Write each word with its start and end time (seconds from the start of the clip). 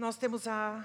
nós 0.00 0.16
temos 0.16 0.48
a, 0.48 0.82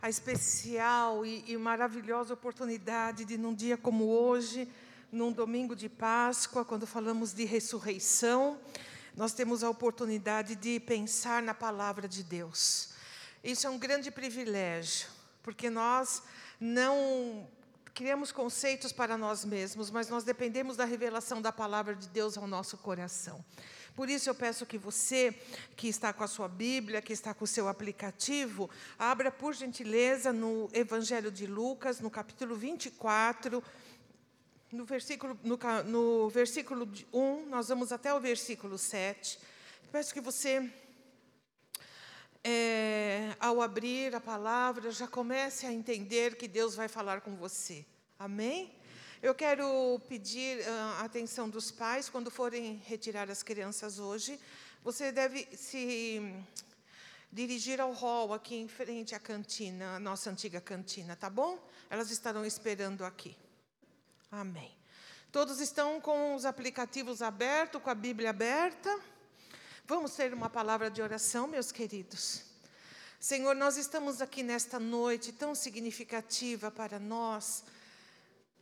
a 0.00 0.08
especial 0.08 1.26
e, 1.26 1.42
e 1.48 1.56
maravilhosa 1.56 2.32
oportunidade 2.32 3.24
de, 3.24 3.36
num 3.36 3.52
dia 3.52 3.76
como 3.76 4.04
hoje, 4.04 4.68
num 5.10 5.32
domingo 5.32 5.74
de 5.74 5.88
Páscoa, 5.88 6.64
quando 6.64 6.86
falamos 6.86 7.34
de 7.34 7.44
ressurreição, 7.44 8.56
nós 9.16 9.32
temos 9.32 9.64
a 9.64 9.68
oportunidade 9.68 10.54
de 10.54 10.78
pensar 10.78 11.42
na 11.42 11.52
palavra 11.54 12.06
de 12.06 12.22
Deus. 12.22 12.90
Isso 13.42 13.66
é 13.66 13.70
um 13.70 13.80
grande 13.80 14.12
privilégio, 14.12 15.08
porque 15.42 15.68
nós 15.68 16.22
não 16.60 17.48
criamos 17.92 18.30
conceitos 18.30 18.92
para 18.92 19.18
nós 19.18 19.44
mesmos, 19.44 19.90
mas 19.90 20.08
nós 20.08 20.22
dependemos 20.22 20.76
da 20.76 20.84
revelação 20.84 21.42
da 21.42 21.50
palavra 21.50 21.96
de 21.96 22.08
Deus 22.10 22.38
ao 22.38 22.46
nosso 22.46 22.78
coração. 22.78 23.44
Por 23.94 24.08
isso 24.08 24.30
eu 24.30 24.34
peço 24.34 24.64
que 24.64 24.78
você, 24.78 25.34
que 25.76 25.86
está 25.86 26.12
com 26.12 26.24
a 26.24 26.26
sua 26.26 26.48
Bíblia, 26.48 27.02
que 27.02 27.12
está 27.12 27.34
com 27.34 27.44
o 27.44 27.48
seu 27.48 27.68
aplicativo, 27.68 28.70
abra 28.98 29.30
por 29.30 29.54
gentileza 29.54 30.32
no 30.32 30.70
Evangelho 30.72 31.30
de 31.30 31.46
Lucas, 31.46 32.00
no 32.00 32.10
capítulo 32.10 32.56
24, 32.56 33.62
no 34.72 34.86
versículo, 34.86 35.38
no, 35.44 35.58
no 35.84 36.28
versículo 36.30 36.90
1, 37.12 37.46
nós 37.46 37.68
vamos 37.68 37.92
até 37.92 38.14
o 38.14 38.20
versículo 38.20 38.78
7. 38.78 39.38
Peço 39.92 40.14
que 40.14 40.20
você, 40.22 40.72
é, 42.42 43.36
ao 43.38 43.60
abrir 43.60 44.14
a 44.14 44.20
palavra, 44.20 44.90
já 44.90 45.06
comece 45.06 45.66
a 45.66 45.72
entender 45.72 46.36
que 46.36 46.48
Deus 46.48 46.74
vai 46.74 46.88
falar 46.88 47.20
com 47.20 47.36
você. 47.36 47.84
Amém? 48.18 48.74
Eu 49.22 49.36
quero 49.36 50.00
pedir 50.08 50.66
ah, 50.66 50.98
a 50.98 51.04
atenção 51.04 51.48
dos 51.48 51.70
pais 51.70 52.08
quando 52.08 52.28
forem 52.28 52.82
retirar 52.84 53.30
as 53.30 53.40
crianças 53.40 54.00
hoje. 54.00 54.36
Você 54.82 55.12
deve 55.12 55.46
se 55.56 56.20
dirigir 57.30 57.80
ao 57.80 57.92
hall 57.92 58.34
aqui 58.34 58.56
em 58.56 58.66
frente 58.66 59.14
à 59.14 59.20
cantina, 59.20 60.00
nossa 60.00 60.28
antiga 60.28 60.60
cantina, 60.60 61.14
tá 61.14 61.30
bom? 61.30 61.56
Elas 61.88 62.10
estarão 62.10 62.44
esperando 62.44 63.04
aqui. 63.04 63.36
Amém. 64.28 64.76
Todos 65.30 65.60
estão 65.60 66.00
com 66.00 66.34
os 66.34 66.44
aplicativos 66.44 67.22
abertos, 67.22 67.80
com 67.80 67.90
a 67.90 67.94
Bíblia 67.94 68.30
aberta? 68.30 68.90
Vamos 69.86 70.16
ter 70.16 70.34
uma 70.34 70.50
palavra 70.50 70.90
de 70.90 71.00
oração, 71.00 71.46
meus 71.46 71.70
queridos. 71.70 72.42
Senhor, 73.20 73.54
nós 73.54 73.76
estamos 73.76 74.20
aqui 74.20 74.42
nesta 74.42 74.80
noite 74.80 75.30
tão 75.30 75.54
significativa 75.54 76.72
para 76.72 76.98
nós 76.98 77.62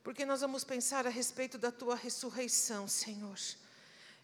porque 0.02 0.24
nós 0.24 0.40
vamos 0.40 0.64
pensar 0.64 1.06
a 1.06 1.10
respeito 1.10 1.58
da 1.58 1.70
tua 1.70 1.94
ressurreição, 1.94 2.88
Senhor, 2.88 3.38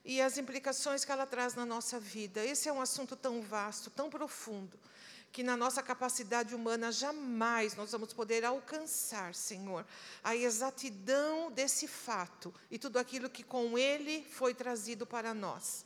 e 0.04 0.20
as 0.20 0.38
implicações 0.38 1.04
que 1.04 1.12
ela 1.12 1.26
traz 1.26 1.54
na 1.54 1.66
nossa 1.66 1.98
vida. 1.98 2.44
Esse 2.44 2.68
é 2.68 2.72
um 2.72 2.80
assunto 2.80 3.16
tão 3.16 3.42
vasto, 3.42 3.90
tão 3.90 4.08
profundo, 4.08 4.78
que 5.32 5.42
na 5.42 5.56
nossa 5.56 5.82
capacidade 5.82 6.54
humana 6.54 6.90
jamais 6.90 7.74
nós 7.74 7.92
vamos 7.92 8.12
poder 8.12 8.44
alcançar, 8.44 9.34
Senhor, 9.34 9.84
a 10.24 10.34
exatidão 10.34 11.50
desse 11.50 11.86
fato 11.86 12.54
e 12.70 12.78
tudo 12.78 12.98
aquilo 12.98 13.28
que 13.28 13.42
com 13.42 13.76
ele 13.76 14.24
foi 14.30 14.54
trazido 14.54 15.06
para 15.06 15.34
nós. 15.34 15.84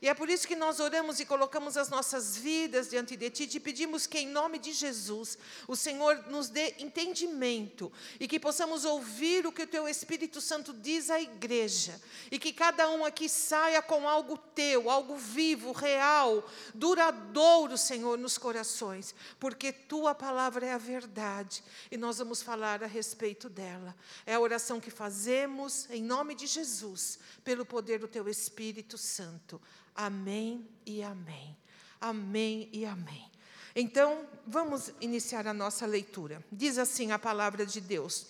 E 0.00 0.08
é 0.08 0.14
por 0.14 0.28
isso 0.30 0.48
que 0.48 0.56
nós 0.56 0.80
oramos 0.80 1.20
e 1.20 1.26
colocamos 1.26 1.76
as 1.76 1.88
nossas 1.88 2.36
vidas 2.36 2.88
diante 2.88 3.16
de 3.16 3.30
Ti, 3.30 3.46
te 3.46 3.60
pedimos 3.60 4.06
que, 4.06 4.18
em 4.18 4.28
nome 4.28 4.58
de 4.58 4.72
Jesus, 4.72 5.36
o 5.68 5.76
Senhor 5.76 6.24
nos 6.28 6.48
dê 6.48 6.74
entendimento 6.78 7.92
e 8.18 8.26
que 8.26 8.40
possamos 8.40 8.84
ouvir 8.84 9.46
o 9.46 9.52
que 9.52 9.62
o 9.62 9.66
Teu 9.66 9.88
Espírito 9.88 10.40
Santo 10.40 10.72
diz 10.72 11.10
à 11.10 11.20
igreja 11.20 12.00
e 12.30 12.38
que 12.38 12.52
cada 12.52 12.88
um 12.90 13.04
aqui 13.04 13.28
saia 13.28 13.82
com 13.82 14.08
algo 14.08 14.36
Teu, 14.36 14.90
algo 14.90 15.16
vivo, 15.16 15.72
real, 15.72 16.48
duradouro, 16.74 17.76
Senhor, 17.76 18.18
nos 18.18 18.38
corações, 18.38 19.14
porque 19.38 19.72
Tua 19.72 20.14
palavra 20.14 20.66
é 20.66 20.72
a 20.72 20.78
verdade 20.78 21.62
e 21.90 21.96
nós 21.96 22.18
vamos 22.18 22.42
falar 22.42 22.82
a 22.82 22.86
respeito 22.86 23.48
dela. 23.48 23.94
É 24.26 24.34
a 24.34 24.40
oração 24.40 24.80
que 24.80 24.90
fazemos 24.90 25.88
em 25.90 26.02
nome 26.02 26.34
de 26.34 26.46
Jesus, 26.46 27.18
pelo 27.44 27.64
poder 27.64 27.98
do 27.98 28.08
Teu 28.08 28.28
Espírito 28.28 28.96
Santo. 28.98 29.60
Amém 29.94 30.68
e 30.86 31.02
amém. 31.02 31.56
Amém 32.00 32.68
e 32.72 32.84
amém. 32.84 33.30
Então, 33.74 34.26
vamos 34.46 34.92
iniciar 35.00 35.46
a 35.46 35.54
nossa 35.54 35.86
leitura. 35.86 36.44
Diz 36.50 36.78
assim 36.78 37.10
a 37.10 37.18
palavra 37.18 37.64
de 37.64 37.80
Deus. 37.80 38.26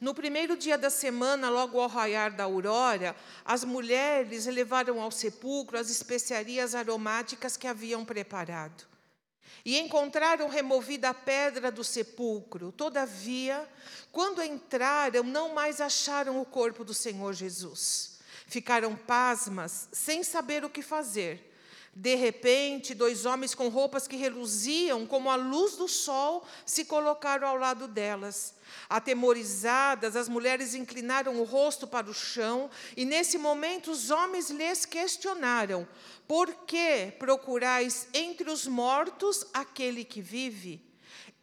No 0.00 0.14
primeiro 0.14 0.56
dia 0.56 0.76
da 0.76 0.90
semana, 0.90 1.48
logo 1.48 1.80
ao 1.80 1.88
raiar 1.88 2.34
da 2.34 2.44
aurora, 2.44 3.16
as 3.44 3.64
mulheres 3.64 4.46
levaram 4.46 5.00
ao 5.00 5.10
sepulcro 5.10 5.78
as 5.78 5.88
especiarias 5.88 6.74
aromáticas 6.74 7.56
que 7.56 7.66
haviam 7.66 8.04
preparado. 8.04 8.84
E 9.64 9.78
encontraram 9.78 10.48
removida 10.48 11.08
a 11.08 11.14
pedra 11.14 11.72
do 11.72 11.82
sepulcro. 11.82 12.70
Todavia, 12.70 13.66
quando 14.12 14.42
entraram, 14.42 15.22
não 15.22 15.54
mais 15.54 15.80
acharam 15.80 16.40
o 16.40 16.44
corpo 16.44 16.84
do 16.84 16.92
Senhor 16.92 17.32
Jesus. 17.32 18.13
Ficaram 18.54 18.94
pasmas, 18.94 19.88
sem 19.90 20.22
saber 20.22 20.64
o 20.64 20.70
que 20.70 20.80
fazer. 20.80 21.52
De 21.92 22.14
repente, 22.14 22.94
dois 22.94 23.26
homens 23.26 23.52
com 23.52 23.66
roupas 23.66 24.06
que 24.06 24.14
reluziam 24.14 25.04
como 25.08 25.28
a 25.28 25.34
luz 25.34 25.74
do 25.74 25.88
sol 25.88 26.46
se 26.64 26.84
colocaram 26.84 27.48
ao 27.48 27.56
lado 27.56 27.88
delas. 27.88 28.54
Atemorizadas, 28.88 30.14
as 30.14 30.28
mulheres 30.28 30.72
inclinaram 30.72 31.40
o 31.40 31.42
rosto 31.42 31.84
para 31.84 32.08
o 32.08 32.14
chão, 32.14 32.70
e 32.96 33.04
nesse 33.04 33.38
momento 33.38 33.90
os 33.90 34.12
homens 34.12 34.50
lhes 34.50 34.86
questionaram: 34.86 35.84
Por 36.28 36.54
que 36.64 37.12
procurais 37.18 38.06
entre 38.14 38.48
os 38.48 38.68
mortos 38.68 39.44
aquele 39.52 40.04
que 40.04 40.22
vive? 40.22 40.80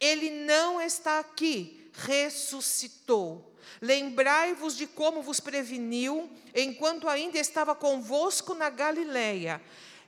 Ele 0.00 0.30
não 0.30 0.80
está 0.80 1.18
aqui, 1.18 1.90
ressuscitou. 1.92 3.51
Lembrai-vos 3.80 4.76
de 4.76 4.86
como 4.86 5.22
vos 5.22 5.40
preveniu, 5.40 6.30
enquanto 6.54 7.08
ainda 7.08 7.38
estava 7.38 7.74
convosco 7.74 8.54
na 8.54 8.70
Galileia. 8.70 9.60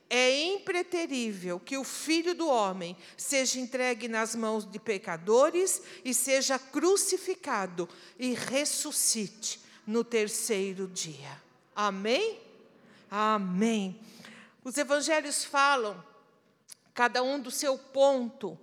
É 0.08 0.44
impreterível 0.44 1.58
que 1.58 1.78
o 1.78 1.84
filho 1.84 2.34
do 2.34 2.46
homem 2.46 2.96
seja 3.16 3.58
entregue 3.58 4.06
nas 4.06 4.34
mãos 4.34 4.70
de 4.70 4.78
pecadores 4.78 5.82
e 6.04 6.12
seja 6.12 6.58
crucificado 6.58 7.88
e 8.18 8.34
ressuscite 8.34 9.60
no 9.86 10.04
terceiro 10.04 10.86
dia. 10.86 11.42
Amém? 11.74 12.38
Amém. 13.10 14.00
Os 14.62 14.76
evangelhos 14.76 15.44
falam, 15.44 16.02
cada 16.94 17.22
um 17.22 17.40
do 17.40 17.50
seu 17.50 17.76
ponto, 17.76 18.58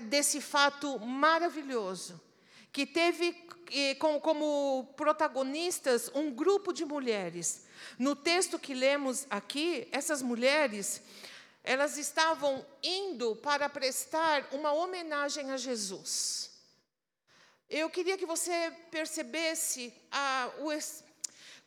desse 0.00 0.40
fato 0.40 0.98
maravilhoso, 1.00 2.20
que 2.72 2.86
teve 2.86 3.32
como 3.98 4.94
protagonistas 4.96 6.10
um 6.14 6.30
grupo 6.30 6.72
de 6.72 6.84
mulheres. 6.84 7.66
No 7.98 8.16
texto 8.16 8.58
que 8.58 8.74
lemos 8.74 9.26
aqui, 9.28 9.88
essas 9.92 10.22
mulheres, 10.22 11.02
elas 11.62 11.98
estavam 11.98 12.64
indo 12.82 13.36
para 13.36 13.68
prestar 13.68 14.48
uma 14.52 14.72
homenagem 14.72 15.50
a 15.50 15.56
Jesus. 15.56 16.50
Eu 17.68 17.90
queria 17.90 18.16
que 18.16 18.24
você 18.24 18.72
percebesse 18.90 19.92
a, 20.10 20.50
o, 20.60 20.70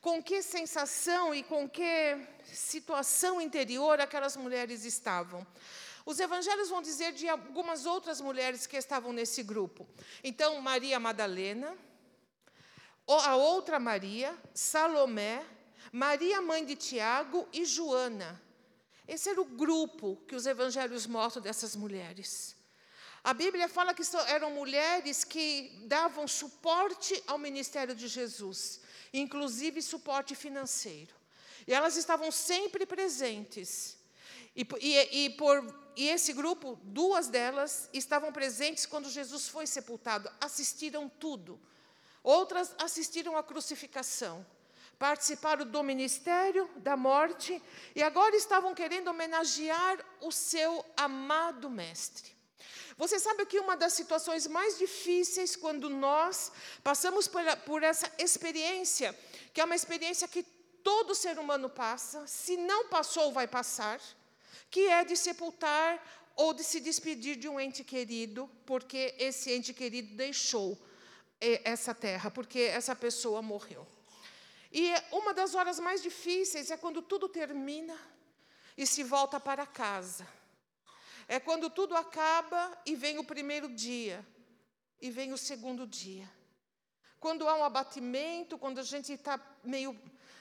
com 0.02 0.24
que 0.24 0.42
sensação 0.42 1.34
e 1.36 1.44
com 1.44 1.70
que 1.70 2.18
situação 2.52 3.40
interior 3.40 4.00
aquelas 4.00 4.36
mulheres 4.36 4.84
estavam. 4.84 5.46
Os 6.06 6.20
evangelhos 6.20 6.70
vão 6.70 6.82
dizer 6.82 7.14
de 7.14 7.28
algumas 7.30 7.86
outras 7.86 8.20
mulheres 8.20 8.66
que 8.66 8.78
estavam 8.78 9.14
nesse 9.14 9.44
grupo. 9.44 9.88
Então, 10.24 10.60
Maria 10.62 11.00
Madalena, 11.00 11.78
a 13.08 13.36
outra 13.36 13.80
Maria, 13.80 14.38
Salomé, 14.54 15.46
Maria, 15.92 16.42
mãe 16.42 16.64
de 16.66 16.76
Tiago 16.76 17.48
e 17.52 17.66
Joana. 17.66 18.42
Esse 19.08 19.30
era 19.30 19.42
o 19.42 19.46
grupo 19.46 20.16
que 20.28 20.36
os 20.36 20.46
evangelhos 20.46 21.06
mostram 21.06 21.42
dessas 21.42 21.76
mulheres. 21.76 22.56
A 23.24 23.34
Bíblia 23.34 23.68
fala 23.68 23.94
que 23.94 24.04
eram 24.28 24.52
mulheres 24.52 25.24
que 25.24 25.84
davam 25.86 26.28
suporte 26.28 27.22
ao 27.28 27.38
ministério 27.38 27.94
de 27.94 28.08
Jesus, 28.08 28.82
inclusive 29.14 29.82
suporte 29.82 30.34
financeiro. 30.34 31.14
E 31.68 31.74
elas 31.74 31.98
estavam 31.98 32.32
sempre 32.32 32.86
presentes. 32.86 33.98
E, 34.56 34.68
e, 34.80 35.26
e, 35.26 35.30
por, 35.32 35.66
e 35.96 36.10
esse 36.10 36.34
grupo, 36.34 36.80
duas 36.84 37.28
delas, 37.28 37.90
estavam 37.94 38.32
presentes 38.32 38.86
quando 38.86 39.10
Jesus 39.10 39.48
foi 39.48 39.66
sepultado, 39.66 40.30
assistiram 40.40 41.10
tudo. 41.10 41.60
Outras 42.24 42.76
assistiram 42.78 43.36
à 43.36 43.44
crucificação, 43.44 44.46
participaram 45.00 45.66
do 45.66 45.82
ministério 45.84 46.70
da 46.78 46.96
morte 46.96 47.62
e 47.96 48.04
agora 48.04 48.36
estavam 48.36 48.76
querendo 48.76 49.08
homenagear 49.08 49.98
o 50.22 50.32
seu 50.32 50.86
amado 50.96 51.70
Mestre. 51.70 52.32
Você 52.98 53.18
sabe 53.18 53.48
que 53.48 53.60
uma 53.60 53.76
das 53.76 53.94
situações 53.94 54.46
mais 54.46 54.78
difíceis 54.78 55.56
quando 55.56 55.90
nós 55.90 56.52
passamos 56.84 57.28
por, 57.28 57.44
por 57.66 57.82
essa 57.82 58.12
experiência, 58.20 59.18
que 59.54 59.60
é 59.60 59.66
uma 59.66 59.76
experiência 59.76 60.28
que 60.28 60.44
todo 60.84 61.16
ser 61.16 61.40
humano 61.40 61.68
passa, 61.68 62.28
se 62.28 62.58
não 62.58 62.88
passou, 62.90 63.32
vai 63.32 63.48
passar, 63.48 64.00
que 64.72 64.88
é 64.88 65.04
de 65.04 65.18
sepultar 65.18 66.02
ou 66.36 66.54
de 66.54 66.64
se 66.64 66.80
despedir 66.80 67.36
de 67.36 67.50
um 67.50 67.60
ente 67.60 67.84
querido, 67.84 68.50
porque 68.66 69.14
esse 69.20 69.52
ente 69.52 69.74
querido 69.74 70.16
deixou 70.16 70.82
eh, 71.42 71.62
essa 71.66 71.94
terra, 71.94 72.32
porque 72.32 72.60
essa 72.60 72.96
pessoa 72.96 73.42
morreu. 73.42 73.86
E 74.72 74.90
uma 75.12 75.34
das 75.34 75.54
horas 75.54 75.78
mais 75.80 76.02
difíceis 76.02 76.72
é 76.72 76.78
quando 76.78 77.02
tudo 77.02 77.28
termina 77.28 77.98
e 78.78 78.88
se 78.88 79.04
volta 79.04 79.40
para 79.40 79.68
casa. 79.68 80.26
É 81.28 81.40
quando 81.40 81.70
tudo 81.70 81.96
acaba 81.96 82.82
e 82.86 82.96
vem 82.96 83.20
o 83.20 83.24
primeiro 83.24 83.68
dia, 83.68 84.26
e 85.02 85.10
vem 85.12 85.34
o 85.34 85.38
segundo 85.38 85.86
dia. 85.86 86.30
Quando 87.22 87.48
há 87.48 87.56
um 87.56 87.64
abatimento, 87.64 88.58
quando 88.58 88.80
a 88.80 88.84
gente 88.84 89.14
está 89.14 89.40
meio 89.64 89.98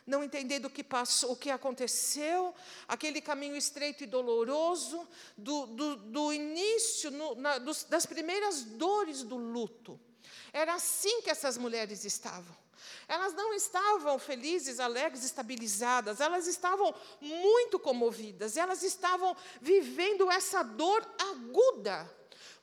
não 0.06 0.25
entendendo 0.25 0.65
o 0.65 0.71
que 0.71 0.82
passou, 0.82 1.32
o 1.32 1.37
que 1.37 1.50
aconteceu, 1.50 2.55
aquele 2.88 3.21
caminho 3.21 3.55
estreito 3.55 4.03
e 4.03 4.06
doloroso, 4.06 5.06
do, 5.37 5.67
do, 5.67 5.97
do 5.97 6.32
início, 6.32 7.11
no, 7.11 7.35
na, 7.37 7.59
dos, 7.59 7.85
das 7.85 8.06
primeiras 8.06 8.65
dores 8.65 9.23
do 9.23 9.37
luto. 9.37 10.00
Era 10.53 10.75
assim 10.75 11.21
que 11.21 11.31
essas 11.31 11.59
mulheres 11.59 12.05
estavam. 12.05 12.56
Elas 13.06 13.35
não 13.35 13.53
estavam 13.53 14.19
felizes, 14.19 14.81
alegres, 14.81 15.23
estabilizadas, 15.23 16.19
elas 16.19 16.47
estavam 16.47 16.94
muito 17.21 17.79
comovidas, 17.79 18.56
elas 18.56 18.83
estavam 18.83 19.37
vivendo 19.61 20.31
essa 20.31 20.62
dor 20.62 21.06
aguda, 21.19 22.11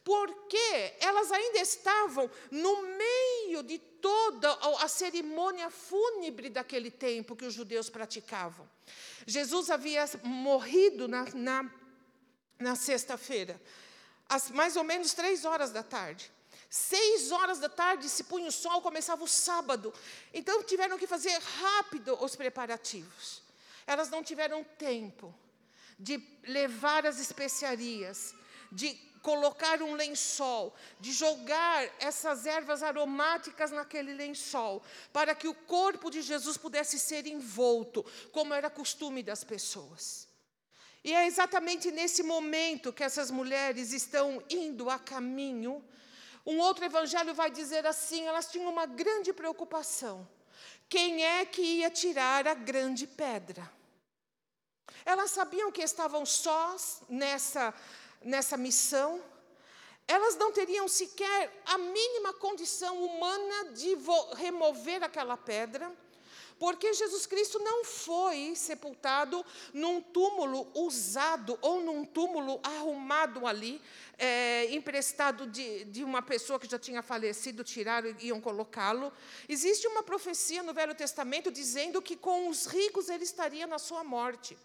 porque 0.08 0.96
elas 1.02 1.30
ainda 1.34 1.60
estavam 1.60 2.32
no 2.50 2.82
meio 2.82 3.62
de 3.62 3.78
toda 3.78 4.50
a 4.82 4.88
cerimônia 4.88 5.70
fúnebre 5.70 6.50
daquele 6.50 6.90
tempo 6.90 7.36
que 7.36 7.44
os 7.44 7.54
judeus 7.54 7.90
praticavam. 7.90 8.66
Jesus 9.26 9.70
havia 9.70 10.06
morrido 10.24 11.10
na, 11.10 11.26
na, 11.34 11.70
na 12.58 12.74
sexta-feira, 12.78 13.62
às 14.30 14.50
mais 14.50 14.78
ou 14.78 14.84
menos 14.86 15.14
três 15.14 15.44
horas 15.44 15.72
da 15.72 15.84
tarde. 15.84 16.32
Seis 16.70 17.30
horas 17.34 17.60
da 17.60 17.68
tarde 17.68 18.08
se 18.08 18.24
punha 18.24 18.48
o 18.48 18.52
sol, 18.52 18.82
começava 18.82 19.22
o 19.26 19.28
sábado. 19.28 19.94
Então 20.34 20.64
tiveram 20.64 20.98
que 20.98 21.06
fazer 21.06 21.38
rápido 21.60 22.18
os 22.24 22.34
preparativos. 22.34 23.42
Elas 23.86 24.10
não 24.10 24.24
tiveram 24.24 24.64
tempo 24.64 25.36
de 26.00 26.18
levar 26.44 27.06
as 27.06 27.20
especiarias, 27.20 28.34
de 28.72 29.08
colocar 29.30 29.82
um 29.82 29.94
lençol, 29.94 30.74
de 31.02 31.12
jogar 31.12 31.80
essas 32.00 32.46
ervas 32.46 32.82
aromáticas 32.82 33.72
naquele 33.72 34.14
lençol, 34.14 34.82
para 35.12 35.36
que 35.36 35.50
o 35.50 35.54
corpo 35.54 36.10
de 36.10 36.22
Jesus 36.22 36.56
pudesse 36.56 36.98
ser 36.98 37.28
envolto, 37.28 38.06
como 38.32 38.54
era 38.54 38.70
costume 38.70 39.22
das 39.22 39.44
pessoas. 39.44 40.30
E 41.04 41.14
é 41.14 41.28
exatamente 41.28 41.92
nesse 41.92 42.24
momento 42.24 42.94
que 42.94 43.04
essas 43.04 43.30
mulheres 43.30 43.92
estão 43.92 44.42
indo 44.50 44.90
a 44.90 44.98
caminho 44.98 45.84
um 46.48 46.60
outro 46.60 46.86
evangelho 46.86 47.34
vai 47.34 47.52
dizer 47.52 47.86
assim: 47.86 48.26
elas 48.26 48.50
tinham 48.50 48.72
uma 48.72 48.86
grande 48.86 49.34
preocupação. 49.34 50.26
Quem 50.88 51.26
é 51.26 51.46
que 51.46 51.62
ia 51.62 51.92
tirar 51.92 52.48
a 52.48 52.54
grande 52.54 53.06
pedra? 53.06 53.70
Elas 55.04 55.32
sabiam 55.32 55.70
que 55.74 55.82
estavam 55.82 56.26
sós 56.26 57.02
nessa, 57.10 57.74
nessa 58.24 58.58
missão. 58.58 59.22
Elas 60.08 60.38
não 60.38 60.52
teriam 60.52 60.88
sequer 60.88 61.62
a 61.66 61.78
mínima 61.78 62.34
condição 62.34 63.04
humana 63.04 63.72
de 63.72 63.98
remover 64.36 65.04
aquela 65.04 65.36
pedra. 65.36 65.92
Porque 66.60 66.92
Jesus 66.92 67.28
Cristo 67.28 67.60
não 67.60 67.86
foi 67.86 68.54
sepultado 68.56 69.46
num 69.74 70.02
túmulo 70.02 70.68
usado 70.74 71.58
ou 71.62 71.82
num 71.82 72.04
túmulo 72.04 72.60
arrumado 72.64 73.46
ali, 73.46 73.80
é, 74.18 74.66
emprestado 74.74 75.46
de, 75.46 75.86
de 75.86 76.04
uma 76.04 76.22
pessoa 76.22 76.60
que 76.60 76.68
já 76.68 76.80
tinha 76.80 77.04
falecido, 77.04 77.64
tiraram 77.64 78.16
e 78.20 78.28
iam 78.28 78.42
colocá-lo. 78.42 79.14
Existe 79.48 79.88
uma 79.88 80.02
profecia 80.02 80.64
no 80.64 80.74
Velho 80.74 80.96
Testamento 80.96 81.52
dizendo 81.52 82.02
que 82.02 82.16
com 82.16 82.50
os 82.50 82.66
ricos 82.66 83.08
ele 83.08 83.24
estaria 83.24 83.68
na 83.68 83.78
sua 83.78 84.04
morte. 84.04 84.58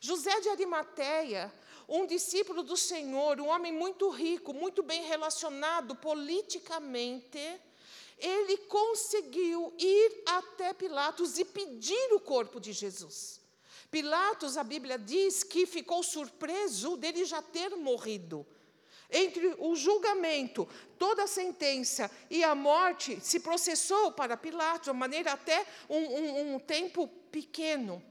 José 0.00 0.40
de 0.40 0.48
Arimateia, 0.48 1.52
um 1.88 2.06
discípulo 2.06 2.62
do 2.62 2.76
Senhor, 2.76 3.40
um 3.40 3.48
homem 3.48 3.72
muito 3.72 4.08
rico, 4.08 4.52
muito 4.52 4.82
bem 4.82 5.04
relacionado 5.04 5.94
politicamente, 5.94 7.38
ele 8.18 8.56
conseguiu 8.58 9.72
ir 9.78 10.22
até 10.26 10.72
Pilatos 10.72 11.38
e 11.38 11.44
pedir 11.44 12.12
o 12.12 12.20
corpo 12.20 12.58
de 12.58 12.72
Jesus. 12.72 13.40
Pilatos, 13.90 14.56
a 14.56 14.64
Bíblia 14.64 14.98
diz 14.98 15.44
que 15.44 15.66
ficou 15.66 16.02
surpreso 16.02 16.96
dele 16.96 17.24
já 17.24 17.40
ter 17.40 17.70
morrido. 17.76 18.46
Entre 19.08 19.54
o 19.58 19.76
julgamento, 19.76 20.68
toda 20.98 21.24
a 21.24 21.28
sentença 21.28 22.10
e 22.28 22.42
a 22.42 22.54
morte, 22.54 23.20
se 23.20 23.38
processou 23.38 24.10
para 24.10 24.36
Pilatos, 24.36 24.92
de 24.92 24.98
maneira 24.98 25.32
até 25.32 25.64
um, 25.88 25.96
um, 25.96 26.54
um 26.54 26.58
tempo 26.58 27.06
pequeno. 27.30 28.02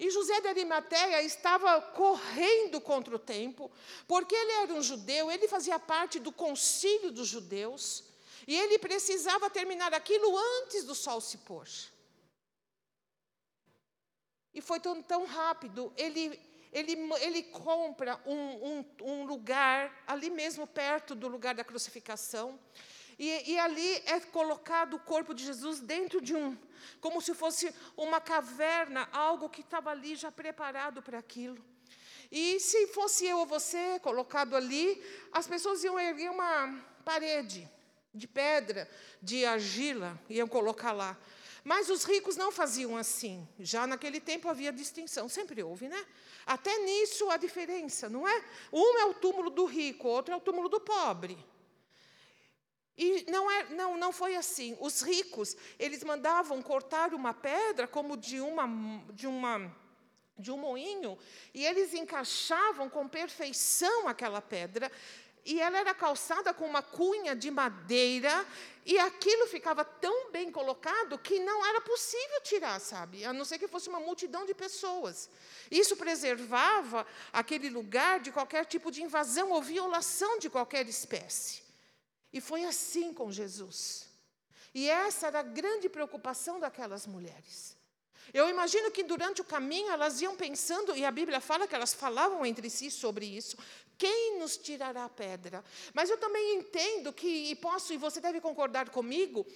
E 0.00 0.08
José 0.10 0.40
de 0.40 0.48
Arimateia 0.48 1.22
estava 1.22 1.78
correndo 1.78 2.80
contra 2.80 3.14
o 3.14 3.18
tempo, 3.18 3.70
porque 4.08 4.34
ele 4.34 4.52
era 4.52 4.72
um 4.72 4.82
judeu, 4.82 5.30
ele 5.30 5.46
fazia 5.46 5.78
parte 5.78 6.18
do 6.18 6.32
concílio 6.32 7.12
dos 7.12 7.28
judeus. 7.28 8.02
E 8.46 8.56
ele 8.56 8.78
precisava 8.78 9.50
terminar 9.50 9.92
aquilo 9.92 10.34
antes 10.62 10.84
do 10.84 10.94
sol 10.94 11.20
se 11.20 11.36
pôr. 11.36 11.68
E 14.54 14.62
foi 14.62 14.80
tão, 14.80 15.02
tão 15.02 15.26
rápido, 15.26 15.92
ele, 15.98 16.40
ele, 16.72 16.96
ele 17.20 17.42
compra 17.42 18.18
um, 18.24 18.78
um, 18.78 18.84
um 19.02 19.24
lugar 19.26 20.02
ali 20.06 20.30
mesmo 20.30 20.66
perto 20.66 21.14
do 21.14 21.28
lugar 21.28 21.54
da 21.54 21.62
crucificação. 21.62 22.58
E, 23.18 23.52
e, 23.52 23.58
ali 23.58 23.96
é 24.06 24.18
colocado 24.18 24.94
o 24.94 25.00
corpo 25.00 25.34
de 25.34 25.44
Jesus 25.44 25.78
dentro 25.78 26.22
de 26.22 26.34
um, 26.34 26.56
como 27.00 27.20
se 27.20 27.34
fosse 27.34 27.74
uma 27.96 28.20
caverna, 28.20 29.08
algo 29.12 29.48
que 29.48 29.60
estava 29.60 29.90
ali 29.90 30.16
já 30.16 30.30
preparado 30.30 31.02
para 31.02 31.18
aquilo. 31.18 31.62
E 32.30 32.60
se 32.60 32.86
fosse 32.88 33.26
eu 33.26 33.38
ou 33.38 33.46
você 33.46 33.98
colocado 34.00 34.54
ali, 34.54 35.02
as 35.32 35.46
pessoas 35.46 35.82
iam 35.82 35.98
erguer 35.98 36.30
uma 36.30 36.78
parede 37.04 37.68
de 38.14 38.26
pedra, 38.26 38.88
de 39.20 39.44
argila, 39.44 40.18
iam 40.28 40.46
colocar 40.46 40.92
lá. 40.92 41.16
Mas 41.62 41.90
os 41.90 42.04
ricos 42.04 42.36
não 42.36 42.50
faziam 42.50 42.96
assim. 42.96 43.46
Já 43.58 43.86
naquele 43.86 44.20
tempo 44.20 44.48
havia 44.48 44.72
distinção, 44.72 45.28
sempre 45.28 45.62
houve, 45.62 45.88
né? 45.88 46.06
Até 46.46 46.78
nisso 46.78 47.28
a 47.30 47.36
diferença, 47.36 48.08
não 48.08 48.26
é? 48.26 48.44
Um 48.72 48.98
é 48.98 49.04
o 49.04 49.14
túmulo 49.14 49.50
do 49.50 49.64
rico, 49.66 50.08
outro 50.08 50.32
é 50.32 50.36
o 50.36 50.40
túmulo 50.40 50.68
do 50.68 50.80
pobre. 50.80 51.36
E 52.96 53.30
não, 53.30 53.50
é, 53.50 53.70
não, 53.70 53.96
não 53.96 54.12
foi 54.12 54.36
assim. 54.36 54.76
Os 54.80 55.00
ricos, 55.00 55.56
eles 55.78 56.04
mandavam 56.04 56.60
cortar 56.62 57.14
uma 57.14 57.32
pedra 57.32 57.86
como 57.86 58.16
de 58.16 58.40
uma, 58.40 58.66
de 59.12 59.26
uma 59.26 59.74
de 60.40 60.50
um 60.50 60.56
moinho, 60.56 61.18
e 61.52 61.64
eles 61.64 61.92
encaixavam 61.92 62.88
com 62.88 63.06
perfeição 63.06 64.08
aquela 64.08 64.40
pedra, 64.40 64.90
e 65.44 65.60
ela 65.60 65.78
era 65.78 65.94
calçada 65.94 66.52
com 66.52 66.66
uma 66.66 66.82
cunha 66.82 67.34
de 67.34 67.50
madeira, 67.50 68.46
e 68.84 68.98
aquilo 68.98 69.46
ficava 69.46 69.84
tão 69.84 70.30
bem 70.30 70.50
colocado 70.50 71.18
que 71.18 71.38
não 71.38 71.64
era 71.64 71.80
possível 71.80 72.40
tirar, 72.42 72.80
sabe? 72.80 73.24
A 73.24 73.32
não 73.32 73.44
ser 73.44 73.58
que 73.58 73.68
fosse 73.68 73.88
uma 73.88 74.00
multidão 74.00 74.44
de 74.44 74.54
pessoas. 74.54 75.30
Isso 75.70 75.96
preservava 75.96 77.06
aquele 77.32 77.70
lugar 77.70 78.20
de 78.20 78.32
qualquer 78.32 78.64
tipo 78.66 78.90
de 78.90 79.02
invasão 79.02 79.50
ou 79.50 79.62
violação 79.62 80.38
de 80.38 80.50
qualquer 80.50 80.88
espécie. 80.88 81.69
E 82.32 82.40
foi 82.40 82.64
assim 82.64 83.12
com 83.12 83.30
Jesus. 83.30 84.08
E 84.74 84.88
essa 84.88 85.26
era 85.26 85.40
a 85.40 85.44
grande 85.44 85.88
preocupação 85.88 86.60
daquelas 86.60 87.06
mulheres. 87.06 87.76
Eu 88.32 88.48
imagino 88.48 88.90
que 88.90 89.02
durante 89.02 89.40
o 89.40 89.44
caminho 89.44 89.90
elas 89.90 90.20
iam 90.20 90.36
pensando, 90.36 90.96
e 90.96 91.04
a 91.04 91.10
Bíblia 91.10 91.40
fala 91.40 91.66
que 91.66 91.74
elas 91.74 91.92
falavam 91.92 92.46
entre 92.46 92.70
si 92.70 92.90
sobre 92.90 93.26
isso, 93.26 93.56
quem 94.00 94.38
nos 94.38 94.56
tirará 94.56 95.04
a 95.04 95.10
pedra? 95.10 95.62
Mas 95.92 96.08
eu 96.08 96.16
também 96.16 96.54
entendo 96.54 97.12
que, 97.12 97.50
e 97.50 97.54
posso, 97.54 97.92
e 97.92 97.98
você 97.98 98.18
deve 98.18 98.40
concordar 98.40 98.88
comigo, 98.88 99.46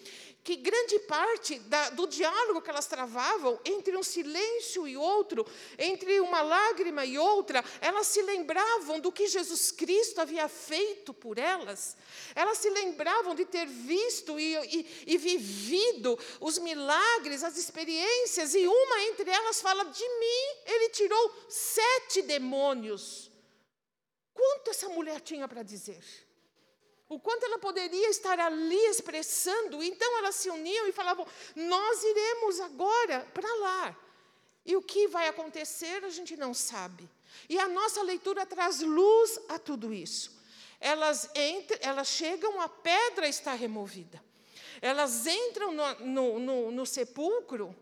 que 0.45 0.55
grande 0.57 0.99
parte 0.99 1.59
da, 1.61 1.89
do 1.89 2.07
diálogo 2.07 2.61
que 2.61 2.69
elas 2.69 2.87
travavam, 2.87 3.59
entre 3.65 3.97
um 3.97 4.03
silêncio 4.03 4.87
e 4.87 4.99
outro, 4.99 5.47
entre 5.79 6.21
uma 6.21 6.43
lágrima 6.43 7.07
e 7.07 7.17
outra, 7.17 7.65
elas 7.81 8.07
se 8.07 8.21
lembravam 8.21 9.01
do 9.01 9.11
que 9.11 9.29
Jesus 9.29 9.71
Cristo 9.71 10.21
havia 10.21 10.47
feito 10.47 11.15
por 11.15 11.39
elas, 11.39 11.97
elas 12.35 12.59
se 12.59 12.69
lembravam 12.69 13.35
de 13.35 13.47
ter 13.47 13.67
visto 13.67 14.39
e, 14.39 14.57
e, 14.57 15.05
e 15.07 15.17
vivido 15.17 16.19
os 16.39 16.59
milagres, 16.59 17.43
as 17.43 17.57
experiências, 17.57 18.55
e 18.55 18.67
uma 18.67 19.03
entre 19.05 19.31
elas 19.31 19.63
fala: 19.63 19.85
De 19.85 20.07
mim, 20.07 20.63
ele 20.67 20.91
tirou 20.91 21.35
sete 21.49 22.21
demônios. 22.21 23.33
Quanto 24.45 24.71
essa 24.71 24.91
mulher 24.91 25.23
tinha 25.23 25.49
para 25.49 25.63
dizer? 25.63 26.05
O 27.09 27.19
quanto 27.19 27.47
ela 27.47 27.59
poderia 27.59 28.11
estar 28.11 28.39
ali 28.39 28.85
expressando. 28.87 29.83
Então 29.83 30.19
elas 30.19 30.35
se 30.35 30.51
uniam 30.51 30.87
e 30.87 30.93
falavam: 30.93 31.27
Nós 31.57 32.05
iremos 32.05 32.61
agora 32.61 33.27
para 33.33 33.55
lá. 33.57 33.97
E 34.67 34.77
o 34.77 34.83
que 34.83 35.09
vai 35.09 35.29
acontecer 35.29 36.05
a 36.05 36.11
gente 36.11 36.37
não 36.37 36.53
sabe. 36.53 37.09
E 37.49 37.59
a 37.59 37.67
nossa 37.69 38.03
leitura 38.03 38.45
traz 38.45 38.81
luz 38.81 39.41
a 39.49 39.59
tudo 39.59 39.95
isso. 39.95 40.39
Elas, 40.79 41.31
entram, 41.35 41.79
elas 41.81 42.09
chegam, 42.09 42.61
a 42.61 42.69
pedra 42.69 43.27
está 43.27 43.55
removida. 43.55 44.23
Elas 44.83 45.27
entram 45.27 45.73
no, 45.73 45.95
no, 46.01 46.39
no, 46.39 46.71
no 46.71 46.87
sepulcro 46.87 47.75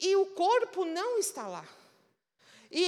e 0.00 0.16
o 0.16 0.26
corpo 0.26 0.86
não 0.86 1.18
está 1.18 1.46
lá. 1.46 1.68
E, 2.70 2.82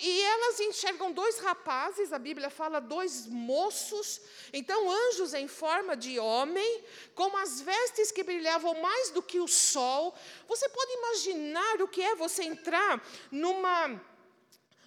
e, 0.00 0.22
elas 0.22 0.60
enxergam 0.60 1.12
dois 1.12 1.38
rapazes, 1.38 2.12
a 2.12 2.18
Bíblia 2.18 2.48
fala 2.50 2.80
dois 2.80 3.26
moços, 3.26 4.20
então 4.52 4.90
anjos 4.90 5.34
em 5.34 5.48
forma 5.48 5.96
de 5.96 6.18
homem, 6.18 6.84
com 7.14 7.36
as 7.36 7.60
vestes 7.60 8.12
que 8.12 8.22
brilhavam 8.22 8.80
mais 8.80 9.10
do 9.10 9.22
que 9.22 9.40
o 9.40 9.48
sol. 9.48 10.14
Você 10.46 10.68
pode 10.68 10.92
imaginar 10.92 11.82
o 11.82 11.88
que 11.88 12.02
é 12.02 12.14
você 12.14 12.44
entrar 12.44 13.04
numa 13.30 14.00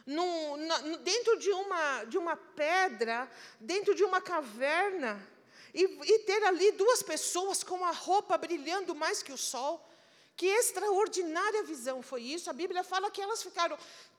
num, 0.06 0.56
na, 0.56 0.78
dentro 1.00 1.38
de 1.38 1.52
uma, 1.52 2.04
de 2.06 2.18
uma 2.18 2.38
pedra, 2.38 3.30
dentro 3.60 3.94
de 3.94 4.06
uma 4.06 4.22
caverna, 4.22 5.22
e, 5.74 5.84
e 5.84 6.20
ter 6.20 6.42
ali 6.46 6.72
duas 6.72 7.04
pessoas 7.04 7.62
com 7.62 7.84
a 7.84 7.92
roupa 7.92 8.38
brilhando 8.38 8.96
mais 8.96 9.22
que 9.22 9.34
o 9.34 9.38
sol. 9.38 9.86
Que 10.38 10.46
extraordinária 10.46 11.64
visão 11.64 12.02
foi 12.02 12.22
isso. 12.22 12.50
A 12.50 12.54
Bíblia 12.54 12.84
fala 12.84 13.12
que 13.12 13.22
elas 13.22 13.42
ficaram 13.42 13.78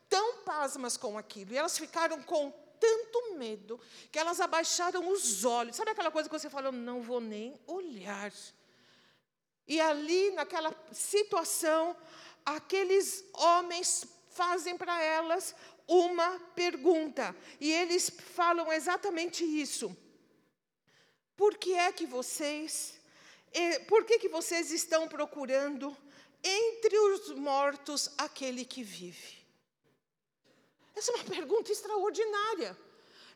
tão 0.08 0.38
pasmas 0.38 0.96
com 0.96 1.16
aquilo, 1.16 1.52
e 1.52 1.56
elas 1.56 1.78
ficaram 1.78 2.20
com 2.22 2.50
tanto 2.80 3.34
medo, 3.36 3.80
que 4.10 4.18
elas 4.18 4.40
abaixaram 4.40 5.08
os 5.10 5.44
olhos. 5.44 5.76
Sabe 5.76 5.92
aquela 5.92 6.10
coisa 6.10 6.28
que 6.28 6.38
você 6.38 6.50
fala, 6.50 6.72
não 6.72 7.02
vou 7.02 7.20
nem 7.20 7.58
olhar. 7.66 8.32
E 9.66 9.80
ali, 9.80 10.30
naquela 10.32 10.74
situação, 10.92 11.96
aqueles 12.44 13.24
homens 13.34 14.04
fazem 14.30 14.76
para 14.76 15.00
elas 15.02 15.54
uma 15.86 16.40
pergunta. 16.54 17.34
E 17.60 17.72
eles 17.72 18.10
falam 18.10 18.72
exatamente 18.72 19.44
isso. 19.44 19.96
Por 21.36 21.56
que 21.56 21.74
é 21.74 21.92
que 21.92 22.06
vocês, 22.06 22.98
por 23.88 24.04
que, 24.04 24.18
que 24.18 24.28
vocês 24.28 24.72
estão 24.72 25.06
procurando 25.06 25.96
entre 26.42 26.98
os 26.98 27.30
mortos 27.30 28.10
aquele 28.16 28.64
que 28.64 28.82
vive? 28.82 29.38
Essa 30.94 31.12
é 31.12 31.14
uma 31.16 31.24
pergunta 31.32 31.70
extraordinária. 31.70 32.76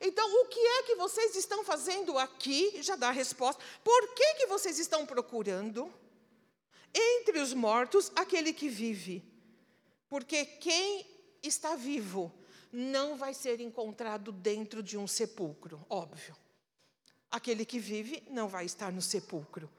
Então, 0.00 0.28
o 0.42 0.46
que 0.46 0.58
é 0.58 0.82
que 0.82 0.94
vocês 0.96 1.36
estão 1.36 1.62
fazendo 1.62 2.18
aqui? 2.18 2.82
Já 2.82 2.96
dá 2.96 3.08
a 3.08 3.12
resposta. 3.12 3.62
Por 3.84 4.14
que, 4.14 4.34
que 4.34 4.46
vocês 4.46 4.78
estão 4.80 5.06
procurando 5.06 5.92
entre 6.92 7.38
os 7.38 7.54
mortos 7.54 8.10
aquele 8.16 8.52
que 8.52 8.68
vive? 8.68 9.22
Porque 10.08 10.44
quem 10.44 11.06
está 11.42 11.76
vivo 11.76 12.32
não 12.72 13.16
vai 13.16 13.32
ser 13.32 13.60
encontrado 13.60 14.32
dentro 14.32 14.82
de 14.82 14.98
um 14.98 15.06
sepulcro, 15.06 15.84
óbvio. 15.88 16.36
Aquele 17.30 17.64
que 17.64 17.78
vive 17.78 18.22
não 18.28 18.48
vai 18.48 18.64
estar 18.64 18.90
no 18.90 19.00
sepulcro. 19.00 19.70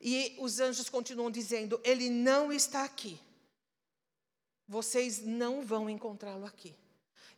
E 0.00 0.34
os 0.38 0.60
anjos 0.60 0.88
continuam 0.88 1.30
dizendo: 1.30 1.80
Ele 1.84 2.08
não 2.08 2.52
está 2.52 2.84
aqui. 2.84 3.20
Vocês 4.66 5.20
não 5.20 5.62
vão 5.62 5.90
encontrá-lo 5.90 6.46
aqui. 6.46 6.74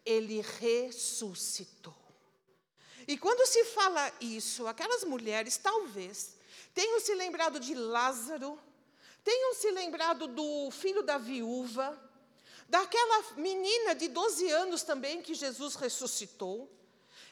Ele 0.04 0.40
ressuscitou. 0.60 1.94
E 3.08 3.18
quando 3.18 3.46
se 3.46 3.64
fala 3.64 4.12
isso, 4.20 4.66
aquelas 4.66 5.02
mulheres 5.02 5.56
talvez 5.56 6.36
tenham 6.74 7.00
se 7.00 7.14
lembrado 7.14 7.58
de 7.58 7.74
Lázaro, 7.74 8.58
tenham 9.24 9.54
se 9.54 9.70
lembrado 9.70 10.26
do 10.28 10.70
filho 10.70 11.02
da 11.02 11.18
viúva, 11.18 11.98
daquela 12.68 13.34
menina 13.36 13.94
de 13.94 14.08
12 14.08 14.48
anos 14.50 14.82
também 14.82 15.20
que 15.20 15.34
Jesus 15.34 15.74
ressuscitou. 15.74 16.70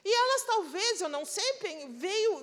E 0.04 0.12
elas 0.12 0.44
talvez, 0.44 1.00
eu 1.00 1.08
não 1.08 1.24
sei, 1.24 1.44
veio 1.90 2.42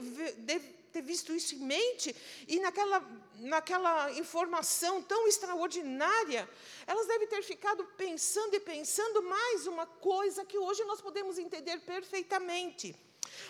ter 0.92 1.02
visto 1.02 1.34
isso 1.34 1.56
em 1.56 1.60
mente, 1.60 2.16
e 2.48 2.60
naquela, 2.60 3.00
naquela 3.36 4.12
informação 4.14 5.02
tão 5.02 5.28
extraordinária, 5.28 6.50
elas 6.86 7.08
devem 7.08 7.28
ter 7.28 7.44
ficado 7.44 7.84
pensando 7.98 8.56
e 8.56 8.60
pensando 8.60 9.22
mais 9.24 9.68
uma 9.68 9.86
coisa 9.86 10.46
que 10.46 10.58
hoje 10.58 10.84
nós 10.86 11.02
podemos 11.02 11.38
entender 11.38 11.80
perfeitamente. 11.80 12.96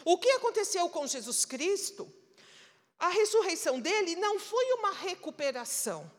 O 0.03 0.17
que 0.17 0.29
aconteceu 0.31 0.89
com 0.89 1.05
Jesus 1.07 1.45
Cristo? 1.45 2.11
A 2.99 3.09
ressurreição 3.09 3.79
dele 3.79 4.15
não 4.15 4.39
foi 4.39 4.73
uma 4.73 4.91
recuperação. 4.91 6.11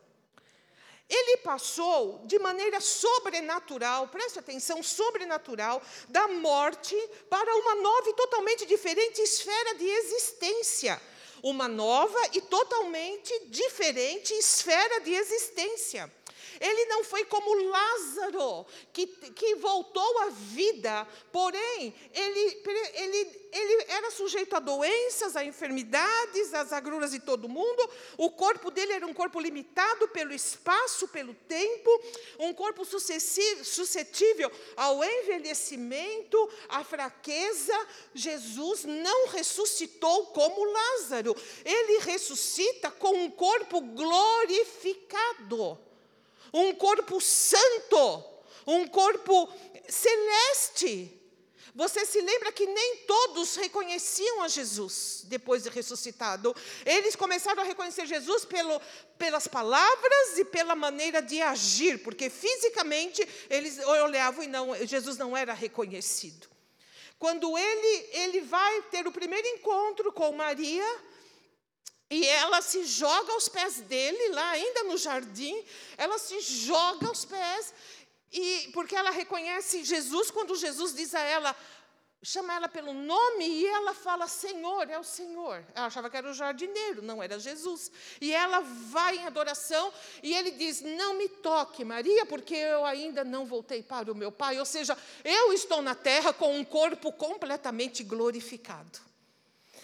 Ele 1.09 1.37
passou 1.37 2.21
de 2.25 2.37
maneira 2.37 2.79
sobrenatural, 2.79 4.07
preste 4.09 4.37
atenção, 4.37 4.83
sobrenatural, 4.83 5.81
da 6.07 6.27
morte 6.27 6.95
para 7.29 7.55
uma 7.55 7.75
nova 7.75 8.09
e 8.09 8.13
totalmente 8.13 8.65
diferente 8.67 9.19
esfera 9.19 9.73
de 9.75 9.85
existência. 9.85 11.01
Uma 11.41 11.67
nova 11.67 12.19
e 12.33 12.41
totalmente 12.41 13.47
diferente 13.47 14.33
esfera 14.33 14.99
de 14.99 15.13
existência. 15.13 16.11
Ele 16.59 16.85
não 16.85 17.03
foi 17.03 17.23
como 17.25 17.69
Lázaro, 17.69 18.65
que, 18.91 19.07
que 19.07 19.55
voltou 19.55 20.19
à 20.19 20.29
vida, 20.29 21.07
porém, 21.31 21.93
ele, 22.13 22.61
ele, 22.95 23.47
ele 23.51 23.85
era 23.87 24.11
sujeito 24.11 24.55
a 24.55 24.59
doenças, 24.59 25.35
a 25.35 25.45
enfermidades, 25.45 26.53
às 26.53 26.73
agruras 26.73 27.11
de 27.11 27.19
todo 27.19 27.47
mundo. 27.47 27.89
O 28.17 28.29
corpo 28.29 28.69
dele 28.69 28.93
era 28.93 29.07
um 29.07 29.13
corpo 29.13 29.39
limitado 29.39 30.07
pelo 30.09 30.33
espaço, 30.33 31.07
pelo 31.07 31.33
tempo, 31.33 31.89
um 32.39 32.53
corpo 32.53 32.83
suscetível 32.85 34.51
ao 34.75 35.03
envelhecimento, 35.03 36.49
à 36.67 36.83
fraqueza. 36.83 37.87
Jesus 38.13 38.83
não 38.83 39.27
ressuscitou 39.29 40.27
como 40.27 40.65
Lázaro, 40.65 41.35
ele 41.63 41.99
ressuscita 41.99 42.91
com 42.91 43.13
um 43.13 43.31
corpo 43.31 43.79
glorificado 43.81 45.79
um 46.53 46.73
corpo 46.73 47.19
santo, 47.21 48.23
um 48.65 48.87
corpo 48.87 49.51
celeste. 49.87 51.15
Você 51.75 52.05
se 52.05 52.19
lembra 52.19 52.51
que 52.51 52.65
nem 52.65 52.97
todos 53.07 53.55
reconheciam 53.55 54.41
a 54.41 54.47
Jesus 54.47 55.21
depois 55.25 55.63
de 55.63 55.69
ressuscitado. 55.69 56.55
Eles 56.85 57.15
começaram 57.15 57.61
a 57.61 57.65
reconhecer 57.65 58.05
Jesus 58.05 58.43
pelo, 58.43 58.81
pelas 59.17 59.47
palavras 59.47 60.37
e 60.37 60.45
pela 60.45 60.75
maneira 60.75 61.21
de 61.21 61.41
agir, 61.41 61.99
porque 61.99 62.29
fisicamente 62.29 63.25
eles 63.49 63.79
olhavam 63.79 64.43
e 64.43 64.47
não, 64.47 64.75
Jesus 64.85 65.17
não 65.17 65.37
era 65.37 65.53
reconhecido. 65.53 66.49
Quando 67.17 67.57
ele, 67.57 68.09
ele 68.13 68.41
vai 68.41 68.81
ter 68.83 69.05
o 69.07 69.11
primeiro 69.11 69.47
encontro 69.47 70.11
com 70.11 70.31
Maria, 70.31 70.85
e 72.09 72.25
ela 72.25 72.61
se 72.61 72.83
joga 72.85 73.33
aos 73.33 73.47
pés 73.47 73.81
dele, 73.81 74.29
lá 74.29 74.49
ainda 74.51 74.83
no 74.83 74.97
jardim, 74.97 75.63
ela 75.97 76.17
se 76.17 76.39
joga 76.39 77.07
aos 77.07 77.23
pés, 77.23 77.73
e 78.31 78.69
porque 78.73 78.95
ela 78.95 79.11
reconhece 79.11 79.83
Jesus 79.83 80.31
quando 80.31 80.55
Jesus 80.55 80.93
diz 80.93 81.13
a 81.13 81.21
ela, 81.21 81.55
chama 82.21 82.53
ela 82.53 82.67
pelo 82.67 82.93
nome 82.93 83.45
e 83.45 83.65
ela 83.65 83.93
fala: 83.93 84.27
Senhor, 84.27 84.89
é 84.89 84.99
o 84.99 85.03
Senhor. 85.03 85.63
Ela 85.73 85.87
achava 85.87 86.09
que 86.09 86.17
era 86.17 86.29
o 86.29 86.33
jardineiro, 86.33 87.01
não 87.01 87.23
era 87.23 87.39
Jesus. 87.39 87.91
E 88.19 88.33
ela 88.33 88.59
vai 88.59 89.17
em 89.17 89.25
adoração 89.25 89.91
e 90.21 90.33
ele 90.33 90.51
diz: 90.51 90.81
Não 90.81 91.15
me 91.15 91.29
toque, 91.29 91.85
Maria, 91.85 92.25
porque 92.25 92.55
eu 92.55 92.85
ainda 92.85 93.23
não 93.23 93.45
voltei 93.45 93.81
para 93.81 94.11
o 94.11 94.15
meu 94.15 94.31
Pai. 94.31 94.59
Ou 94.59 94.65
seja, 94.65 94.97
eu 95.23 95.53
estou 95.53 95.81
na 95.81 95.95
terra 95.95 96.33
com 96.33 96.57
um 96.57 96.63
corpo 96.63 97.11
completamente 97.11 98.03
glorificado. 98.03 98.99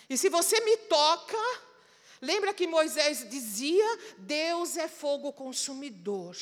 E 0.10 0.18
se 0.18 0.30
você 0.30 0.60
me 0.62 0.78
toca, 0.78 1.38
Lembra 2.22 2.54
que 2.54 2.68
Moisés 2.68 3.28
dizia: 3.30 4.00
Deus 4.18 4.78
é 4.78 4.88
fogo 4.88 5.34
consumidor. 5.34 6.36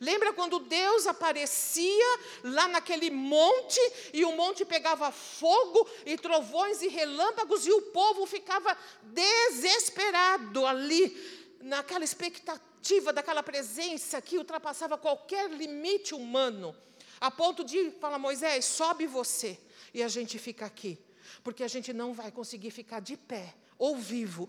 Lembra 0.00 0.32
quando 0.32 0.58
Deus 0.58 1.06
aparecia 1.06 2.18
lá 2.44 2.68
naquele 2.68 3.10
monte 3.10 3.80
e 4.12 4.24
o 4.24 4.32
monte 4.32 4.64
pegava 4.64 5.10
fogo 5.10 5.88
e 6.04 6.18
trovões 6.18 6.82
e 6.82 6.88
relâmpagos 6.88 7.66
e 7.66 7.72
o 7.72 7.82
povo 7.82 8.26
ficava 8.26 8.76
desesperado 9.02 10.66
ali, 10.66 11.16
naquela 11.60 12.04
expectativa 12.04 13.12
daquela 13.12 13.42
presença 13.42 14.20
que 14.20 14.38
ultrapassava 14.38 14.98
qualquer 14.98 15.50
limite 15.50 16.14
humano, 16.14 16.76
a 17.20 17.30
ponto 17.30 17.64
de 17.64 17.90
falar: 17.92 18.18
Moisés, 18.18 18.64
sobe 18.64 19.06
você 19.06 19.58
e 19.94 20.02
a 20.02 20.08
gente 20.08 20.38
fica 20.38 20.66
aqui, 20.66 20.98
porque 21.42 21.64
a 21.64 21.68
gente 21.68 21.92
não 21.92 22.12
vai 22.12 22.30
conseguir 22.30 22.70
ficar 22.70 23.00
de 23.00 23.16
pé 23.16 23.54
ou 23.78 23.96
vivo 23.96 24.48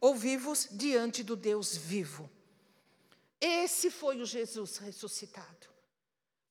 ou 0.00 0.14
vivos 0.14 0.68
diante 0.70 1.22
do 1.22 1.36
Deus 1.36 1.76
vivo. 1.76 2.30
Esse 3.40 3.90
foi 3.90 4.20
o 4.20 4.26
Jesus 4.26 4.78
ressuscitado. 4.78 5.76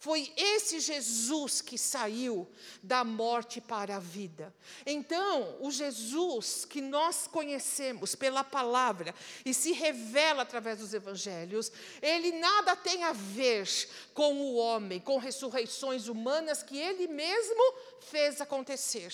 Foi 0.05 0.31
esse 0.37 0.79
Jesus 0.79 1.61
que 1.61 1.79
saiu 1.79 2.47
da 2.83 3.03
morte 3.03 3.59
para 3.59 3.95
a 3.95 3.99
vida. 3.99 4.53
Então, 4.85 5.57
o 5.59 5.71
Jesus 5.71 6.63
que 6.63 6.79
nós 6.79 7.25
conhecemos 7.25 8.13
pela 8.13 8.43
palavra 8.43 9.15
e 9.43 9.51
se 9.51 9.71
revela 9.71 10.43
através 10.43 10.77
dos 10.77 10.93
evangelhos, 10.93 11.71
ele 12.03 12.33
nada 12.33 12.75
tem 12.75 13.03
a 13.03 13.13
ver 13.13 13.67
com 14.13 14.35
o 14.35 14.55
homem, 14.57 14.99
com 14.99 15.17
ressurreições 15.17 16.07
humanas 16.07 16.61
que 16.61 16.77
ele 16.77 17.07
mesmo 17.07 17.73
fez 18.01 18.39
acontecer. 18.39 19.11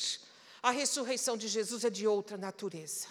A 0.61 0.71
ressurreição 0.71 1.38
de 1.38 1.47
Jesus 1.47 1.85
é 1.85 1.89
de 1.89 2.05
outra 2.05 2.35
natureza. 2.35 3.07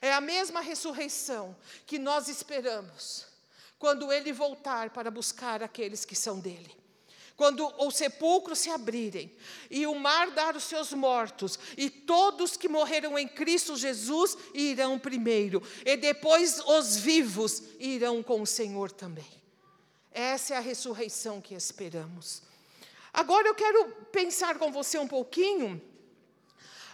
É 0.00 0.12
a 0.12 0.20
mesma 0.20 0.60
ressurreição 0.60 1.56
que 1.86 1.98
nós 1.98 2.28
esperamos 2.28 3.26
quando 3.78 4.12
ele 4.12 4.32
voltar 4.32 4.90
para 4.90 5.10
buscar 5.10 5.62
aqueles 5.62 6.04
que 6.04 6.14
são 6.14 6.40
dele. 6.40 6.74
Quando 7.36 7.70
os 7.84 7.96
sepulcros 7.96 8.60
se 8.60 8.70
abrirem 8.70 9.30
e 9.70 9.86
o 9.86 9.94
mar 9.94 10.30
dar 10.30 10.56
os 10.56 10.64
seus 10.64 10.94
mortos, 10.94 11.58
e 11.76 11.90
todos 11.90 12.56
que 12.56 12.66
morreram 12.66 13.18
em 13.18 13.28
Cristo 13.28 13.76
Jesus 13.76 14.36
irão 14.54 14.98
primeiro, 14.98 15.62
e 15.84 15.98
depois 15.98 16.58
os 16.60 16.96
vivos 16.96 17.62
irão 17.78 18.22
com 18.22 18.40
o 18.40 18.46
Senhor 18.46 18.90
também. 18.90 19.30
Essa 20.10 20.54
é 20.54 20.56
a 20.56 20.60
ressurreição 20.60 21.42
que 21.42 21.54
esperamos. 21.54 22.42
Agora 23.12 23.46
eu 23.46 23.54
quero 23.54 23.90
pensar 24.10 24.58
com 24.58 24.72
você 24.72 24.98
um 24.98 25.06
pouquinho 25.06 25.80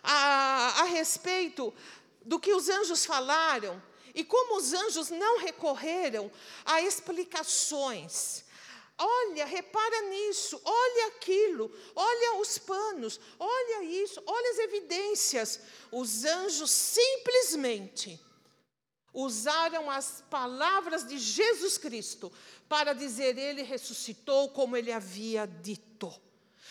a, 0.02 0.80
a 0.80 0.84
respeito 0.84 1.72
do 2.24 2.38
que 2.38 2.54
os 2.54 2.68
anjos 2.68 3.04
falaram 3.04 3.82
e 4.14 4.22
como 4.24 4.56
os 4.56 4.72
anjos 4.72 5.10
não 5.10 5.38
recorreram 5.38 6.30
a 6.64 6.82
explicações. 6.82 8.44
Olha, 8.98 9.44
repara 9.46 10.02
nisso, 10.02 10.60
olha 10.64 11.06
aquilo, 11.08 11.74
olha 11.96 12.40
os 12.40 12.58
panos, 12.58 13.18
olha 13.38 13.84
isso, 13.84 14.22
olha 14.26 14.50
as 14.50 14.58
evidências. 14.58 15.60
Os 15.90 16.24
anjos 16.24 16.70
simplesmente 16.70 18.20
usaram 19.14 19.90
as 19.90 20.22
palavras 20.30 21.06
de 21.06 21.18
Jesus 21.18 21.78
Cristo 21.78 22.32
para 22.68 22.92
dizer: 22.92 23.36
Ele 23.36 23.62
ressuscitou 23.62 24.50
como 24.50 24.76
ele 24.76 24.92
havia 24.92 25.46
dito. 25.46 25.91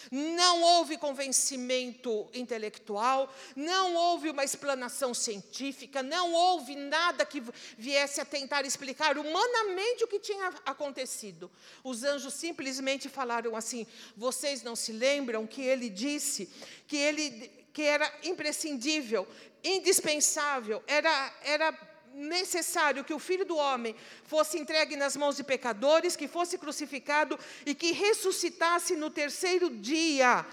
Não 0.10 0.62
houve 0.62 0.98
convencimento 0.98 2.29
intelectual, 2.34 3.34
não 3.55 3.96
houve 3.96 4.29
uma 4.29 4.43
explanação 4.43 5.13
científica, 5.13 6.01
não 6.01 6.34
houve 6.34 6.75
nada 6.75 7.25
que 7.25 7.43
viesse 7.77 8.22
a 8.22 8.25
tentar 8.25 8.65
explicar 8.65 9.17
humanamente 9.17 10.03
o 10.03 10.08
que 10.08 10.20
tinha 10.20 10.53
acontecido. 10.65 11.51
Os 11.84 12.03
anjos 12.03 12.34
simplesmente 12.34 13.10
falaram 13.10 13.55
assim: 13.55 13.86
vocês 14.15 14.63
não 14.63 14.75
se 14.75 14.91
lembram 14.91 15.46
que 15.46 15.62
ele 15.62 15.89
disse 15.89 16.50
que 16.88 16.98
ele 16.98 17.62
que 17.74 17.84
era 17.84 18.12
imprescindível, 18.24 19.25
indispensável, 19.63 20.84
era, 20.88 21.34
era 21.43 21.72
necessário 22.13 23.03
que 23.03 23.13
o 23.13 23.19
filho 23.19 23.45
do 23.45 23.55
homem 23.55 23.95
fosse 24.23 24.57
entregue 24.57 24.95
nas 24.95 25.15
mãos 25.15 25.35
de 25.35 25.43
pecadores, 25.43 26.15
que 26.15 26.27
fosse 26.27 26.57
crucificado 26.57 27.37
e 27.65 27.73
que 27.73 27.91
ressuscitasse 27.91 28.95
no 28.95 29.09
terceiro 29.09 29.69
dia. 29.69 30.45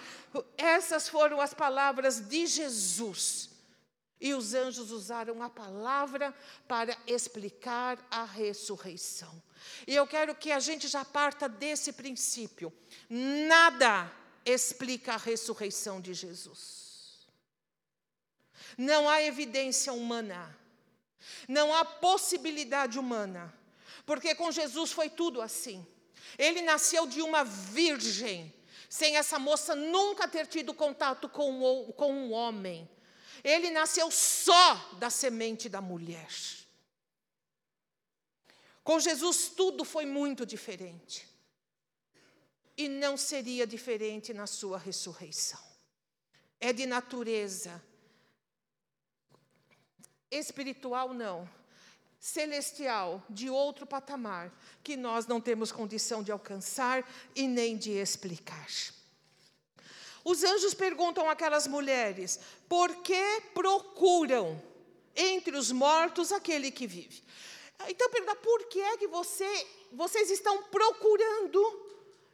Essas 0.56 1.08
foram 1.08 1.40
as 1.40 1.54
palavras 1.54 2.20
de 2.20 2.46
Jesus. 2.46 3.50
E 4.20 4.34
os 4.34 4.52
anjos 4.52 4.90
usaram 4.90 5.42
a 5.42 5.48
palavra 5.48 6.34
para 6.66 6.96
explicar 7.06 7.98
a 8.10 8.24
ressurreição. 8.24 9.40
E 9.86 9.94
eu 9.94 10.06
quero 10.06 10.34
que 10.34 10.50
a 10.50 10.58
gente 10.58 10.88
já 10.88 11.04
parta 11.04 11.48
desse 11.48 11.92
princípio. 11.92 12.72
Nada 13.08 14.10
explica 14.44 15.14
a 15.14 15.16
ressurreição 15.16 16.00
de 16.00 16.14
Jesus. 16.14 17.28
Não 18.76 19.08
há 19.08 19.22
evidência 19.22 19.92
humana 19.92 20.56
não 21.48 21.75
há 21.75 21.84
possibilidade 21.84 22.98
humana, 22.98 23.52
porque 24.06 24.34
com 24.34 24.50
Jesus 24.50 24.92
foi 24.92 25.10
tudo 25.10 25.40
assim. 25.40 25.87
Ele 26.38 26.62
nasceu 26.62 27.06
de 27.06 27.22
uma 27.22 27.44
virgem, 27.44 28.54
sem 28.88 29.16
essa 29.16 29.38
moça 29.38 29.75
nunca 29.75 30.26
ter 30.28 30.46
tido 30.46 30.75
contato 30.75 31.28
com, 31.28 31.92
com 31.96 32.12
um 32.12 32.32
homem. 32.32 32.88
Ele 33.42 33.70
nasceu 33.70 34.10
só 34.10 34.75
da 34.98 35.10
semente 35.10 35.68
da 35.68 35.80
mulher. 35.80 36.28
Com 38.82 38.99
Jesus 38.99 39.49
tudo 39.49 39.84
foi 39.84 40.06
muito 40.06 40.47
diferente. 40.47 41.28
E 42.76 42.88
não 42.88 43.16
seria 43.16 43.66
diferente 43.66 44.32
na 44.32 44.47
sua 44.47 44.78
ressurreição. 44.78 45.60
É 46.60 46.73
de 46.73 46.86
natureza 46.86 47.82
espiritual 50.30 51.12
não, 51.14 51.49
celestial, 52.21 53.23
de 53.28 53.49
outro 53.49 53.86
patamar, 53.86 54.52
que 54.82 54.97
nós 54.97 55.26
não 55.26 55.41
temos 55.41 55.73
condição 55.73 56.23
de 56.23 56.32
alcançar 56.32 57.08
e 57.34 57.47
nem 57.47 57.76
de 57.76 57.93
explicar. 57.93 58.67
Os 60.25 60.45
anjos 60.45 60.75
perguntam 60.75 61.30
àquelas 61.30 61.67
mulheres: 61.67 62.38
por 62.69 62.97
que 62.97 63.43
procuram 63.54 64.60
entre 65.17 65.56
os 65.56 65.73
mortos 65.73 66.32
aquele 66.32 66.71
que 66.71 66.86
vive? 66.86 67.23
Então 67.88 68.10
pergunta: 68.10 68.36
por 68.36 68.67
que 68.67 68.80
é 68.80 68.97
que 68.97 69.06
você, 69.06 69.67
vocês 69.93 70.30
estão 70.30 70.64
procurando 70.64 71.87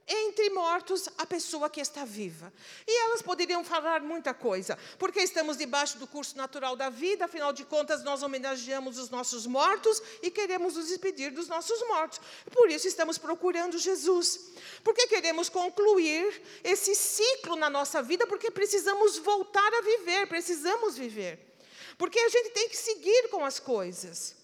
entre 0.07 0.51
mortos 0.51 1.09
a 1.17 1.27
pessoa 1.27 1.71
que 1.71 1.81
está 1.81 2.05
viva. 2.05 2.53
E 2.87 3.05
elas 3.05 3.23
poderiam 3.23 3.65
falar 3.65 4.03
muita 4.03 4.35
coisa, 4.35 4.79
porque 4.99 5.21
estamos 5.21 5.57
debaixo 5.57 5.99
do 5.99 6.07
curso 6.07 6.37
natural 6.37 6.77
da 6.77 6.91
vida, 6.91 7.25
afinal 7.25 7.53
de 7.53 7.65
contas, 7.65 8.03
nós 8.03 8.23
homenageamos 8.23 8.99
os 8.99 9.11
nossos 9.11 9.47
mortos 9.47 10.03
e 10.23 10.31
queremos 10.31 10.75
nos 10.77 10.89
despedir 10.89 11.31
dos 11.31 11.49
nossos 11.49 11.81
mortos. 11.89 12.21
Por 12.53 12.71
isso 12.71 12.87
estamos 12.87 13.17
procurando 13.19 13.79
Jesus. 13.79 14.53
Porque 14.83 15.07
queremos 15.07 15.49
concluir 15.49 16.43
esse 16.63 16.95
ciclo 16.95 17.57
na 17.57 17.71
nossa 17.71 18.03
vida, 18.03 18.27
porque 18.27 18.51
precisamos 18.51 19.19
voltar 19.19 19.73
a 19.73 19.83
viver, 19.83 20.27
precisamos 20.27 20.97
viver. 20.97 21.55
Porque 21.97 22.19
a 22.19 22.29
gente 22.29 22.51
tem 22.51 22.69
que 22.69 22.77
seguir 22.77 23.29
com 23.31 23.45
as 23.45 23.59
coisas. 23.59 24.37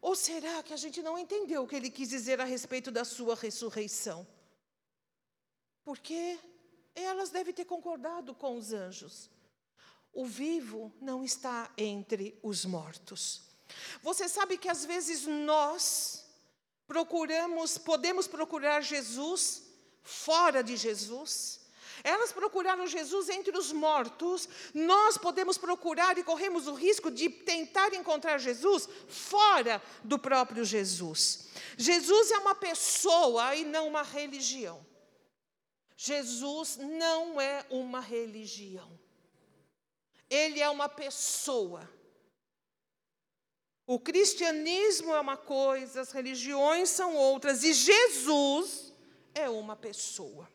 Ou 0.00 0.14
será 0.14 0.62
que 0.62 0.72
a 0.72 0.76
gente 0.76 1.02
não 1.02 1.18
entendeu 1.18 1.62
o 1.62 1.66
que 1.66 1.74
ele 1.74 1.90
quis 1.90 2.08
dizer 2.08 2.40
a 2.40 2.44
respeito 2.44 2.90
da 2.90 3.04
sua 3.04 3.34
ressurreição? 3.34 4.26
Porque 5.86 6.36
elas 6.96 7.30
devem 7.30 7.54
ter 7.54 7.64
concordado 7.64 8.34
com 8.34 8.58
os 8.58 8.72
anjos. 8.72 9.30
O 10.12 10.26
vivo 10.26 10.92
não 11.00 11.22
está 11.22 11.70
entre 11.78 12.36
os 12.42 12.64
mortos. 12.64 13.42
Você 14.02 14.28
sabe 14.28 14.58
que 14.58 14.68
às 14.68 14.84
vezes 14.84 15.26
nós 15.26 16.26
procuramos, 16.88 17.78
podemos 17.78 18.26
procurar 18.26 18.80
Jesus 18.80 19.62
fora 20.02 20.60
de 20.60 20.76
Jesus. 20.76 21.60
Elas 22.02 22.32
procuraram 22.32 22.84
Jesus 22.88 23.28
entre 23.28 23.56
os 23.56 23.70
mortos, 23.70 24.48
nós 24.74 25.16
podemos 25.16 25.56
procurar 25.56 26.18
e 26.18 26.24
corremos 26.24 26.66
o 26.66 26.74
risco 26.74 27.12
de 27.12 27.30
tentar 27.30 27.94
encontrar 27.94 28.38
Jesus 28.38 28.88
fora 29.08 29.80
do 30.02 30.18
próprio 30.18 30.64
Jesus. 30.64 31.46
Jesus 31.76 32.32
é 32.32 32.38
uma 32.38 32.56
pessoa 32.56 33.54
e 33.54 33.64
não 33.64 33.86
uma 33.86 34.02
religião. 34.02 34.84
Jesus 35.96 36.76
não 36.76 37.40
é 37.40 37.64
uma 37.70 38.00
religião. 38.00 38.98
Ele 40.28 40.60
é 40.60 40.68
uma 40.68 40.88
pessoa. 40.88 41.88
O 43.86 43.98
cristianismo 43.98 45.14
é 45.14 45.20
uma 45.20 45.36
coisa, 45.36 46.02
as 46.02 46.10
religiões 46.10 46.90
são 46.90 47.14
outras, 47.14 47.62
e 47.62 47.72
Jesus 47.72 48.92
é 49.32 49.48
uma 49.48 49.76
pessoa. 49.76 50.50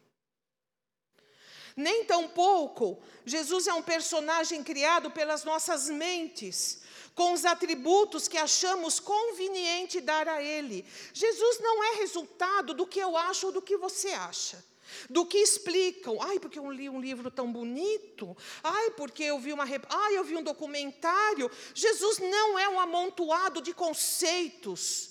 Nem 1.75 2.03
tampouco 2.03 3.01
Jesus 3.25 3.65
é 3.65 3.73
um 3.73 3.81
personagem 3.81 4.61
criado 4.61 5.09
pelas 5.09 5.45
nossas 5.45 5.89
mentes, 5.89 6.81
com 7.15 7.31
os 7.31 7.45
atributos 7.45 8.27
que 8.27 8.37
achamos 8.37 8.99
conveniente 8.99 10.01
dar 10.01 10.27
a 10.27 10.43
Ele. 10.43 10.85
Jesus 11.13 11.59
não 11.61 11.83
é 11.83 11.95
resultado 11.95 12.73
do 12.73 12.85
que 12.85 12.99
eu 12.99 13.15
acho 13.15 13.47
ou 13.47 13.53
do 13.53 13.61
que 13.61 13.77
você 13.77 14.09
acha 14.09 14.70
do 15.09 15.25
que 15.25 15.37
explicam. 15.37 16.17
Ai, 16.21 16.39
porque 16.39 16.59
eu 16.59 16.71
li 16.71 16.89
um 16.89 16.99
livro 16.99 17.29
tão 17.29 17.51
bonito. 17.51 18.35
Ai, 18.63 18.91
porque 18.91 19.23
eu 19.23 19.39
vi 19.39 19.53
uma, 19.53 19.65
ai, 19.89 20.17
eu 20.17 20.23
vi 20.23 20.35
um 20.35 20.43
documentário. 20.43 21.49
Jesus 21.73 22.19
não 22.19 22.57
é 22.57 22.69
um 22.69 22.79
amontoado 22.79 23.61
de 23.61 23.73
conceitos. 23.73 25.09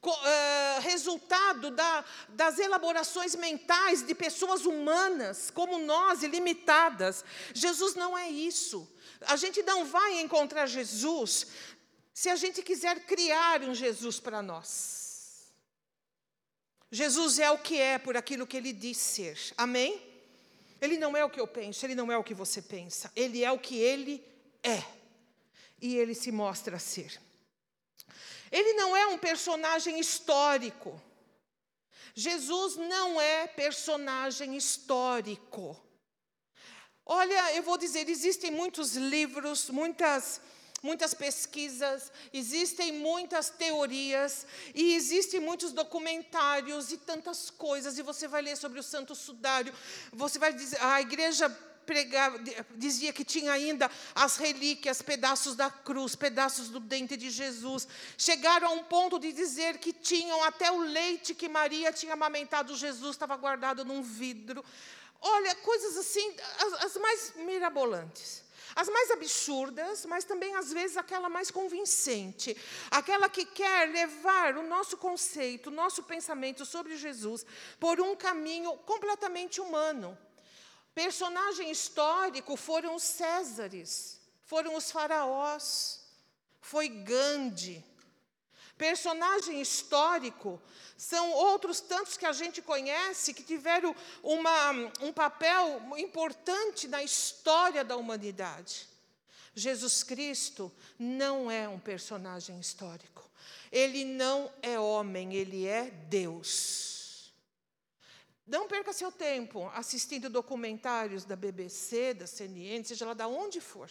Uh, 0.00 0.80
resultado 0.80 1.72
da, 1.72 2.04
das 2.28 2.60
elaborações 2.60 3.34
mentais 3.34 4.06
de 4.06 4.14
pessoas 4.14 4.64
humanas, 4.64 5.50
como 5.50 5.76
nós, 5.80 6.22
ilimitadas. 6.22 7.24
Jesus 7.52 7.96
não 7.96 8.16
é 8.16 8.30
isso. 8.30 8.88
A 9.22 9.34
gente 9.34 9.60
não 9.64 9.84
vai 9.84 10.20
encontrar 10.20 10.66
Jesus 10.66 11.48
se 12.14 12.28
a 12.28 12.36
gente 12.36 12.62
quiser 12.62 13.06
criar 13.06 13.62
um 13.62 13.74
Jesus 13.74 14.20
para 14.20 14.40
nós. 14.40 15.07
Jesus 16.90 17.38
é 17.38 17.50
o 17.50 17.58
que 17.58 17.78
é 17.78 17.98
por 17.98 18.16
aquilo 18.16 18.46
que 18.46 18.56
ele 18.56 18.72
diz 18.72 18.96
ser. 18.96 19.38
Amém? 19.56 20.02
Ele 20.80 20.96
não 20.96 21.16
é 21.16 21.24
o 21.24 21.30
que 21.30 21.40
eu 21.40 21.46
penso, 21.46 21.84
ele 21.84 21.94
não 21.94 22.10
é 22.10 22.16
o 22.16 22.24
que 22.24 22.34
você 22.34 22.62
pensa. 22.62 23.10
Ele 23.14 23.44
é 23.44 23.50
o 23.50 23.58
que 23.58 23.76
ele 23.76 24.24
é. 24.62 24.82
E 25.80 25.96
ele 25.96 26.14
se 26.14 26.32
mostra 26.32 26.78
ser. 26.78 27.20
Ele 28.50 28.72
não 28.74 28.96
é 28.96 29.06
um 29.06 29.18
personagem 29.18 29.98
histórico. 30.00 31.00
Jesus 32.14 32.76
não 32.76 33.20
é 33.20 33.46
personagem 33.46 34.56
histórico. 34.56 35.80
Olha, 37.04 37.54
eu 37.54 37.62
vou 37.62 37.78
dizer, 37.78 38.08
existem 38.08 38.50
muitos 38.50 38.96
livros, 38.96 39.70
muitas 39.70 40.40
muitas 40.82 41.12
pesquisas, 41.14 42.12
existem 42.32 42.92
muitas 42.92 43.50
teorias 43.50 44.46
e 44.74 44.94
existem 44.94 45.40
muitos 45.40 45.72
documentários 45.72 46.92
e 46.92 46.96
tantas 46.96 47.50
coisas. 47.50 47.98
E 47.98 48.02
você 48.02 48.28
vai 48.28 48.42
ler 48.42 48.56
sobre 48.56 48.78
o 48.78 48.82
Santo 48.82 49.14
Sudário, 49.14 49.72
você 50.12 50.38
vai 50.38 50.52
dizer, 50.52 50.80
a 50.82 51.00
igreja 51.00 51.48
pregava, 51.88 52.38
dizia 52.76 53.14
que 53.14 53.24
tinha 53.24 53.50
ainda 53.50 53.90
as 54.14 54.36
relíquias, 54.36 55.00
pedaços 55.00 55.56
da 55.56 55.70
cruz, 55.70 56.14
pedaços 56.14 56.68
do 56.68 56.78
dente 56.78 57.16
de 57.16 57.30
Jesus. 57.30 57.88
Chegaram 58.18 58.68
a 58.68 58.72
um 58.72 58.84
ponto 58.84 59.18
de 59.18 59.32
dizer 59.32 59.78
que 59.78 59.94
tinham 59.94 60.44
até 60.44 60.70
o 60.70 60.80
leite 60.80 61.34
que 61.34 61.48
Maria 61.48 61.90
tinha 61.90 62.12
amamentado 62.12 62.76
Jesus 62.76 63.12
estava 63.12 63.36
guardado 63.38 63.86
num 63.86 64.02
vidro. 64.02 64.62
Olha, 65.20 65.54
coisas 65.56 65.96
assim, 65.96 66.36
as, 66.58 66.84
as 66.84 66.96
mais 66.98 67.32
mirabolantes. 67.36 68.47
As 68.80 68.88
mais 68.88 69.10
absurdas, 69.10 70.06
mas 70.06 70.22
também 70.22 70.54
às 70.54 70.72
vezes 70.72 70.96
aquela 70.96 71.28
mais 71.28 71.50
convincente, 71.50 72.56
aquela 72.92 73.28
que 73.28 73.44
quer 73.44 73.88
levar 73.88 74.56
o 74.56 74.62
nosso 74.62 74.96
conceito, 74.96 75.66
o 75.66 75.72
nosso 75.72 76.04
pensamento 76.04 76.64
sobre 76.64 76.96
Jesus 76.96 77.44
por 77.80 78.00
um 78.00 78.14
caminho 78.14 78.76
completamente 78.92 79.60
humano. 79.60 80.16
Personagem 80.94 81.72
histórico 81.72 82.56
foram 82.56 82.94
os 82.94 83.02
Césares, 83.02 84.20
foram 84.44 84.76
os 84.76 84.92
faraós, 84.92 86.04
foi 86.60 86.88
Gandhi. 86.88 87.84
Personagem 88.78 89.60
histórico 89.60 90.62
são 90.96 91.32
outros 91.32 91.80
tantos 91.80 92.16
que 92.16 92.24
a 92.24 92.32
gente 92.32 92.62
conhece 92.62 93.34
que 93.34 93.42
tiveram 93.42 93.94
uma, 94.22 94.70
um 95.00 95.12
papel 95.12 95.82
importante 95.98 96.86
na 96.86 97.02
história 97.02 97.84
da 97.84 97.96
humanidade. 97.96 98.88
Jesus 99.52 100.04
Cristo 100.04 100.72
não 100.96 101.50
é 101.50 101.68
um 101.68 101.80
personagem 101.80 102.60
histórico. 102.60 103.28
Ele 103.72 104.04
não 104.04 104.50
é 104.62 104.78
homem, 104.78 105.34
ele 105.34 105.66
é 105.66 105.90
Deus. 105.90 107.32
Não 108.46 108.68
perca 108.68 108.92
seu 108.92 109.10
tempo 109.10 109.70
assistindo 109.74 110.30
documentários 110.30 111.24
da 111.24 111.34
BBC, 111.34 112.14
da 112.14 112.26
CNN, 112.26 112.84
seja 112.84 113.04
lá 113.04 113.12
de 113.12 113.24
onde 113.24 113.60
for. 113.60 113.90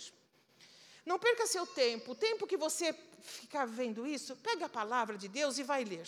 Não 1.06 1.20
perca 1.20 1.46
seu 1.46 1.68
tempo. 1.68 2.14
O 2.14 2.16
tempo 2.16 2.48
que 2.48 2.58
você 2.58 2.94
ficar 3.28 3.66
vendo 3.66 4.08
isso, 4.08 4.36
pega 4.38 4.66
a 4.66 4.70
palavra 4.70 5.18
de 5.18 5.28
Deus 5.28 5.58
e 5.58 5.64
vai 5.64 5.84
ler. 5.84 6.08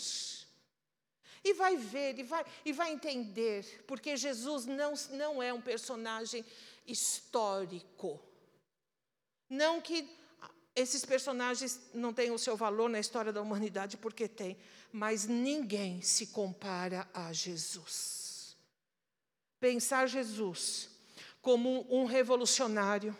E 1.43 1.53
vai 1.53 1.77
ver, 1.77 2.19
e 2.19 2.23
vai, 2.23 2.45
e 2.65 2.73
vai 2.73 2.91
entender, 2.91 3.84
porque 3.88 4.17
Jesus 4.17 4.65
não, 4.65 4.93
não 5.12 5.41
é 5.41 5.53
um 5.53 5.62
personagem 5.62 6.45
histórico. 6.86 8.19
Não 9.49 9.79
que 9.79 10.10
esses 10.75 11.05
personagens 11.05 11.79
não 11.93 12.13
tenham 12.13 12.36
o 12.36 12.39
seu 12.39 12.55
valor 12.55 12.89
na 12.89 12.99
história 12.99 13.32
da 13.32 13.41
humanidade, 13.41 13.97
porque 13.97 14.27
tem, 14.27 14.58
mas 14.91 15.25
ninguém 15.25 16.01
se 16.01 16.27
compara 16.27 17.08
a 17.13 17.32
Jesus. 17.34 18.58
Pensar 19.60 20.08
Jesus 20.08 20.89
como 21.41 21.86
um 21.89 22.05
revolucionário, 22.05 23.15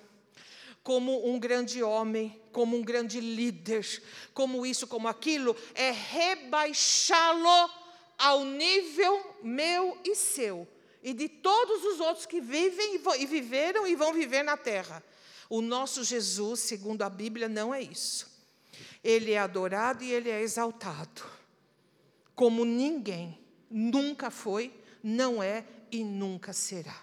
como 0.84 1.28
um 1.30 1.40
grande 1.40 1.84
homem, 1.84 2.42
como 2.52 2.78
um 2.78 2.82
grande 2.82 3.20
líder, 3.20 3.86
como 4.34 4.66
isso, 4.66 4.88
como 4.88 5.08
aquilo, 5.08 5.56
é 5.76 5.92
rebaixá-lo 5.92 7.70
ao 8.18 8.44
nível 8.44 9.36
meu 9.42 9.98
e 10.04 10.16
seu, 10.16 10.68
e 11.02 11.14
de 11.14 11.30
todos 11.30 11.84
os 11.86 12.00
outros 12.00 12.26
que 12.26 12.42
vivem 12.42 13.02
e 13.18 13.26
viveram 13.26 13.88
e 13.88 13.96
vão 13.96 14.14
viver 14.14 14.44
na 14.44 14.58
terra. 14.58 15.04
O 15.50 15.62
nosso 15.62 16.04
Jesus, 16.04 16.60
segundo 16.60 17.02
a 17.02 17.10
Bíblia, 17.10 17.48
não 17.48 17.74
é 17.74 17.82
isso. 17.82 18.30
Ele 19.04 19.32
é 19.32 19.40
adorado 19.40 20.04
e 20.04 20.12
ele 20.12 20.30
é 20.30 20.42
exaltado, 20.42 21.24
como 22.36 22.66
ninguém 22.66 23.40
nunca 23.70 24.30
foi, 24.30 24.74
não 25.02 25.42
é 25.42 25.66
e 25.92 26.04
nunca 26.04 26.52
será. 26.52 27.02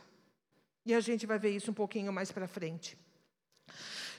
E 0.85 0.95
a 0.95 1.01
gente 1.01 1.27
vai 1.27 1.39
ver 1.39 1.51
isso 1.51 1.71
um 1.71 1.75
pouquinho 1.75 2.13
mais 2.13 2.31
para 2.31 2.47
frente. 2.47 2.97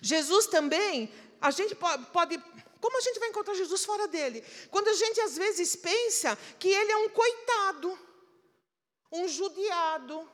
Jesus 0.01 0.47
também, 0.47 1.11
a 1.41 1.51
gente 1.51 1.75
pode 2.11 2.41
como 2.79 2.97
a 2.97 3.01
gente 3.01 3.19
vai 3.19 3.29
encontrar 3.29 3.55
Jesus 3.55 3.83
fora 3.83 4.07
dele? 4.07 4.43
Quando 4.69 4.87
a 4.87 4.93
gente 4.93 5.19
às 5.21 5.35
vezes 5.35 5.75
pensa 5.75 6.37
que 6.59 6.67
ele 6.67 6.91
é 6.91 6.97
um 6.97 7.09
coitado, 7.09 7.99
um 9.11 9.27
judiado, 9.27 10.29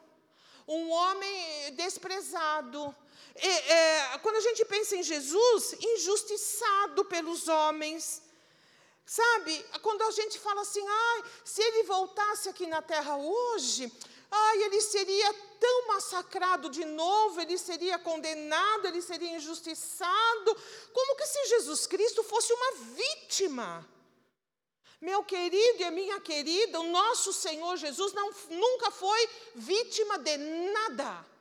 um 0.68 0.90
homem 0.90 1.74
desprezado. 1.76 2.96
E, 3.36 3.48
é, 3.48 4.18
quando 4.20 4.38
a 4.38 4.42
gente 4.42 4.64
pensa 4.66 4.96
em 4.96 5.04
Jesus, 5.04 5.74
injustiçado 5.80 7.06
pelos 7.06 7.48
homens. 7.48 8.22
Sabe, 9.06 9.66
quando 9.82 10.02
a 10.04 10.12
gente 10.12 10.40
fala 10.40 10.62
assim, 10.62 10.86
ah, 10.88 11.24
se 11.44 11.62
ele 11.62 11.84
voltasse 11.84 12.48
aqui 12.48 12.66
na 12.68 12.82
terra 12.82 13.18
hoje, 13.18 13.92
ai, 14.36 14.64
ele 14.64 14.82
seria 14.82 15.34
tão 15.60 15.88
massacrado 15.88 16.70
de 16.70 16.84
novo, 16.86 17.40
ele 17.40 17.58
seria 17.58 18.00
condenado, 18.00 18.88
ele 18.88 19.02
seria 19.02 19.36
injustiçado, 19.38 20.58
como 20.92 21.16
que 21.16 21.26
se 21.26 21.46
Jesus 21.50 21.86
Cristo 21.86 22.24
fosse 22.24 22.52
uma 22.52 22.72
vítima. 22.96 23.88
Meu 25.00 25.24
querido 25.24 25.84
e 25.84 25.92
minha 25.92 26.20
querida, 26.22 26.80
o 26.80 26.92
nosso 26.92 27.32
Senhor 27.34 27.76
Jesus 27.78 28.14
não, 28.14 28.32
nunca 28.50 28.90
foi 28.90 29.30
vítima 29.54 30.18
de 30.18 30.38
nada. 30.38 31.33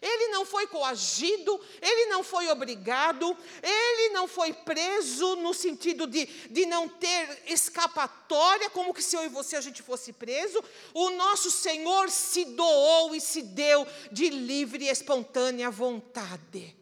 Ele 0.00 0.28
não 0.28 0.44
foi 0.44 0.66
coagido, 0.66 1.60
ele 1.82 2.06
não 2.06 2.22
foi 2.22 2.48
obrigado, 2.48 3.36
ele 3.62 4.10
não 4.10 4.28
foi 4.28 4.52
preso 4.52 5.36
no 5.36 5.52
sentido 5.52 6.06
de, 6.06 6.26
de 6.26 6.66
não 6.66 6.88
ter 6.88 7.42
escapatória, 7.46 8.70
como 8.70 8.94
que 8.94 9.02
se 9.02 9.16
eu 9.16 9.24
e 9.24 9.28
você 9.28 9.56
a 9.56 9.60
gente 9.60 9.82
fosse 9.82 10.12
preso. 10.12 10.62
O 10.94 11.10
nosso 11.10 11.50
Senhor 11.50 12.10
se 12.10 12.44
doou 12.44 13.14
e 13.14 13.20
se 13.20 13.42
deu 13.42 13.86
de 14.12 14.28
livre 14.28 14.84
e 14.84 14.88
espontânea 14.88 15.70
vontade, 15.70 16.76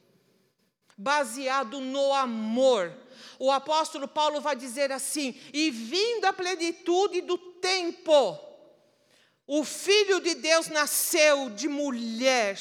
baseado 0.96 1.80
no 1.80 2.12
amor. 2.12 2.94
O 3.38 3.50
apóstolo 3.50 4.06
Paulo 4.06 4.42
vai 4.42 4.56
dizer 4.56 4.92
assim: 4.92 5.34
e 5.54 5.70
vindo 5.70 6.26
a 6.26 6.34
plenitude 6.34 7.22
do 7.22 7.38
tempo, 7.38 8.38
o 9.46 9.64
Filho 9.64 10.20
de 10.20 10.34
Deus 10.34 10.68
nasceu 10.68 11.48
de 11.48 11.66
mulher 11.66 12.58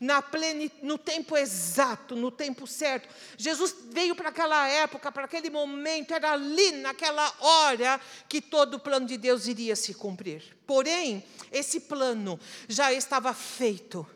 na 0.00 0.22
plenit, 0.22 0.74
no 0.82 0.96
tempo 0.96 1.36
exato, 1.36 2.16
no 2.16 2.30
tempo 2.30 2.66
certo. 2.66 3.06
Jesus 3.36 3.76
veio 3.90 4.16
para 4.16 4.30
aquela 4.30 4.66
época, 4.66 5.12
para 5.12 5.26
aquele 5.26 5.50
momento, 5.50 6.14
era 6.14 6.32
ali, 6.32 6.72
naquela 6.72 7.30
hora, 7.38 8.00
que 8.26 8.40
todo 8.40 8.74
o 8.74 8.80
plano 8.80 9.06
de 9.06 9.18
Deus 9.18 9.46
iria 9.46 9.76
se 9.76 9.92
cumprir. 9.92 10.56
Porém, 10.66 11.22
esse 11.52 11.80
plano 11.80 12.40
já 12.66 12.90
estava 12.94 13.34
feito 13.34 14.06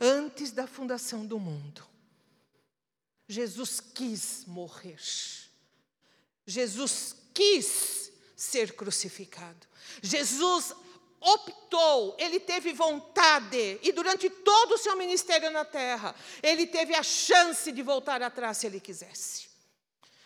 antes 0.00 0.50
da 0.50 0.66
fundação 0.66 1.24
do 1.24 1.38
mundo. 1.38 1.86
Jesus 3.28 3.78
quis 3.78 4.44
morrer. 4.46 4.98
Jesus 6.44 7.14
quis 7.32 8.10
ser 8.34 8.74
crucificado. 8.74 9.68
Jesus 10.02 10.74
optou, 11.20 12.16
ele 12.18 12.40
teve 12.40 12.72
vontade, 12.72 13.78
e 13.82 13.92
durante 13.92 14.30
todo 14.30 14.72
o 14.72 14.78
seu 14.78 14.96
ministério 14.96 15.50
na 15.50 15.64
terra, 15.64 16.14
ele 16.42 16.66
teve 16.66 16.94
a 16.94 17.02
chance 17.02 17.70
de 17.70 17.82
voltar 17.82 18.22
atrás 18.22 18.56
se 18.56 18.66
ele 18.66 18.80
quisesse. 18.80 19.48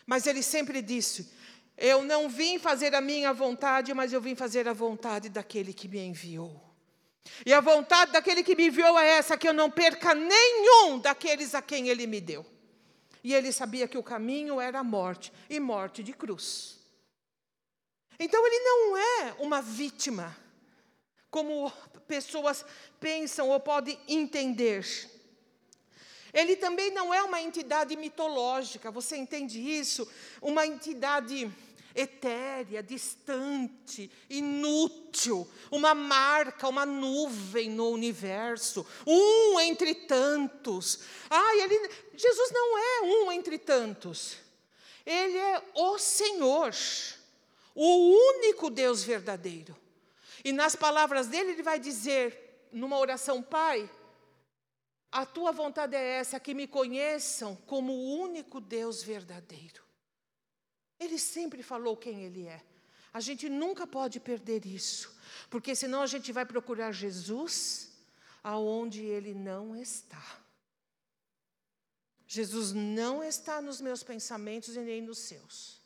Mas 0.07 0.27
ele 0.27 0.43
sempre 0.43 0.81
disse: 0.81 1.31
Eu 1.77 2.03
não 2.05 2.29
vim 2.29 2.59
fazer 2.59 2.95
a 2.95 3.01
minha 3.01 3.33
vontade, 3.33 3.93
mas 3.93 4.13
eu 4.13 4.21
vim 4.21 4.35
fazer 4.35 4.69
a 4.69 4.73
vontade 4.73 5.29
daquele 5.29 5.73
que 5.73 5.89
me 5.89 5.99
enviou. 5.99 6.63
E 7.45 7.53
a 7.53 7.61
vontade 7.61 8.13
daquele 8.13 8.43
que 8.43 8.55
me 8.55 8.69
enviou 8.69 8.99
é 8.99 9.09
essa: 9.09 9.37
que 9.37 9.49
eu 9.49 9.53
não 9.53 9.71
perca 9.71 10.15
nenhum 10.15 10.99
daqueles 10.99 11.55
a 11.55 11.63
quem 11.63 11.89
ele 11.89 12.07
me 12.07 12.21
deu. 12.21 12.47
E 13.23 13.35
ele 13.35 13.51
sabia 13.51 13.89
que 13.89 13.97
o 13.97 14.03
caminho 14.03 14.61
era 14.61 14.81
a 14.81 14.85
morte, 14.85 15.33
e 15.49 15.59
morte 15.59 16.03
de 16.03 16.13
cruz. 16.13 16.79
Então 18.19 18.47
ele 18.47 18.59
não 18.61 18.97
é 18.97 19.37
uma 19.39 19.63
vítima 19.63 20.44
como 21.35 21.69
pessoas 22.07 22.65
pensam 23.01 23.49
ou 23.49 23.59
podem 23.59 23.99
entender. 24.07 24.87
Ele 26.33 26.55
também 26.55 26.93
não 26.93 27.13
é 27.13 27.25
uma 27.25 27.43
entidade 27.43 27.97
mitológica, 27.97 28.89
você 28.89 29.17
entende 29.17 29.59
isso? 29.59 30.09
Uma 30.41 30.65
entidade 30.65 31.51
etérea, 31.93 32.81
distante, 32.85 34.09
inútil, 34.31 35.45
uma 35.73 35.93
marca, 35.93 36.69
uma 36.69 36.87
nuvem 36.87 37.69
no 37.69 37.89
universo, 37.89 38.87
um 39.05 39.59
entre 39.59 39.93
tantos. 39.93 41.01
Ai, 41.29 41.63
ele, 41.63 41.91
Jesus 42.15 42.53
não 42.53 42.79
é 42.79 43.01
um 43.03 43.33
entre 43.33 43.59
tantos. 43.59 44.37
Ele 45.05 45.37
é 45.37 45.63
o 45.75 45.99
Senhor, 45.99 46.73
o 47.75 48.37
único 48.37 48.71
Deus 48.71 49.03
verdadeiro. 49.03 49.83
E 50.43 50.53
nas 50.53 50.75
palavras 50.75 51.27
dele, 51.27 51.53
ele 51.53 51.63
vai 51.63 51.79
dizer, 51.79 52.69
numa 52.73 52.99
oração, 52.99 53.43
Pai, 53.43 53.91
a 55.13 55.25
tua 55.25 55.53
vontade 55.53 55.95
é 55.95 56.19
essa, 56.19 56.41
que 56.41 56.55
me 56.55 56.67
conheçam 56.67 57.55
como 57.67 57.93
o 57.93 58.19
único 58.19 58.61
Deus 58.61 59.03
verdadeiro. 59.03 59.83
Ele 60.99 61.19
sempre 61.19 61.63
falou 61.63 61.97
quem 61.97 62.23
ele 62.25 62.47
é. 62.47 62.63
A 63.13 63.21
gente 63.21 63.49
nunca 63.49 63.87
pode 63.87 64.19
perder 64.19 64.67
isso, 64.67 65.17
porque 65.49 65.75
senão 65.77 66.03
a 66.03 66.07
gente 66.07 66.33
vai 66.33 66.45
procurar 66.45 66.91
Jesus 66.91 67.93
aonde 68.43 69.03
ele 69.05 69.35
não 69.35 69.77
está. 69.77 70.41
Jesus 72.27 72.73
não 72.73 73.23
está 73.23 73.63
nos 73.63 73.81
meus 73.81 74.03
pensamentos 74.03 74.75
e 74.75 74.81
nem 74.81 75.01
nos 75.01 75.19
seus. 75.19 75.81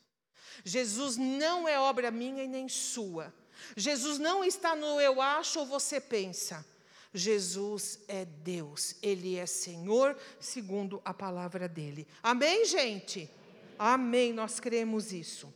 Jesus 0.63 1.17
não 1.17 1.67
é 1.67 1.79
obra 1.79 2.09
minha 2.09 2.43
e 2.43 2.47
nem 2.47 2.67
sua. 2.67 3.31
Jesus 3.75 4.19
não 4.19 4.43
está 4.43 4.75
no 4.75 4.99
eu 4.99 5.21
acho 5.21 5.59
ou 5.59 5.65
você 5.65 5.99
pensa. 5.99 6.65
Jesus 7.13 7.99
é 8.07 8.25
Deus, 8.25 8.95
Ele 9.01 9.35
é 9.35 9.45
Senhor, 9.45 10.15
segundo 10.39 11.01
a 11.03 11.13
palavra 11.13 11.67
dele. 11.67 12.07
Amém, 12.21 12.65
gente? 12.65 13.29
Amém, 13.77 14.31
nós 14.31 14.59
cremos 14.59 15.11
isso. 15.11 15.51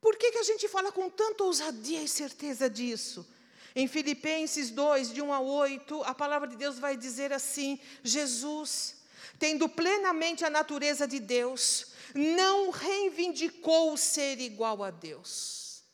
Por 0.00 0.16
que, 0.16 0.30
que 0.30 0.38
a 0.38 0.44
gente 0.44 0.68
fala 0.68 0.92
com 0.92 1.10
tanta 1.10 1.44
ousadia 1.44 2.02
e 2.02 2.08
certeza 2.08 2.70
disso? 2.70 3.26
Em 3.74 3.86
Filipenses 3.86 4.70
2, 4.70 5.12
de 5.12 5.20
1 5.20 5.32
a 5.32 5.40
8, 5.40 6.02
a 6.04 6.14
palavra 6.14 6.48
de 6.48 6.56
Deus 6.56 6.78
vai 6.78 6.96
dizer 6.96 7.32
assim: 7.32 7.78
Jesus, 8.02 8.96
tendo 9.38 9.68
plenamente 9.68 10.44
a 10.44 10.50
natureza 10.50 11.06
de 11.06 11.18
Deus, 11.18 11.88
não 12.16 12.70
reivindicou 12.70 13.96
ser 13.96 14.40
igual 14.40 14.82
a 14.82 14.90
Deus. 14.90 15.84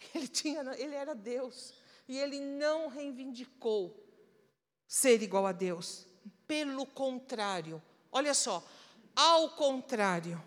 Ele, 0.14 0.28
tinha, 0.28 0.60
ele 0.78 0.94
era 0.94 1.14
Deus 1.14 1.74
e 2.08 2.16
ele 2.16 2.40
não 2.40 2.88
reivindicou 2.88 4.02
ser 4.86 5.22
igual 5.22 5.46
a 5.46 5.52
Deus. 5.52 6.06
Pelo 6.46 6.86
contrário, 6.86 7.82
olha 8.10 8.32
só, 8.32 8.64
ao 9.14 9.50
contrário, 9.50 10.42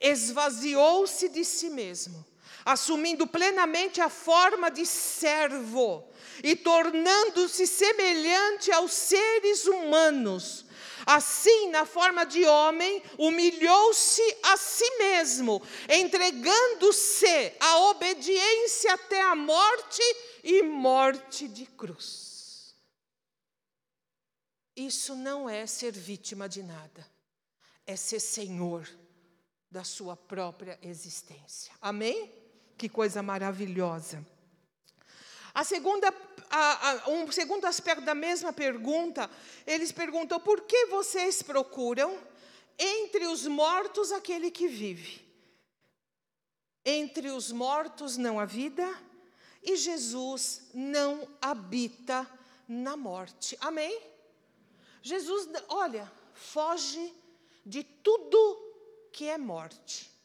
esvaziou-se 0.00 1.28
de 1.28 1.44
si 1.44 1.68
mesmo, 1.68 2.24
assumindo 2.64 3.26
plenamente 3.26 4.00
a 4.00 4.08
forma 4.08 4.70
de 4.70 4.86
servo 4.86 6.08
e 6.42 6.54
tornando-se 6.54 7.66
semelhante 7.66 8.70
aos 8.70 8.92
seres 8.92 9.66
humanos 9.66 10.65
Assim, 11.06 11.70
na 11.70 11.86
forma 11.86 12.26
de 12.26 12.44
homem, 12.44 13.00
humilhou-se 13.16 14.20
a 14.42 14.56
si 14.56 14.90
mesmo, 14.98 15.62
entregando-se 15.88 17.54
à 17.60 17.78
obediência 17.90 18.92
até 18.92 19.22
a 19.22 19.36
morte 19.36 20.02
e 20.42 20.64
morte 20.64 21.46
de 21.46 21.64
cruz. 21.64 22.74
Isso 24.74 25.14
não 25.14 25.48
é 25.48 25.64
ser 25.64 25.92
vítima 25.92 26.48
de 26.48 26.62
nada, 26.62 27.08
é 27.86 27.94
ser 27.94 28.18
senhor 28.18 28.86
da 29.70 29.84
sua 29.84 30.16
própria 30.16 30.76
existência. 30.82 31.72
Amém? 31.80 32.34
Que 32.76 32.88
coisa 32.88 33.22
maravilhosa. 33.22 34.26
A 35.54 35.64
segunda, 35.64 36.12
a, 36.50 36.90
a, 36.90 37.10
um 37.10 37.30
segundo 37.30 37.64
aspecto 37.66 38.04
da 38.04 38.14
mesma 38.14 38.52
pergunta, 38.52 39.30
eles 39.66 39.92
perguntam: 39.92 40.40
por 40.40 40.62
que 40.62 40.86
vocês 40.86 41.42
procuram 41.42 42.18
entre 42.78 43.26
os 43.26 43.46
mortos 43.46 44.12
aquele 44.12 44.50
que 44.50 44.68
vive? 44.68 45.24
Entre 46.84 47.30
os 47.30 47.50
mortos 47.50 48.16
não 48.16 48.38
há 48.38 48.44
vida 48.44 48.86
e 49.62 49.76
Jesus 49.76 50.70
não 50.72 51.26
habita 51.42 52.28
na 52.68 52.96
morte. 52.96 53.56
Amém? 53.60 54.00
Jesus, 55.02 55.48
olha, 55.68 56.10
foge 56.32 57.12
de 57.64 57.82
tudo 57.82 58.38
que 59.12 59.26
é 59.28 59.36
morte. 59.36 60.15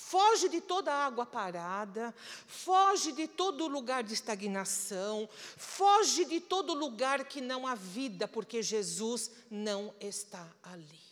Foge 0.00 0.48
de 0.48 0.60
toda 0.60 0.94
água 0.94 1.26
parada, 1.26 2.14
foge 2.46 3.10
de 3.10 3.26
todo 3.26 3.66
lugar 3.66 4.04
de 4.04 4.14
estagnação, 4.14 5.28
foge 5.56 6.24
de 6.24 6.40
todo 6.40 6.72
lugar 6.72 7.24
que 7.24 7.40
não 7.40 7.66
há 7.66 7.74
vida, 7.74 8.28
porque 8.28 8.62
Jesus 8.62 9.28
não 9.50 9.92
está 10.00 10.48
ali. 10.62 11.02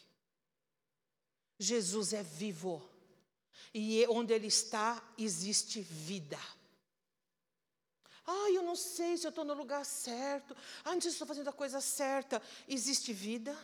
Jesus 1.58 2.12
é 2.12 2.22
vivo, 2.22 2.88
e 3.74 4.06
onde 4.08 4.32
Ele 4.32 4.46
está, 4.46 5.02
existe 5.18 5.80
vida. 5.80 6.38
Ah, 8.24 8.50
eu 8.52 8.62
não 8.62 8.76
sei 8.76 9.16
se 9.16 9.26
eu 9.26 9.30
estou 9.30 9.44
no 9.44 9.52
lugar 9.52 9.84
certo. 9.84 10.56
Ah, 10.84 10.94
não 10.94 11.00
sei 11.00 11.10
se 11.10 11.16
estou 11.16 11.26
fazendo 11.26 11.48
a 11.48 11.52
coisa 11.52 11.80
certa. 11.80 12.40
Existe 12.68 13.12
vida? 13.12 13.56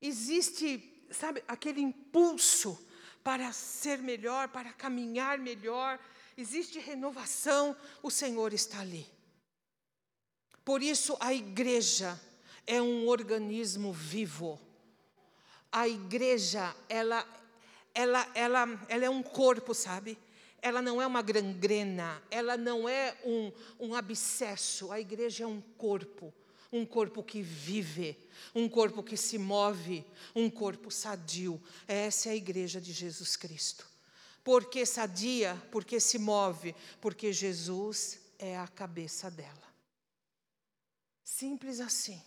Existe 0.00 0.91
sabe, 1.12 1.42
aquele 1.46 1.80
impulso 1.80 2.78
para 3.22 3.52
ser 3.52 3.98
melhor, 3.98 4.48
para 4.48 4.72
caminhar 4.72 5.38
melhor, 5.38 5.98
existe 6.36 6.78
renovação, 6.78 7.76
o 8.02 8.10
Senhor 8.10 8.52
está 8.52 8.80
ali. 8.80 9.06
Por 10.64 10.82
isso, 10.82 11.16
a 11.20 11.32
igreja 11.32 12.20
é 12.66 12.80
um 12.80 13.08
organismo 13.08 13.92
vivo. 13.92 14.60
A 15.70 15.88
igreja, 15.88 16.74
ela, 16.88 17.26
ela, 17.94 18.28
ela, 18.34 18.86
ela 18.88 19.04
é 19.04 19.10
um 19.10 19.22
corpo, 19.22 19.74
sabe? 19.74 20.18
Ela 20.60 20.80
não 20.80 21.02
é 21.02 21.06
uma 21.06 21.22
gangrena, 21.22 22.22
ela 22.30 22.56
não 22.56 22.88
é 22.88 23.16
um, 23.24 23.52
um 23.80 23.94
abscesso. 23.94 24.92
A 24.92 25.00
igreja 25.00 25.44
é 25.44 25.46
um 25.46 25.60
corpo 25.76 26.32
um 26.72 26.86
corpo 26.86 27.22
que 27.22 27.42
vive, 27.42 28.18
um 28.54 28.66
corpo 28.66 29.02
que 29.02 29.16
se 29.16 29.36
move, 29.36 30.04
um 30.34 30.48
corpo 30.48 30.90
sadio. 30.90 31.62
Essa 31.86 32.30
é 32.30 32.32
a 32.32 32.36
igreja 32.36 32.80
de 32.80 32.92
Jesus 32.92 33.36
Cristo. 33.36 33.86
Por 34.42 34.70
que 34.70 34.84
sadia? 34.86 35.54
Porque 35.70 36.00
se 36.00 36.18
move, 36.18 36.74
porque 37.00 37.32
Jesus 37.32 38.18
é 38.38 38.58
a 38.58 38.66
cabeça 38.66 39.30
dela. 39.30 39.62
Simples 41.22 41.78
assim. 41.78 42.20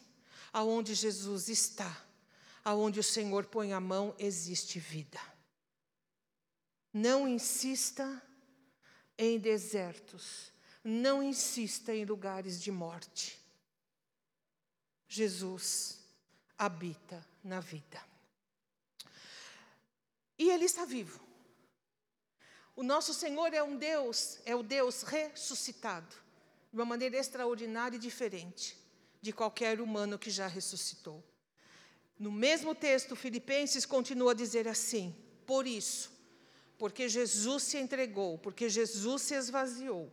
Aonde 0.54 0.94
Jesus 0.94 1.50
está, 1.50 2.06
aonde 2.64 3.00
o 3.00 3.04
Senhor 3.04 3.46
põe 3.46 3.74
a 3.74 3.80
mão, 3.80 4.16
existe 4.18 4.80
vida. 4.80 5.20
Não 6.94 7.28
insista 7.28 8.22
em 9.18 9.38
desertos, 9.38 10.54
não 10.82 11.22
insista 11.22 11.94
em 11.94 12.06
lugares 12.06 12.62
de 12.62 12.72
morte. 12.72 13.45
Jesus 15.08 16.00
habita 16.58 17.26
na 17.44 17.60
vida. 17.60 18.02
E 20.38 20.50
Ele 20.50 20.66
está 20.66 20.86
vivo. 20.86 21.20
O 22.76 22.84
nosso 22.84 23.14
Senhor 23.14 23.54
é 23.54 23.64
um 23.64 23.78
Deus, 23.78 24.40
é 24.46 24.56
o 24.56 24.62
Deus 24.62 25.04
ressuscitado, 25.04 26.14
de 26.72 26.78
uma 26.78 26.86
maneira 26.86 27.18
extraordinária 27.18 27.96
e 27.96 28.00
diferente 28.00 28.78
de 29.22 29.32
qualquer 29.32 29.80
humano 29.80 30.20
que 30.20 30.30
já 30.30 30.48
ressuscitou. 30.48 31.24
No 32.20 32.32
mesmo 32.32 32.76
texto, 32.76 33.16
Filipenses 33.16 33.86
continua 33.86 34.32
a 34.32 34.36
dizer 34.36 34.68
assim: 34.68 35.16
por 35.46 35.66
isso, 35.66 36.12
porque 36.78 37.08
Jesus 37.08 37.64
se 37.64 37.78
entregou, 37.78 38.38
porque 38.38 38.70
Jesus 38.70 39.22
se 39.22 39.36
esvaziou 39.36 40.12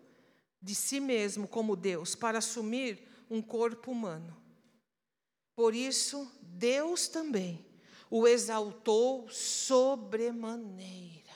de 0.61 0.75
si 0.75 1.01
mesmo 1.01 1.49
como 1.49 1.75
Deus 1.75 2.15
para 2.15 2.39
assumir 2.39 3.09
um 3.29 3.43
corpo 3.43 3.91
humano 3.91 4.42
por 5.55 5.75
isso, 5.75 6.31
Deus 6.41 7.09
também 7.09 7.67
o 8.11 8.27
exaltou 8.29 9.29
sobremaneira, 9.31 11.33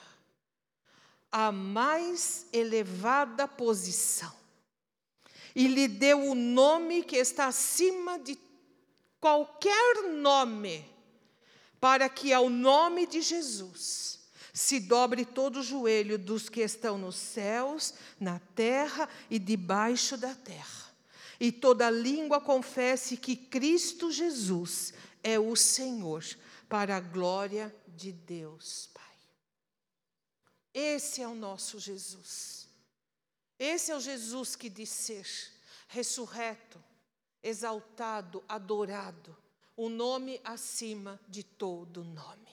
a 1.33 1.51
mais 1.51 2.47
elevada 2.53 3.49
posição, 3.49 4.31
e 5.55 5.67
lhe 5.67 5.89
deu 5.89 6.31
o 6.31 6.35
nome 6.35 7.03
que 7.03 7.17
está 7.17 7.47
acima 7.47 8.19
de 8.19 8.39
qualquer 9.19 10.13
nome, 10.13 10.85
para 11.81 12.11
que 12.11 12.33
ao 12.33 12.51
nome 12.51 13.07
de 13.07 13.23
Jesus 13.23 14.21
se 14.53 14.81
dobre 14.81 15.25
todo 15.25 15.61
o 15.61 15.63
joelho 15.63 16.19
dos 16.19 16.51
que 16.51 16.61
estão 16.61 16.99
nos 16.99 17.17
céus, 17.17 17.95
na 18.21 18.39
terra 18.55 19.09
e 19.31 19.39
debaixo 19.39 20.17
da 20.17 20.35
terra 20.35 20.86
e 21.39 21.53
toda 21.53 21.91
língua 21.91 22.41
confesse 22.41 23.17
que 23.17 23.37
Cristo 23.37 24.11
Jesus 24.11 24.93
é 25.23 25.39
o 25.39 25.55
Senhor, 25.57 26.25
para 26.69 26.97
a 26.97 27.01
glória 27.01 27.75
de 27.89 28.13
Deus, 28.13 28.91
Pai. 28.93 29.05
Esse 30.75 31.23
é 31.23 31.29
o 31.29 31.35
nosso 31.35 31.79
Jesus. 31.79 32.69
Esse 33.59 33.91
é 33.91 33.97
o 33.97 34.01
Jesus 34.01 34.55
que 34.55 34.69
diz 34.69 34.91
ser 34.91 35.27
ressurreto, 35.89 36.83
exaltado, 37.43 38.45
adorado, 38.49 39.37
o 39.77 39.89
nome 39.89 40.41
acima 40.45 41.21
de 41.29 41.43
todo 41.43 42.05
nome. 42.05 42.51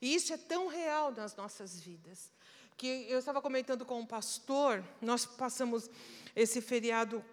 E 0.00 0.14
isso 0.14 0.32
é 0.32 0.36
tão 0.36 0.66
real 0.66 1.12
nas 1.12 1.34
nossas 1.34 1.80
vidas, 1.80 2.32
que 2.76 3.06
eu 3.08 3.18
estava 3.18 3.40
comentando 3.40 3.84
com 3.84 4.00
um 4.00 4.06
pastor, 4.06 4.84
nós 5.00 5.24
passamos 5.24 5.88
esse 6.34 6.60
feriado 6.60 7.24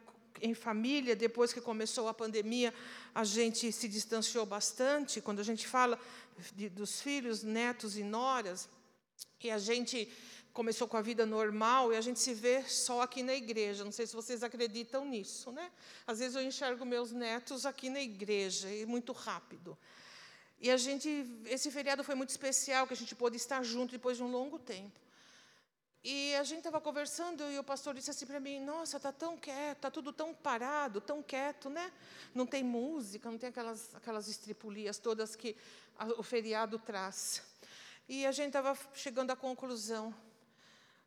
em 0.42 0.54
família, 0.54 1.16
depois 1.16 1.54
que 1.54 1.62
começou 1.62 2.08
a 2.08 2.14
pandemia, 2.14 2.74
a 3.14 3.24
gente 3.24 3.72
se 3.72 3.88
distanciou 3.88 4.46
bastante, 4.46 5.22
quando 5.22 5.40
a 5.40 5.44
gente 5.44 5.68
fala 5.68 6.00
de, 6.56 6.70
dos 6.70 7.02
filhos, 7.02 7.44
netos 7.44 7.98
e 7.98 8.04
noras, 8.04 8.70
e 9.44 9.50
a 9.50 9.58
gente 9.58 10.12
começou 10.54 10.88
com 10.88 10.98
a 10.98 11.02
vida 11.02 11.26
normal 11.26 11.94
e 11.94 11.96
a 11.96 12.02
gente 12.02 12.20
se 12.20 12.34
vê 12.34 12.64
só 12.64 13.02
aqui 13.02 13.24
na 13.24 13.34
igreja. 13.34 13.86
Não 13.86 13.92
sei 13.92 14.06
se 14.06 14.16
vocês 14.16 14.44
acreditam 14.44 15.06
nisso, 15.06 15.52
né? 15.52 15.72
Às 16.06 16.20
vezes 16.20 16.36
eu 16.36 16.44
enxergo 16.44 16.86
meus 16.86 17.12
netos 17.12 17.66
aqui 17.66 17.90
na 17.90 18.02
igreja 18.02 18.70
e 18.70 18.86
muito 18.86 19.14
rápido. 19.14 19.78
E 20.60 20.70
a 20.70 20.76
gente, 20.76 21.10
esse 21.46 21.72
feriado 21.72 22.04
foi 22.04 22.16
muito 22.16 22.30
especial, 22.30 22.86
que 22.86 22.94
a 22.94 22.98
gente 22.98 23.16
pôde 23.16 23.38
estar 23.38 23.64
junto 23.64 23.92
depois 23.92 24.18
de 24.18 24.24
um 24.24 24.30
longo 24.30 24.60
tempo. 24.60 25.00
E 26.04 26.34
a 26.36 26.44
gente 26.44 26.60
estava 26.60 26.80
conversando 26.80 27.44
e 27.44 27.60
o 27.60 27.64
pastor 27.64 27.94
disse 27.94 28.10
assim 28.10 28.26
para 28.26 28.40
mim: 28.40 28.60
Nossa, 28.62 28.98
está 28.98 29.12
tão 29.12 29.38
quieto, 29.38 29.78
está 29.78 29.92
tudo 29.92 30.14
tão 30.14 30.34
parado, 30.34 31.02
tão 31.02 31.22
quieto, 31.22 31.70
né? 31.70 31.92
Não 32.34 32.46
tem 32.46 32.64
música, 32.64 33.30
não 33.30 33.38
tem 33.38 33.50
aquelas, 33.50 33.94
aquelas 33.94 34.30
estripulias 34.30 34.98
todas 34.98 35.36
que 35.36 35.58
a, 35.98 36.06
o 36.18 36.24
feriado 36.24 36.80
traz. 36.80 37.44
E 38.08 38.26
a 38.26 38.32
gente 38.32 38.48
estava 38.48 38.78
chegando 38.94 39.32
à 39.32 39.36
conclusão: 39.36 40.16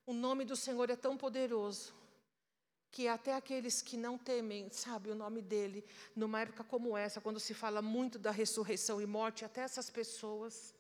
o 0.05 0.13
nome 0.13 0.45
do 0.45 0.55
Senhor 0.55 0.91
é 0.91 0.97
tão 0.97 1.17
poderoso 1.17 1.95
que 2.91 3.09
até 3.09 3.35
aqueles 3.35 3.81
que 3.81 3.97
não 3.97 4.19
temem, 4.19 4.69
sabe, 4.71 5.11
o 5.11 5.15
nome 5.15 5.41
dele, 5.41 5.83
numa 6.15 6.43
época 6.43 6.63
como 6.63 6.95
essa, 6.95 7.23
quando 7.23 7.41
se 7.41 7.55
fala 7.55 7.81
muito 7.81 8.19
da 8.19 8.31
ressurreição 8.31 9.01
e 9.01 9.07
morte, 9.07 9.47
até 9.47 9.63
essas 9.63 9.89
pessoas 9.89 10.75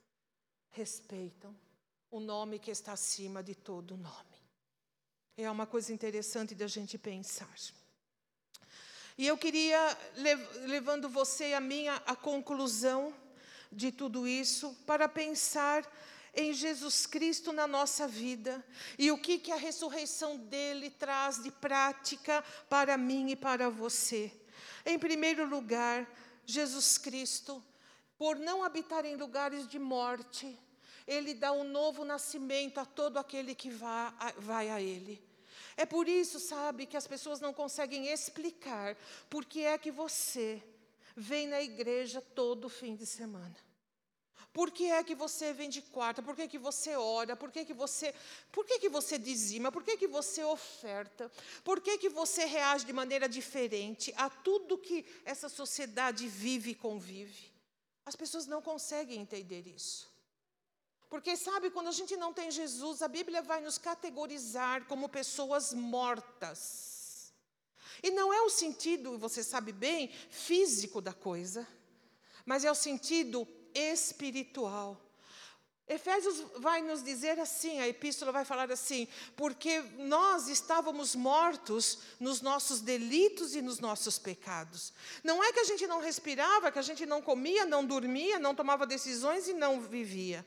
respeitam 0.68 1.56
o 2.12 2.20
nome 2.20 2.58
que 2.58 2.70
está 2.70 2.92
acima 2.92 3.42
de 3.42 3.54
todo 3.54 3.96
nome. 3.96 4.36
É 5.34 5.50
uma 5.50 5.66
coisa 5.66 5.94
interessante 5.94 6.54
da 6.54 6.66
gente 6.66 6.98
pensar. 6.98 7.52
E 9.16 9.26
eu 9.26 9.36
queria, 9.36 9.78
levando 10.66 11.08
você 11.08 11.48
e 11.48 11.54
a 11.54 11.60
minha, 11.60 11.94
a 12.06 12.14
conclusão 12.14 13.14
de 13.72 13.90
tudo 13.90 14.28
isso, 14.28 14.76
para 14.86 15.08
pensar 15.08 15.90
em 16.34 16.52
Jesus 16.52 17.06
Cristo 17.06 17.50
na 17.50 17.66
nossa 17.66 18.06
vida 18.06 18.62
e 18.98 19.10
o 19.10 19.16
que, 19.16 19.38
que 19.38 19.50
a 19.50 19.56
ressurreição 19.56 20.36
dele 20.36 20.90
traz 20.90 21.42
de 21.42 21.50
prática 21.50 22.44
para 22.68 22.98
mim 22.98 23.30
e 23.30 23.36
para 23.36 23.70
você. 23.70 24.30
Em 24.84 24.98
primeiro 24.98 25.46
lugar, 25.46 26.06
Jesus 26.44 26.98
Cristo, 26.98 27.64
por 28.18 28.36
não 28.36 28.62
habitar 28.62 29.06
em 29.06 29.16
lugares 29.16 29.66
de 29.66 29.78
morte, 29.78 30.58
ele 31.06 31.34
dá 31.34 31.52
um 31.52 31.64
novo 31.64 32.04
nascimento 32.04 32.78
a 32.78 32.84
todo 32.84 33.18
aquele 33.18 33.54
que 33.54 33.70
vá, 33.70 34.10
vai 34.38 34.70
a 34.70 34.80
Ele. 34.80 35.22
É 35.76 35.86
por 35.86 36.08
isso, 36.08 36.38
sabe, 36.38 36.86
que 36.86 36.96
as 36.96 37.06
pessoas 37.06 37.40
não 37.40 37.52
conseguem 37.52 38.08
explicar 38.08 38.96
por 39.30 39.44
que 39.44 39.64
é 39.64 39.78
que 39.78 39.90
você 39.90 40.62
vem 41.16 41.46
na 41.46 41.62
igreja 41.62 42.20
todo 42.20 42.68
fim 42.68 42.94
de 42.94 43.06
semana. 43.06 43.56
Por 44.52 44.70
que 44.70 44.90
é 44.90 45.02
que 45.02 45.14
você 45.14 45.52
vem 45.54 45.70
de 45.70 45.80
quarta? 45.80 46.22
Por 46.22 46.36
que, 46.36 46.46
que 46.46 46.58
você 46.58 46.94
ora? 46.94 47.34
Por 47.34 47.50
que, 47.50 47.64
que 47.64 47.72
você, 47.72 48.14
por 48.50 48.66
que, 48.66 48.78
que 48.78 48.88
você 48.88 49.18
dizima? 49.18 49.72
Por 49.72 49.82
que, 49.82 49.96
que 49.96 50.06
você 50.06 50.44
oferta? 50.44 51.32
Por 51.64 51.80
que, 51.80 51.96
que 51.96 52.10
você 52.10 52.44
reage 52.44 52.84
de 52.84 52.92
maneira 52.92 53.26
diferente 53.26 54.12
a 54.14 54.28
tudo 54.28 54.76
que 54.76 55.06
essa 55.24 55.48
sociedade 55.48 56.28
vive 56.28 56.72
e 56.72 56.74
convive? 56.74 57.50
As 58.04 58.14
pessoas 58.14 58.46
não 58.46 58.60
conseguem 58.60 59.22
entender 59.22 59.66
isso. 59.66 60.11
Porque, 61.12 61.36
sabe, 61.36 61.68
quando 61.68 61.88
a 61.88 61.92
gente 61.92 62.16
não 62.16 62.32
tem 62.32 62.50
Jesus, 62.50 63.02
a 63.02 63.06
Bíblia 63.06 63.42
vai 63.42 63.60
nos 63.60 63.76
categorizar 63.76 64.86
como 64.86 65.10
pessoas 65.10 65.74
mortas. 65.74 67.34
E 68.02 68.10
não 68.10 68.32
é 68.32 68.40
o 68.40 68.48
sentido, 68.48 69.18
você 69.18 69.42
sabe 69.42 69.72
bem, 69.72 70.10
físico 70.30 71.02
da 71.02 71.12
coisa, 71.12 71.68
mas 72.46 72.64
é 72.64 72.70
o 72.70 72.74
sentido 72.74 73.46
espiritual. 73.74 74.98
Efésios 75.86 76.46
vai 76.56 76.80
nos 76.80 77.02
dizer 77.02 77.38
assim, 77.38 77.78
a 77.78 77.86
epístola 77.86 78.32
vai 78.32 78.46
falar 78.46 78.72
assim, 78.72 79.06
porque 79.36 79.82
nós 79.98 80.48
estávamos 80.48 81.14
mortos 81.14 81.98
nos 82.18 82.40
nossos 82.40 82.80
delitos 82.80 83.54
e 83.54 83.60
nos 83.60 83.80
nossos 83.80 84.18
pecados. 84.18 84.94
Não 85.22 85.44
é 85.44 85.52
que 85.52 85.60
a 85.60 85.64
gente 85.64 85.86
não 85.86 86.00
respirava, 86.00 86.72
que 86.72 86.78
a 86.78 86.88
gente 86.90 87.04
não 87.04 87.20
comia, 87.20 87.66
não 87.66 87.84
dormia, 87.84 88.38
não 88.38 88.54
tomava 88.54 88.86
decisões 88.86 89.46
e 89.46 89.52
não 89.52 89.78
vivia. 89.78 90.46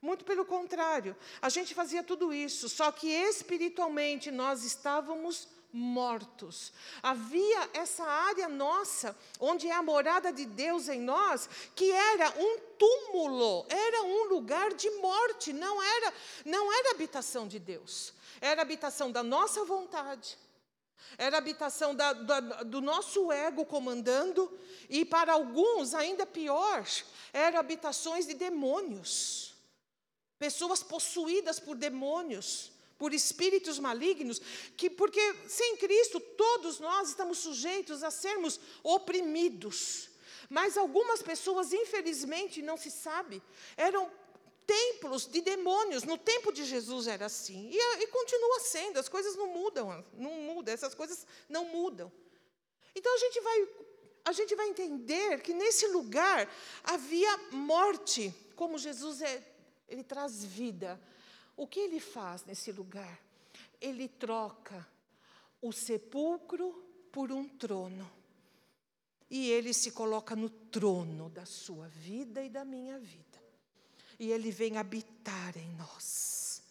Muito 0.00 0.24
pelo 0.24 0.44
contrário, 0.44 1.16
a 1.42 1.48
gente 1.48 1.74
fazia 1.74 2.04
tudo 2.04 2.32
isso, 2.32 2.68
só 2.68 2.92
que 2.92 3.08
espiritualmente 3.08 4.30
nós 4.30 4.62
estávamos 4.62 5.48
mortos. 5.72 6.72
Havia 7.02 7.68
essa 7.74 8.04
área 8.04 8.48
nossa, 8.48 9.16
onde 9.40 9.66
é 9.66 9.72
a 9.72 9.82
morada 9.82 10.32
de 10.32 10.44
Deus 10.44 10.88
em 10.88 11.00
nós, 11.00 11.48
que 11.74 11.90
era 11.90 12.30
um 12.38 12.58
túmulo, 12.78 13.66
era 13.68 14.02
um 14.04 14.28
lugar 14.28 14.72
de 14.72 14.88
morte, 14.92 15.52
não 15.52 15.82
era, 15.82 16.14
não 16.44 16.72
era 16.72 16.92
habitação 16.92 17.48
de 17.48 17.58
Deus. 17.58 18.14
Era 18.40 18.62
habitação 18.62 19.10
da 19.10 19.24
nossa 19.24 19.64
vontade. 19.64 20.38
Era 21.16 21.38
habitação 21.38 21.92
da, 21.92 22.12
da, 22.12 22.40
do 22.40 22.80
nosso 22.80 23.32
ego 23.32 23.64
comandando, 23.64 24.56
e 24.88 25.04
para 25.04 25.32
alguns, 25.32 25.92
ainda 25.92 26.24
pior, 26.24 26.86
eram 27.32 27.58
habitações 27.58 28.26
de 28.26 28.34
demônios 28.34 29.47
pessoas 30.38 30.82
possuídas 30.82 31.58
por 31.58 31.76
demônios, 31.76 32.72
por 32.98 33.12
espíritos 33.12 33.78
malignos, 33.78 34.40
que 34.76 34.90
porque 34.90 35.20
sem 35.48 35.76
Cristo 35.76 36.20
todos 36.20 36.80
nós 36.80 37.10
estamos 37.10 37.38
sujeitos 37.38 38.02
a 38.02 38.10
sermos 38.10 38.60
oprimidos. 38.82 40.08
Mas 40.48 40.76
algumas 40.76 41.22
pessoas, 41.22 41.72
infelizmente, 41.72 42.62
não 42.62 42.76
se 42.76 42.90
sabe, 42.90 43.42
eram 43.76 44.10
templos 44.66 45.26
de 45.26 45.40
demônios. 45.40 46.04
No 46.04 46.18
tempo 46.18 46.52
de 46.52 46.64
Jesus 46.64 47.06
era 47.06 47.26
assim. 47.26 47.70
E, 47.72 48.02
e 48.02 48.06
continua 48.08 48.60
sendo, 48.60 48.98
as 48.98 49.08
coisas 49.08 49.36
não 49.36 49.48
mudam, 49.48 50.04
não 50.14 50.32
mudam, 50.32 50.74
essas 50.74 50.94
coisas 50.94 51.26
não 51.48 51.64
mudam. 51.66 52.10
Então 52.94 53.14
a 53.14 53.18
gente 53.18 53.40
vai 53.40 53.68
a 54.24 54.32
gente 54.32 54.54
vai 54.54 54.68
entender 54.68 55.40
que 55.40 55.54
nesse 55.54 55.86
lugar 55.86 56.52
havia 56.84 57.34
morte, 57.50 58.34
como 58.54 58.76
Jesus 58.76 59.22
é 59.22 59.42
ele 59.88 60.04
traz 60.04 60.44
vida. 60.44 61.00
O 61.56 61.66
que 61.66 61.80
ele 61.80 62.00
faz 62.00 62.44
nesse 62.44 62.70
lugar? 62.70 63.18
Ele 63.80 64.08
troca 64.08 64.86
o 65.60 65.72
sepulcro 65.72 66.72
por 67.10 67.32
um 67.32 67.48
trono. 67.48 68.10
E 69.30 69.50
ele 69.50 69.74
se 69.74 69.90
coloca 69.90 70.34
no 70.34 70.48
trono 70.48 71.28
da 71.28 71.44
sua 71.44 71.88
vida 71.88 72.42
e 72.42 72.48
da 72.48 72.64
minha 72.64 72.98
vida. 72.98 73.38
E 74.18 74.30
ele 74.30 74.50
vem 74.50 74.76
habitar 74.76 75.56
em 75.56 75.70
nós. 75.74 76.62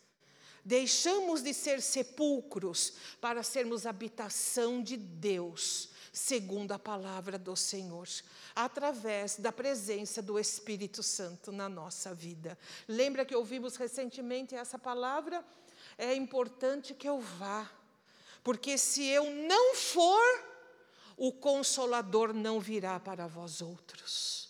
Deixamos 0.64 1.42
de 1.42 1.54
ser 1.54 1.82
sepulcros 1.82 2.94
para 3.22 3.42
sermos 3.44 3.86
habitação 3.86 4.82
de 4.82 4.98
Deus 4.98 5.90
segundo 6.18 6.72
a 6.72 6.80
palavra 6.80 7.38
do 7.38 7.56
Senhor, 7.56 8.08
através 8.56 9.38
da 9.38 9.52
presença 9.52 10.22
do 10.22 10.40
Espírito 10.40 11.04
Santo 11.04 11.52
na 11.52 11.70
nossa 11.70 12.14
vida. 12.14 12.58
Lembra 12.88 13.24
que 13.24 13.36
ouvimos 13.36 13.76
recentemente 13.76 14.56
essa 14.56 14.80
palavra? 14.80 15.46
É 15.98 16.14
importante 16.16 16.94
que 16.94 17.08
eu 17.08 17.22
vá, 17.22 17.70
porque 18.44 18.78
se 18.78 19.06
eu 19.06 19.32
não 19.32 19.76
for, 19.76 20.44
o 21.16 21.32
consolador 21.32 22.34
não 22.34 22.60
virá 22.60 23.00
para 23.00 23.28
vós 23.28 23.62
outros. 23.62 24.50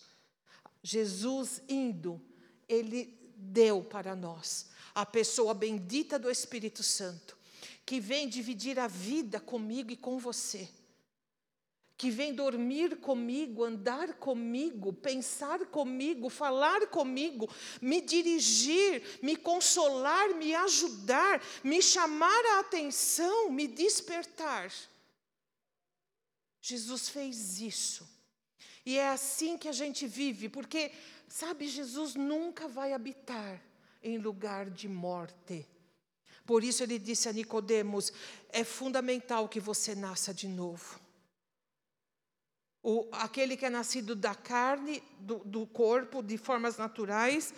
Jesus 0.82 1.62
indo, 1.68 2.20
ele 2.68 3.16
deu 3.36 3.82
para 3.82 4.16
nós 4.16 4.70
a 4.94 5.04
pessoa 5.04 5.54
bendita 5.54 6.18
do 6.18 6.30
Espírito 6.30 6.82
Santo, 6.82 7.36
que 7.84 8.00
vem 8.00 8.28
dividir 8.28 8.78
a 8.78 8.86
vida 8.86 9.38
comigo 9.38 9.92
e 9.92 9.96
com 9.96 10.18
você 10.18 10.68
que 11.98 12.12
vem 12.12 12.32
dormir 12.32 12.98
comigo, 12.98 13.64
andar 13.64 14.14
comigo, 14.14 14.92
pensar 14.92 15.66
comigo, 15.66 16.30
falar 16.30 16.86
comigo, 16.86 17.50
me 17.82 18.00
dirigir, 18.00 19.02
me 19.20 19.34
consolar, 19.34 20.32
me 20.36 20.54
ajudar, 20.54 21.42
me 21.64 21.82
chamar 21.82 22.44
a 22.54 22.60
atenção, 22.60 23.50
me 23.50 23.66
despertar. 23.66 24.72
Jesus 26.62 27.08
fez 27.08 27.60
isso. 27.60 28.08
E 28.86 28.96
é 28.96 29.08
assim 29.08 29.58
que 29.58 29.68
a 29.68 29.72
gente 29.72 30.06
vive, 30.06 30.48
porque, 30.48 30.92
sabe, 31.26 31.66
Jesus 31.66 32.14
nunca 32.14 32.68
vai 32.68 32.92
habitar 32.92 33.60
em 34.00 34.18
lugar 34.18 34.70
de 34.70 34.88
morte. 34.88 35.66
Por 36.46 36.62
isso 36.62 36.84
ele 36.84 36.98
disse 36.98 37.28
a 37.28 37.32
Nicodemos: 37.32 38.12
é 38.50 38.62
fundamental 38.62 39.48
que 39.48 39.58
você 39.58 39.96
nasça 39.96 40.32
de 40.32 40.46
novo. 40.46 41.07
O, 42.90 43.06
aquele 43.12 43.54
que 43.54 43.66
é 43.66 43.68
nascido 43.68 44.16
da 44.16 44.34
carne, 44.34 45.02
do, 45.20 45.40
do 45.44 45.66
corpo, 45.66 46.22
de 46.22 46.38
formas 46.38 46.78
naturais, 46.78 47.52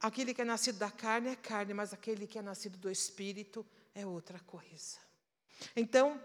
aquele 0.00 0.32
que 0.32 0.40
é 0.40 0.44
nascido 0.44 0.78
da 0.78 0.90
carne 0.90 1.28
é 1.28 1.36
carne, 1.36 1.74
mas 1.74 1.92
aquele 1.92 2.26
que 2.26 2.38
é 2.38 2.42
nascido 2.42 2.78
do 2.78 2.90
espírito 2.90 3.66
é 3.94 4.06
outra 4.06 4.40
coisa. 4.40 4.96
Então, 5.76 6.18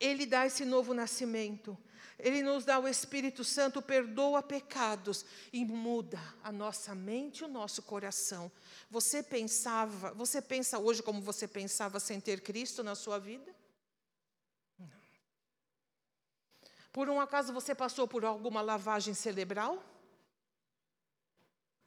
ele 0.00 0.26
dá 0.26 0.44
esse 0.44 0.64
novo 0.64 0.92
nascimento. 0.92 1.78
Ele 2.18 2.42
nos 2.42 2.64
dá 2.64 2.80
o 2.80 2.88
Espírito 2.88 3.44
Santo, 3.44 3.80
perdoa 3.80 4.42
pecados 4.42 5.24
e 5.52 5.64
muda 5.64 6.20
a 6.42 6.50
nossa 6.50 6.96
mente 6.96 7.40
e 7.40 7.44
o 7.44 7.48
nosso 7.48 7.80
coração. 7.82 8.50
Você 8.90 9.22
pensava, 9.22 10.12
você 10.14 10.42
pensa 10.42 10.80
hoje 10.80 11.00
como 11.00 11.20
você 11.20 11.46
pensava 11.46 12.00
sem 12.00 12.20
ter 12.20 12.40
Cristo 12.40 12.82
na 12.82 12.96
sua 12.96 13.20
vida? 13.20 13.54
Não. 14.78 15.00
Por 16.96 17.10
um 17.10 17.20
acaso 17.20 17.52
você 17.52 17.74
passou 17.74 18.08
por 18.08 18.24
alguma 18.24 18.62
lavagem 18.62 19.12
cerebral? 19.12 19.84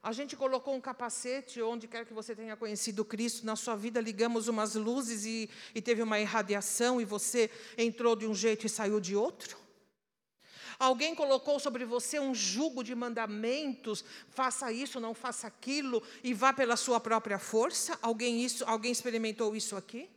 A 0.03 0.12
gente 0.12 0.36
colocou 0.36 0.76
um 0.76 0.80
capacete, 0.80 1.64
onde 1.64 1.88
quer 1.88 2.05
que 2.05 2.14
você 2.14 2.36
tenha 2.36 2.55
conhecido 2.55 3.03
Cristo, 3.03 3.43
na 3.43 3.55
sua 3.55 3.76
vida 3.76 3.99
ligamos 3.99 4.47
umas 4.47 4.76
luzes 4.76 5.26
e, 5.26 5.49
e 5.74 5.82
teve 5.82 6.03
uma 6.03 6.20
irradiação 6.20 7.01
e 7.01 7.05
você 7.05 7.49
entrou 7.76 8.16
de 8.16 8.28
um 8.28 8.36
jeito 8.36 8.68
e 8.68 8.70
saiu 8.70 8.99
de 8.99 9.16
outro? 9.16 9.57
Alguém 10.78 11.16
colocou 11.16 11.60
sobre 11.60 11.86
você 11.86 12.20
um 12.20 12.36
jugo 12.36 12.84
de 12.84 12.93
mandamentos, 12.93 14.05
faça 14.30 14.72
isso, 14.72 14.99
não 14.99 15.16
faça 15.16 15.47
aquilo, 15.47 16.03
e 16.24 16.36
vá 16.36 16.53
pela 16.53 16.78
sua 16.78 16.99
própria 16.99 17.39
força? 17.39 17.97
Alguém, 17.99 18.45
isso, 18.45 18.64
alguém 18.66 18.91
experimentou 18.91 19.55
isso 19.55 19.76
aqui? 19.76 20.07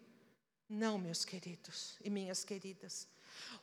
Não, 0.69 0.99
meus 0.99 1.25
queridos 1.25 1.97
e 2.05 2.11
minhas 2.11 2.45
queridas. 2.45 3.09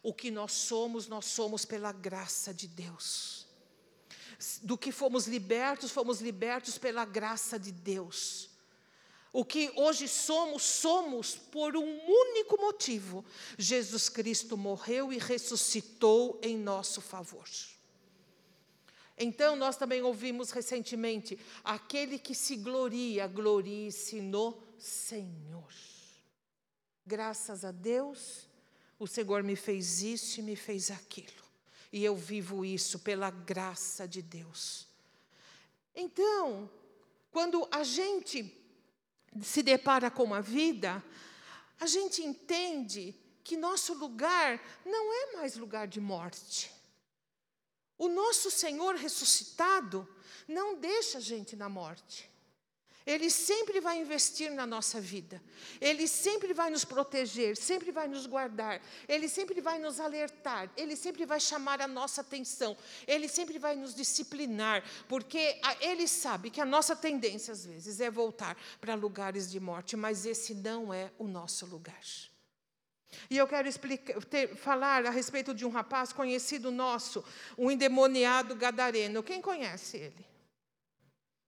O 0.02 0.14
que 0.14 0.32
nós 0.32 0.52
somos, 0.52 1.08
nós 1.08 1.26
somos 1.26 1.66
pela 1.66 1.92
graça 1.92 2.54
de 2.54 2.68
Deus 2.68 3.50
do 4.64 4.78
que 4.78 4.92
fomos 4.92 5.28
libertos, 5.28 5.92
fomos 5.92 6.22
libertos 6.22 6.78
pela 6.78 7.04
graça 7.04 7.60
de 7.60 7.72
Deus. 7.72 8.50
O 9.32 9.46
que 9.46 9.72
hoje 9.76 10.08
somos, 10.08 10.64
somos 10.64 11.36
por 11.36 11.76
um 11.76 12.00
único 12.08 12.60
motivo: 12.60 13.24
Jesus 13.58 14.10
Cristo 14.10 14.58
morreu 14.58 15.14
e 15.14 15.18
ressuscitou 15.18 16.40
em 16.42 16.58
nosso 16.58 17.02
favor. 17.02 17.48
Então, 19.18 19.56
nós 19.56 19.76
também 19.76 20.02
ouvimos 20.02 20.50
recentemente: 20.50 21.38
aquele 21.64 22.18
que 22.18 22.34
se 22.34 22.56
gloria, 22.56 23.28
glorie-se 23.28 24.22
no 24.22 24.58
Senhor. 24.78 25.72
Graças 27.06 27.66
a 27.66 27.72
Deus, 27.72 28.48
o 29.00 29.08
Senhor 29.08 29.42
me 29.42 29.56
fez 29.56 30.02
isso 30.04 30.40
e 30.40 30.44
me 30.44 30.56
fez 30.56 30.92
aquilo 30.92 31.50
e 31.92 32.04
eu 32.04 32.16
vivo 32.16 32.64
isso 32.64 33.00
pela 33.00 33.32
graça 33.32 34.08
de 34.08 34.22
Deus. 34.22 34.88
Então, 35.96 36.70
quando 37.32 37.68
a 37.72 37.84
gente 37.84 38.56
se 39.42 39.64
depara 39.64 40.10
com 40.12 40.34
a 40.34 40.42
vida, 40.42 41.04
a 41.80 41.88
gente 41.88 42.22
entende 42.22 43.16
que 43.44 43.58
nosso 43.58 43.94
lugar 43.96 44.62
não 44.86 45.14
é 45.14 45.36
mais 45.38 45.56
lugar 45.56 45.88
de 45.88 46.00
morte. 46.00 46.72
O 47.98 48.08
nosso 48.08 48.52
Senhor 48.52 48.96
ressuscitado 48.96 50.08
não 50.48 50.80
deixa 50.80 51.18
a 51.18 51.22
gente 51.22 51.56
na 51.56 51.68
morte. 51.68 52.29
Ele 53.06 53.30
sempre 53.30 53.80
vai 53.80 54.00
investir 54.00 54.52
na 54.52 54.66
nossa 54.66 55.00
vida. 55.00 55.42
Ele 55.80 56.08
sempre 56.08 56.54
vai 56.54 56.70
nos 56.70 56.86
proteger, 56.86 57.56
sempre 57.58 57.92
vai 57.92 58.08
nos 58.08 58.28
guardar. 58.28 58.82
Ele 59.08 59.28
sempre 59.28 59.62
vai 59.62 59.80
nos 59.80 60.00
alertar. 60.00 60.70
Ele 60.76 60.96
sempre 60.96 61.26
vai 61.26 61.40
chamar 61.40 61.82
a 61.82 61.88
nossa 61.88 62.22
atenção. 62.22 62.78
Ele 63.08 63.28
sempre 63.28 63.58
vai 63.58 63.76
nos 63.76 63.96
disciplinar, 63.96 64.84
porque 65.08 65.60
ele 65.82 66.08
sabe 66.08 66.50
que 66.50 66.62
a 66.62 66.66
nossa 66.66 66.96
tendência 66.96 67.52
às 67.52 67.66
vezes 67.66 68.00
é 68.00 68.12
voltar 68.12 68.58
para 68.80 68.96
lugares 68.96 69.50
de 69.50 69.60
morte, 69.60 69.96
mas 69.96 70.26
esse 70.26 70.54
não 70.54 70.94
é 70.94 71.12
o 71.18 71.28
nosso 71.28 71.66
lugar. 71.66 72.00
E 73.28 73.38
eu 73.38 73.48
quero 73.48 73.68
explicar, 73.68 74.24
ter, 74.26 74.56
falar 74.56 75.06
a 75.06 75.10
respeito 75.10 75.54
de 75.54 75.66
um 75.66 75.70
rapaz 75.70 76.14
conhecido 76.14 76.70
nosso, 76.70 77.26
um 77.58 77.72
endemoniado 77.72 78.56
gadareno. 78.56 79.24
Quem 79.24 79.42
conhece 79.42 79.98
ele? 79.98 80.26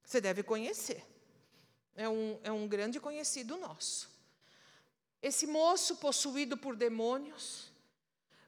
Você 0.03 0.19
deve 0.19 0.41
conhecer 0.41 1.10
é 1.95 2.07
um, 2.07 2.39
é 2.43 2.51
um 2.51 2.67
grande 2.67 2.99
conhecido 2.99 3.57
nosso. 3.57 4.09
Esse 5.21 5.45
moço 5.45 5.97
possuído 5.97 6.57
por 6.57 6.75
demônios, 6.75 7.71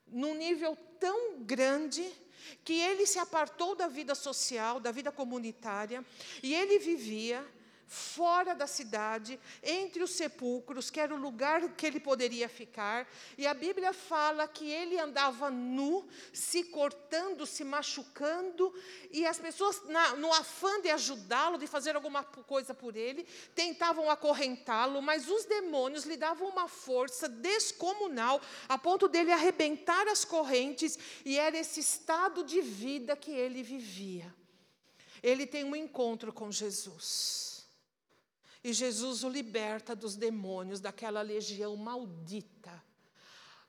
num 0.07 0.33
nível 0.33 0.75
tão 0.99 1.43
grande 1.43 2.09
que 2.63 2.73
ele 2.73 3.05
se 3.05 3.19
apartou 3.19 3.75
da 3.75 3.87
vida 3.87 4.15
social, 4.15 4.79
da 4.79 4.91
vida 4.91 5.11
comunitária, 5.11 6.03
e 6.41 6.53
ele 6.53 6.79
vivia 6.79 7.45
fora 7.87 8.53
da 8.53 8.67
cidade, 8.67 9.39
entre 9.61 10.01
os 10.01 10.11
sepulcros, 10.11 10.89
que 10.89 10.99
era 10.99 11.13
o 11.13 11.17
lugar 11.17 11.69
que 11.75 11.85
ele 11.85 11.99
poderia 11.99 12.49
ficar. 12.49 13.07
E 13.37 13.45
a 13.45 13.53
Bíblia 13.53 13.93
fala 13.93 14.47
que 14.47 14.69
ele 14.69 14.99
andava 14.99 15.49
nu, 15.49 16.07
se 16.31 16.63
cortando, 16.65 17.45
se 17.45 17.63
machucando, 17.63 18.73
e 19.11 19.25
as 19.25 19.39
pessoas, 19.39 19.83
na, 19.85 20.15
no 20.15 20.33
afã 20.33 20.81
de 20.81 20.89
ajudá-lo, 20.89 21.57
de 21.57 21.67
fazer 21.67 21.95
alguma 21.95 22.23
coisa 22.23 22.73
por 22.73 22.95
ele, 22.95 23.27
tentavam 23.55 24.09
acorrentá-lo, 24.09 25.01
mas 25.01 25.29
os 25.29 25.45
demônios 25.45 26.05
lhe 26.05 26.17
davam 26.17 26.47
uma 26.49 26.67
força 26.67 27.29
descomunal, 27.29 28.41
a 28.67 28.77
ponto 28.77 29.07
dele 29.07 29.31
arrebentar 29.31 30.07
as 30.07 30.25
correntes, 30.25 30.97
e 31.23 31.37
era 31.37 31.57
esse 31.57 31.79
estado 31.79 32.43
de 32.43 32.61
vida 32.61 33.15
que 33.15 33.31
ele 33.31 33.61
vivia. 33.61 34.33
Ele 35.21 35.47
tem 35.47 35.63
um 35.63 35.75
encontro 35.75 36.33
com 36.33 36.51
Jesus. 36.51 37.52
E 38.63 38.71
Jesus 38.71 39.23
o 39.23 39.29
liberta 39.29 39.95
dos 39.95 40.15
demônios, 40.15 40.79
daquela 40.79 41.21
legião 41.21 41.75
maldita. 41.75 42.81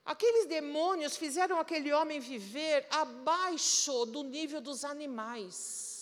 Aqueles 0.05 0.45
demônios 0.45 1.17
fizeram 1.17 1.59
aquele 1.59 1.91
homem 1.91 2.19
viver 2.19 2.87
abaixo 2.91 4.05
do 4.05 4.23
nível 4.23 4.61
dos 4.61 4.85
animais. 4.85 5.95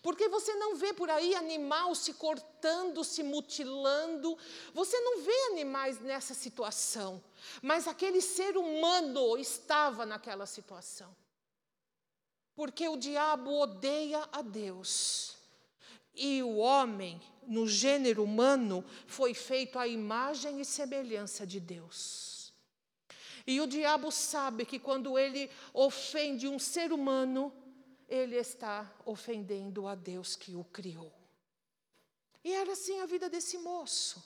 Porque 0.00 0.28
você 0.28 0.54
não 0.54 0.74
vê 0.74 0.92
por 0.92 1.08
aí 1.08 1.34
animal 1.34 1.94
se 1.94 2.14
cortando, 2.14 3.04
se 3.04 3.22
mutilando, 3.22 4.36
você 4.74 4.98
não 5.00 5.22
vê 5.22 5.36
animais 5.52 6.00
nessa 6.00 6.34
situação, 6.34 7.22
mas 7.60 7.86
aquele 7.86 8.20
ser 8.20 8.56
humano 8.56 9.38
estava 9.38 10.04
naquela 10.04 10.44
situação. 10.44 11.14
Porque 12.54 12.88
o 12.88 12.96
diabo 12.96 13.52
odeia 13.60 14.28
a 14.32 14.42
Deus 14.42 15.36
e 16.14 16.42
o 16.42 16.56
homem 16.56 17.22
no 17.46 17.66
gênero 17.66 18.22
humano, 18.24 18.84
foi 19.06 19.34
feito 19.34 19.78
à 19.78 19.86
imagem 19.86 20.60
e 20.60 20.64
semelhança 20.64 21.46
de 21.46 21.60
Deus. 21.60 22.52
E 23.46 23.60
o 23.60 23.66
diabo 23.66 24.10
sabe 24.10 24.64
que 24.64 24.78
quando 24.78 25.18
ele 25.18 25.50
ofende 25.72 26.46
um 26.46 26.58
ser 26.58 26.92
humano, 26.92 27.52
ele 28.08 28.36
está 28.36 28.92
ofendendo 29.04 29.86
a 29.86 29.94
Deus 29.94 30.36
que 30.36 30.54
o 30.54 30.64
criou. 30.64 31.12
E 32.44 32.52
era 32.52 32.72
assim 32.72 33.00
a 33.00 33.06
vida 33.06 33.28
desse 33.28 33.58
moço. 33.58 34.22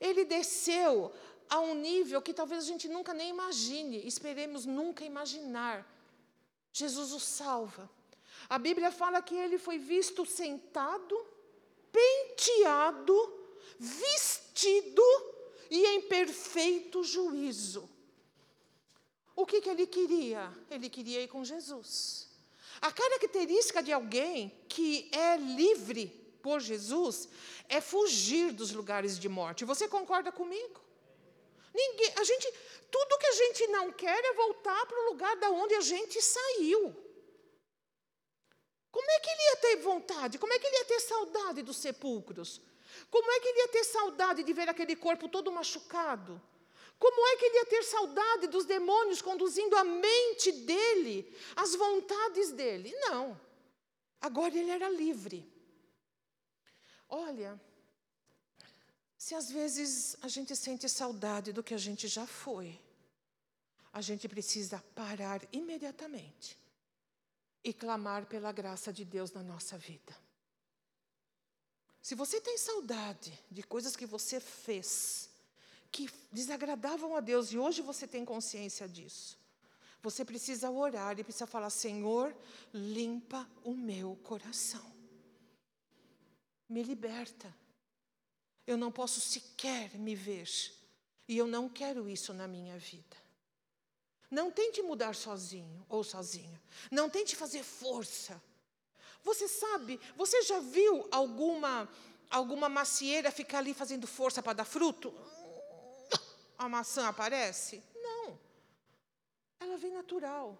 Ele 0.00 0.24
desceu 0.24 1.12
a 1.48 1.60
um 1.60 1.74
nível 1.74 2.22
que 2.22 2.32
talvez 2.32 2.64
a 2.64 2.66
gente 2.66 2.88
nunca 2.88 3.12
nem 3.12 3.30
imagine, 3.30 4.06
esperemos 4.06 4.64
nunca 4.64 5.04
imaginar. 5.04 5.86
Jesus 6.72 7.12
o 7.12 7.20
salva. 7.20 7.90
A 8.48 8.58
Bíblia 8.58 8.90
fala 8.90 9.22
que 9.22 9.34
ele 9.34 9.58
foi 9.58 9.78
visto 9.78 10.26
sentado 10.26 11.33
penteado, 11.94 13.16
vestido 13.78 15.02
e 15.70 15.86
em 15.86 16.00
perfeito 16.02 17.04
juízo. 17.04 17.88
O 19.36 19.46
que, 19.46 19.60
que 19.60 19.70
ele 19.70 19.86
queria? 19.86 20.52
Ele 20.70 20.88
queria 20.90 21.22
ir 21.22 21.28
com 21.28 21.44
Jesus. 21.44 22.28
A 22.80 22.90
característica 22.92 23.82
de 23.82 23.92
alguém 23.92 24.52
que 24.68 25.08
é 25.12 25.36
livre 25.36 26.06
por 26.42 26.60
Jesus 26.60 27.28
é 27.68 27.80
fugir 27.80 28.52
dos 28.52 28.72
lugares 28.72 29.18
de 29.18 29.28
morte. 29.28 29.64
Você 29.64 29.88
concorda 29.88 30.30
comigo? 30.30 30.80
Ninguém, 31.72 32.12
a 32.16 32.24
gente, 32.24 32.52
tudo 32.90 33.18
que 33.18 33.26
a 33.26 33.32
gente 33.32 33.66
não 33.68 33.90
quer 33.92 34.24
é 34.24 34.34
voltar 34.34 34.86
para 34.86 35.00
o 35.00 35.10
lugar 35.10 35.36
da 35.36 35.50
onde 35.50 35.74
a 35.74 35.80
gente 35.80 36.20
saiu. 36.20 37.03
Como 38.94 39.10
é 39.10 39.18
que 39.18 39.28
ele 39.28 39.42
ia 39.42 39.56
ter 39.56 39.76
vontade? 39.82 40.38
Como 40.38 40.52
é 40.52 40.58
que 40.60 40.68
ele 40.68 40.76
ia 40.76 40.84
ter 40.84 41.00
saudade 41.00 41.62
dos 41.62 41.78
sepulcros? 41.78 42.60
Como 43.10 43.28
é 43.28 43.40
que 43.40 43.48
ele 43.48 43.58
ia 43.62 43.68
ter 43.68 43.82
saudade 43.82 44.44
de 44.44 44.52
ver 44.52 44.68
aquele 44.68 44.94
corpo 44.94 45.28
todo 45.28 45.50
machucado? 45.50 46.40
Como 46.96 47.26
é 47.26 47.36
que 47.36 47.44
ele 47.44 47.56
ia 47.56 47.66
ter 47.66 47.82
saudade 47.82 48.46
dos 48.46 48.64
demônios 48.64 49.20
conduzindo 49.20 49.74
a 49.74 49.82
mente 49.82 50.52
dele, 50.52 51.36
as 51.56 51.74
vontades 51.74 52.52
dele? 52.52 52.94
Não. 53.00 53.38
Agora 54.20 54.56
ele 54.56 54.70
era 54.70 54.88
livre. 54.88 55.52
Olha, 57.08 57.60
se 59.18 59.34
às 59.34 59.50
vezes 59.50 60.16
a 60.22 60.28
gente 60.28 60.54
sente 60.54 60.88
saudade 60.88 61.52
do 61.52 61.64
que 61.64 61.74
a 61.74 61.78
gente 61.78 62.06
já 62.06 62.28
foi, 62.28 62.80
a 63.92 64.00
gente 64.00 64.28
precisa 64.28 64.78
parar 64.94 65.42
imediatamente 65.52 66.63
e 67.64 67.72
clamar 67.72 68.26
pela 68.26 68.52
graça 68.52 68.92
de 68.92 69.04
Deus 69.04 69.32
na 69.32 69.42
nossa 69.42 69.78
vida. 69.78 70.14
Se 72.02 72.14
você 72.14 72.38
tem 72.38 72.58
saudade 72.58 73.32
de 73.50 73.62
coisas 73.62 73.96
que 73.96 74.04
você 74.04 74.38
fez, 74.38 75.30
que 75.90 76.10
desagradavam 76.30 77.16
a 77.16 77.20
Deus, 77.20 77.50
e 77.50 77.58
hoje 77.58 77.80
você 77.80 78.06
tem 78.06 78.26
consciência 78.26 78.86
disso, 78.86 79.38
você 80.02 80.22
precisa 80.22 80.70
orar 80.70 81.18
e 81.18 81.24
precisa 81.24 81.46
falar: 81.46 81.70
Senhor, 81.70 82.36
limpa 82.74 83.48
o 83.64 83.72
meu 83.72 84.16
coração, 84.16 84.84
me 86.68 86.82
liberta. 86.82 87.54
Eu 88.66 88.76
não 88.76 88.92
posso 88.92 89.18
sequer 89.20 89.96
me 89.98 90.14
ver, 90.14 90.48
e 91.26 91.38
eu 91.38 91.46
não 91.46 91.70
quero 91.70 92.06
isso 92.08 92.34
na 92.34 92.46
minha 92.46 92.76
vida. 92.76 93.23
Não 94.30 94.50
tente 94.50 94.82
mudar 94.82 95.14
sozinho 95.14 95.84
ou 95.88 96.02
sozinha. 96.02 96.60
Não 96.90 97.08
tente 97.08 97.36
fazer 97.36 97.62
força. 97.62 98.42
Você 99.22 99.48
sabe, 99.48 100.00
você 100.16 100.42
já 100.42 100.60
viu 100.60 101.08
alguma 101.10 101.88
alguma 102.30 102.68
macieira 102.68 103.30
ficar 103.30 103.58
ali 103.58 103.72
fazendo 103.72 104.06
força 104.06 104.42
para 104.42 104.54
dar 104.54 104.64
fruto? 104.64 105.14
A 106.58 106.68
maçã 106.68 107.08
aparece? 107.08 107.82
Não. 107.94 108.38
Ela 109.60 109.76
vem 109.76 109.92
natural. 109.92 110.58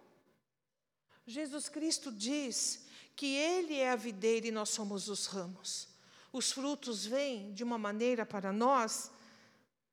Jesus 1.27 1.69
Cristo 1.69 2.12
diz 2.12 2.87
que 3.17 3.35
Ele 3.35 3.77
é 3.77 3.91
a 3.91 3.97
videira 3.97 4.47
e 4.47 4.53
nós 4.53 4.71
somos 4.71 5.09
os 5.09 5.27
ramos. 5.27 5.89
Os 6.33 6.53
frutos 6.53 7.07
vêm 7.07 7.53
de 7.53 7.62
uma 7.62 7.79
maneira 7.79 8.27
para 8.27 8.53
nós 8.53 9.11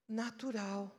natural, 0.08 0.92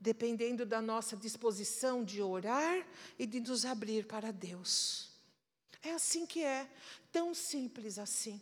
dependendo 0.00 0.64
da 0.64 0.80
nossa 0.80 1.16
disposição 1.16 2.04
de 2.04 2.22
orar 2.22 2.86
e 3.18 3.26
de 3.26 3.40
nos 3.40 3.64
abrir 3.64 4.06
para 4.06 4.32
Deus. 4.32 5.10
É 5.82 5.92
assim 5.92 6.26
que 6.26 6.42
é, 6.42 6.68
tão 7.12 7.34
simples 7.34 7.98
assim. 7.98 8.40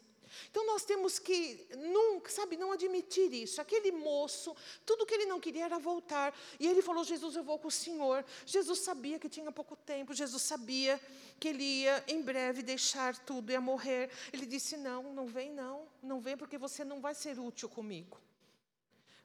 Então 0.50 0.66
nós 0.66 0.84
temos 0.84 1.18
que 1.18 1.66
nunca, 1.76 2.30
sabe, 2.30 2.56
não 2.56 2.72
admitir 2.72 3.32
isso. 3.32 3.60
Aquele 3.60 3.92
moço, 3.92 4.54
tudo 4.84 5.06
que 5.06 5.14
ele 5.14 5.26
não 5.26 5.40
queria 5.40 5.64
era 5.64 5.78
voltar. 5.78 6.36
E 6.58 6.66
ele 6.66 6.82
falou: 6.82 7.04
Jesus, 7.04 7.36
eu 7.36 7.44
vou 7.44 7.58
com 7.58 7.68
o 7.68 7.70
Senhor. 7.70 8.24
Jesus 8.44 8.80
sabia 8.80 9.18
que 9.18 9.28
tinha 9.28 9.50
pouco 9.52 9.76
tempo, 9.76 10.14
Jesus 10.14 10.42
sabia 10.42 11.00
que 11.38 11.48
ele 11.48 11.62
ia 11.62 12.04
em 12.08 12.22
breve 12.22 12.62
deixar 12.62 13.16
tudo, 13.18 13.52
ia 13.52 13.60
morrer. 13.60 14.10
Ele 14.32 14.46
disse: 14.46 14.76
Não, 14.76 15.14
não 15.14 15.26
vem, 15.26 15.52
não, 15.52 15.86
não 16.02 16.20
vem, 16.20 16.36
porque 16.36 16.58
você 16.58 16.84
não 16.84 17.00
vai 17.00 17.14
ser 17.14 17.38
útil 17.38 17.68
comigo. 17.68 18.18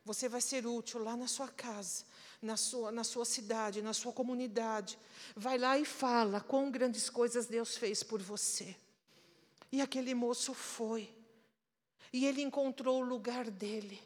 Você 0.03 0.27
vai 0.27 0.41
ser 0.41 0.65
útil 0.65 1.03
lá 1.03 1.15
na 1.15 1.27
sua 1.27 1.47
casa, 1.47 2.03
na 2.41 2.57
sua, 2.57 2.91
na 2.91 3.03
sua 3.03 3.23
cidade, 3.23 3.81
na 3.81 3.93
sua 3.93 4.11
comunidade. 4.11 4.97
Vai 5.35 5.57
lá 5.57 5.77
e 5.77 5.85
fala 5.85 6.41
quão 6.41 6.71
grandes 6.71 7.09
coisas 7.09 7.45
Deus 7.45 7.77
fez 7.77 8.01
por 8.01 8.21
você. 8.21 8.75
E 9.71 9.81
aquele 9.81 10.15
moço 10.15 10.53
foi. 10.53 11.13
E 12.11 12.25
ele 12.25 12.41
encontrou 12.41 13.01
o 13.01 13.05
lugar 13.05 13.49
dele. 13.49 14.01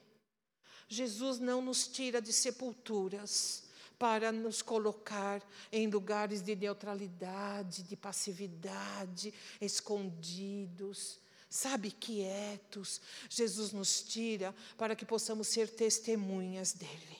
Jesus 0.87 1.39
não 1.39 1.61
nos 1.61 1.87
tira 1.87 2.21
de 2.21 2.31
sepulturas 2.31 3.63
para 3.97 4.31
nos 4.31 4.61
colocar 4.61 5.41
em 5.71 5.87
lugares 5.87 6.41
de 6.41 6.55
neutralidade, 6.55 7.83
de 7.83 7.95
passividade, 7.95 9.33
escondidos 9.61 11.19
sabe, 11.49 11.91
quietos. 11.91 13.01
Jesus 13.29 13.71
nos 13.71 14.03
tira 14.03 14.53
para 14.77 14.95
que 14.95 15.05
possamos 15.05 15.47
ser 15.47 15.69
testemunhas 15.69 16.73
dele. 16.73 17.17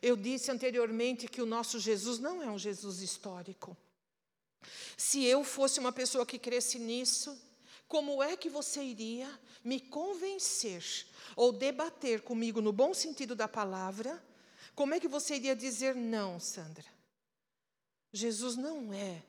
Eu 0.00 0.16
disse 0.16 0.50
anteriormente 0.50 1.28
que 1.28 1.40
o 1.40 1.46
nosso 1.46 1.78
Jesus 1.78 2.18
não 2.18 2.42
é 2.42 2.50
um 2.50 2.58
Jesus 2.58 3.00
histórico. 3.00 3.76
Se 4.96 5.24
eu 5.24 5.44
fosse 5.44 5.78
uma 5.78 5.92
pessoa 5.92 6.26
que 6.26 6.38
cresce 6.38 6.78
nisso, 6.78 7.40
como 7.86 8.22
é 8.22 8.36
que 8.36 8.48
você 8.48 8.82
iria 8.82 9.28
me 9.62 9.78
convencer 9.78 10.82
ou 11.36 11.52
debater 11.52 12.22
comigo 12.22 12.60
no 12.60 12.72
bom 12.72 12.94
sentido 12.94 13.34
da 13.36 13.46
palavra? 13.46 14.22
Como 14.74 14.94
é 14.94 15.00
que 15.00 15.08
você 15.08 15.36
iria 15.36 15.54
dizer 15.54 15.94
não, 15.94 16.40
Sandra? 16.40 16.86
Jesus 18.12 18.56
não 18.56 18.92
é 18.92 19.22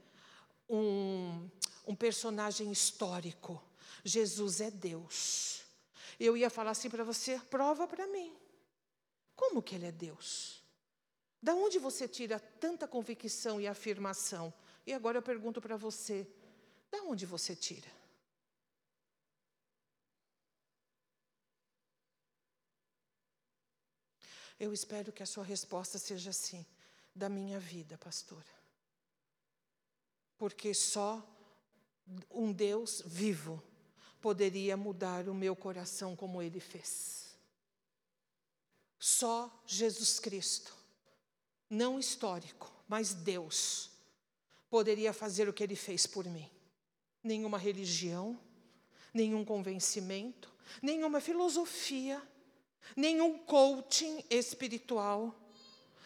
um, 0.70 1.50
um 1.86 1.96
personagem 1.96 2.72
histórico. 2.72 3.62
Jesus 4.04 4.60
é 4.60 4.70
Deus. 4.70 5.64
Eu 6.20 6.36
ia 6.36 6.50
falar 6.50 6.72
assim 6.72 6.90
para 6.90 7.04
você: 7.04 7.40
prova 7.50 7.88
para 7.88 8.06
mim. 8.08 8.36
Como 9.36 9.62
que 9.62 9.76
Ele 9.76 9.88
é 9.88 9.92
Deus? 9.92 10.62
Da 11.42 11.56
onde 11.56 11.80
você 11.80 12.08
tira 12.08 12.40
tanta 12.40 12.88
convicção 12.88 13.60
e 13.60 13.68
afirmação? 13.68 14.54
E 14.86 14.94
agora 14.94 15.18
eu 15.18 15.22
pergunto 15.22 15.62
para 15.62 15.78
você: 15.78 16.28
da 16.92 17.02
onde 17.04 17.26
você 17.26 17.56
tira? 17.56 17.92
Eu 24.60 24.72
espero 24.72 25.12
que 25.12 25.24
a 25.24 25.26
sua 25.26 25.44
resposta 25.44 25.98
seja 25.98 26.30
assim: 26.30 26.66
da 27.16 27.30
minha 27.30 27.60
vida, 27.60 27.98
pastora. 27.98 28.54
Porque 30.38 30.74
só 30.74 31.26
um 32.30 32.52
Deus 32.52 33.02
vivo 33.06 33.64
poderia 34.24 34.78
mudar 34.78 35.28
o 35.28 35.34
meu 35.34 35.54
coração 35.54 36.16
como 36.16 36.42
ele 36.42 36.62
fez. 36.62 37.36
Só 38.98 39.54
Jesus 39.68 40.18
Cristo, 40.18 40.74
não 41.70 42.00
histórico, 42.00 42.72
mas 42.88 43.14
Deus, 43.14 43.92
poderia 44.70 45.12
fazer 45.12 45.50
o 45.50 45.52
que 45.52 45.62
ele 45.62 45.76
fez 45.76 46.08
por 46.08 46.24
mim. 46.24 46.50
Nenhuma 47.22 47.58
religião, 47.58 48.40
nenhum 49.14 49.44
convencimento, 49.44 50.50
nenhuma 50.82 51.20
filosofia, 51.20 52.26
nenhum 52.96 53.38
coaching 53.40 54.24
espiritual, 54.30 55.38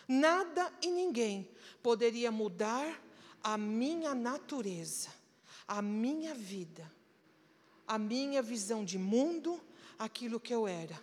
nada 0.07 0.73
e 0.81 0.89
ninguém 0.89 1.47
poderia 1.83 2.31
mudar 2.31 2.99
a 3.43 3.59
minha 3.59 4.15
natureza, 4.15 5.09
a 5.67 5.83
minha 5.83 6.33
vida 6.33 6.96
a 7.87 7.97
minha 7.97 8.41
visão 8.41 8.83
de 8.83 8.97
mundo, 8.97 9.59
aquilo 9.97 10.39
que 10.39 10.53
eu 10.53 10.67
era. 10.67 10.99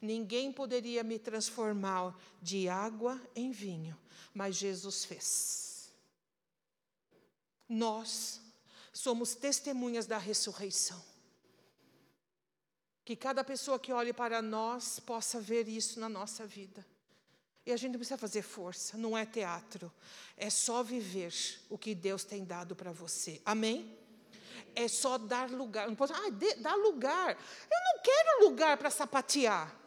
Ninguém 0.00 0.52
poderia 0.52 1.02
me 1.02 1.18
transformar 1.18 2.18
de 2.40 2.68
água 2.68 3.20
em 3.34 3.50
vinho, 3.50 3.98
mas 4.32 4.56
Jesus 4.56 5.04
fez. 5.04 5.90
Nós 7.68 8.40
somos 8.92 9.34
testemunhas 9.34 10.06
da 10.06 10.16
ressurreição. 10.16 11.02
Que 13.04 13.16
cada 13.16 13.42
pessoa 13.42 13.78
que 13.78 13.92
olhe 13.92 14.12
para 14.12 14.40
nós 14.40 15.00
possa 15.00 15.40
ver 15.40 15.68
isso 15.68 15.98
na 15.98 16.08
nossa 16.08 16.46
vida. 16.46 16.86
E 17.66 17.72
a 17.72 17.76
gente 17.76 17.92
não 17.92 17.98
precisa 17.98 18.16
fazer 18.16 18.42
força, 18.42 18.96
não 18.96 19.16
é 19.16 19.26
teatro. 19.26 19.92
É 20.36 20.48
só 20.48 20.82
viver 20.82 21.34
o 21.68 21.76
que 21.76 21.94
Deus 21.94 22.24
tem 22.24 22.44
dado 22.44 22.74
para 22.74 22.92
você. 22.92 23.40
Amém? 23.44 23.99
É 24.74 24.88
só 24.88 25.18
dar 25.18 25.50
lugar. 25.50 25.88
Não 25.88 25.94
pode, 25.94 26.12
ah, 26.12 26.30
dê, 26.30 26.54
dá 26.54 26.74
lugar. 26.74 27.30
Eu 27.70 27.78
não 27.94 28.02
quero 28.02 28.48
lugar 28.48 28.76
para 28.76 28.90
sapatear. 28.90 29.80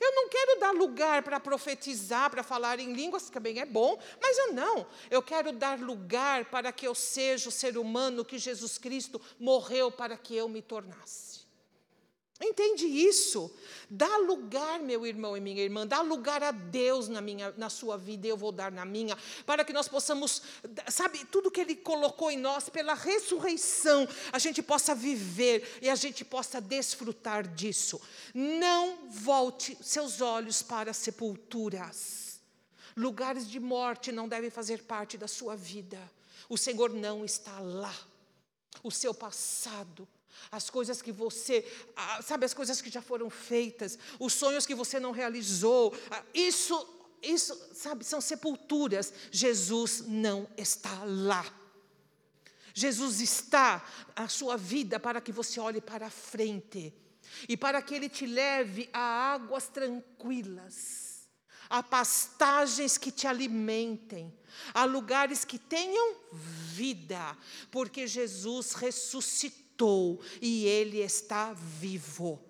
Eu 0.00 0.12
não 0.14 0.28
quero 0.28 0.58
dar 0.58 0.72
lugar 0.72 1.22
para 1.22 1.38
profetizar, 1.38 2.30
para 2.30 2.42
falar 2.42 2.80
em 2.80 2.92
línguas, 2.92 3.26
que 3.26 3.32
também 3.32 3.60
é 3.60 3.64
bom, 3.64 3.98
mas 4.20 4.36
eu 4.36 4.52
não. 4.52 4.86
Eu 5.10 5.22
quero 5.22 5.52
dar 5.52 5.78
lugar 5.78 6.46
para 6.46 6.72
que 6.72 6.86
eu 6.86 6.94
seja 6.94 7.48
o 7.48 7.52
ser 7.52 7.78
humano 7.78 8.24
que 8.24 8.38
Jesus 8.38 8.78
Cristo 8.78 9.20
morreu 9.38 9.92
para 9.92 10.16
que 10.16 10.34
eu 10.34 10.48
me 10.48 10.60
tornasse. 10.60 11.41
Entende 12.42 12.86
isso? 12.86 13.54
Dá 13.88 14.16
lugar, 14.16 14.80
meu 14.80 15.06
irmão 15.06 15.36
e 15.36 15.40
minha 15.40 15.62
irmã, 15.62 15.86
dá 15.86 16.00
lugar 16.00 16.42
a 16.42 16.50
Deus 16.50 17.08
na, 17.08 17.20
minha, 17.20 17.54
na 17.56 17.70
sua 17.70 17.96
vida, 17.96 18.26
eu 18.26 18.36
vou 18.36 18.50
dar 18.50 18.72
na 18.72 18.84
minha, 18.84 19.16
para 19.46 19.64
que 19.64 19.72
nós 19.72 19.86
possamos, 19.86 20.42
sabe, 20.88 21.24
tudo 21.26 21.50
que 21.50 21.60
Ele 21.60 21.76
colocou 21.76 22.30
em 22.30 22.36
nós, 22.36 22.68
pela 22.68 22.94
ressurreição, 22.94 24.08
a 24.32 24.38
gente 24.40 24.60
possa 24.60 24.92
viver 24.94 25.78
e 25.80 25.88
a 25.88 25.94
gente 25.94 26.24
possa 26.24 26.60
desfrutar 26.60 27.46
disso. 27.46 28.00
Não 28.34 29.08
volte 29.08 29.78
seus 29.80 30.20
olhos 30.20 30.62
para 30.62 30.92
sepulturas. 30.92 32.40
Lugares 32.96 33.48
de 33.48 33.60
morte 33.60 34.10
não 34.10 34.28
devem 34.28 34.50
fazer 34.50 34.82
parte 34.82 35.16
da 35.16 35.28
sua 35.28 35.54
vida. 35.54 35.98
O 36.48 36.58
Senhor 36.58 36.90
não 36.90 37.24
está 37.24 37.60
lá. 37.60 37.94
O 38.82 38.90
seu 38.90 39.14
passado, 39.14 40.08
as 40.50 40.68
coisas 40.70 41.00
que 41.00 41.12
você, 41.12 41.64
sabe, 42.22 42.44
as 42.44 42.54
coisas 42.54 42.80
que 42.80 42.90
já 42.90 43.02
foram 43.02 43.30
feitas, 43.30 43.98
os 44.18 44.32
sonhos 44.32 44.66
que 44.66 44.74
você 44.74 45.00
não 45.00 45.12
realizou, 45.12 45.94
isso 46.34 47.00
isso, 47.22 47.56
sabe, 47.72 48.04
são 48.04 48.20
sepulturas. 48.20 49.12
Jesus 49.30 50.04
não 50.08 50.48
está 50.56 51.04
lá. 51.04 51.44
Jesus 52.74 53.20
está 53.20 53.86
a 54.16 54.28
sua 54.28 54.56
vida 54.56 54.98
para 54.98 55.20
que 55.20 55.30
você 55.30 55.60
olhe 55.60 55.80
para 55.80 56.10
frente 56.10 56.92
e 57.48 57.56
para 57.56 57.80
que 57.80 57.94
ele 57.94 58.08
te 58.08 58.26
leve 58.26 58.88
a 58.92 59.00
águas 59.34 59.68
tranquilas, 59.68 61.28
a 61.68 61.82
pastagens 61.82 62.98
que 62.98 63.12
te 63.12 63.26
alimentem, 63.26 64.32
a 64.72 64.84
lugares 64.84 65.44
que 65.44 65.58
tenham 65.58 66.16
vida, 66.32 67.36
porque 67.70 68.06
Jesus 68.06 68.72
ressuscitou 68.72 69.61
e 70.40 70.66
ele 70.66 70.98
está 70.98 71.52
vivo. 71.52 72.40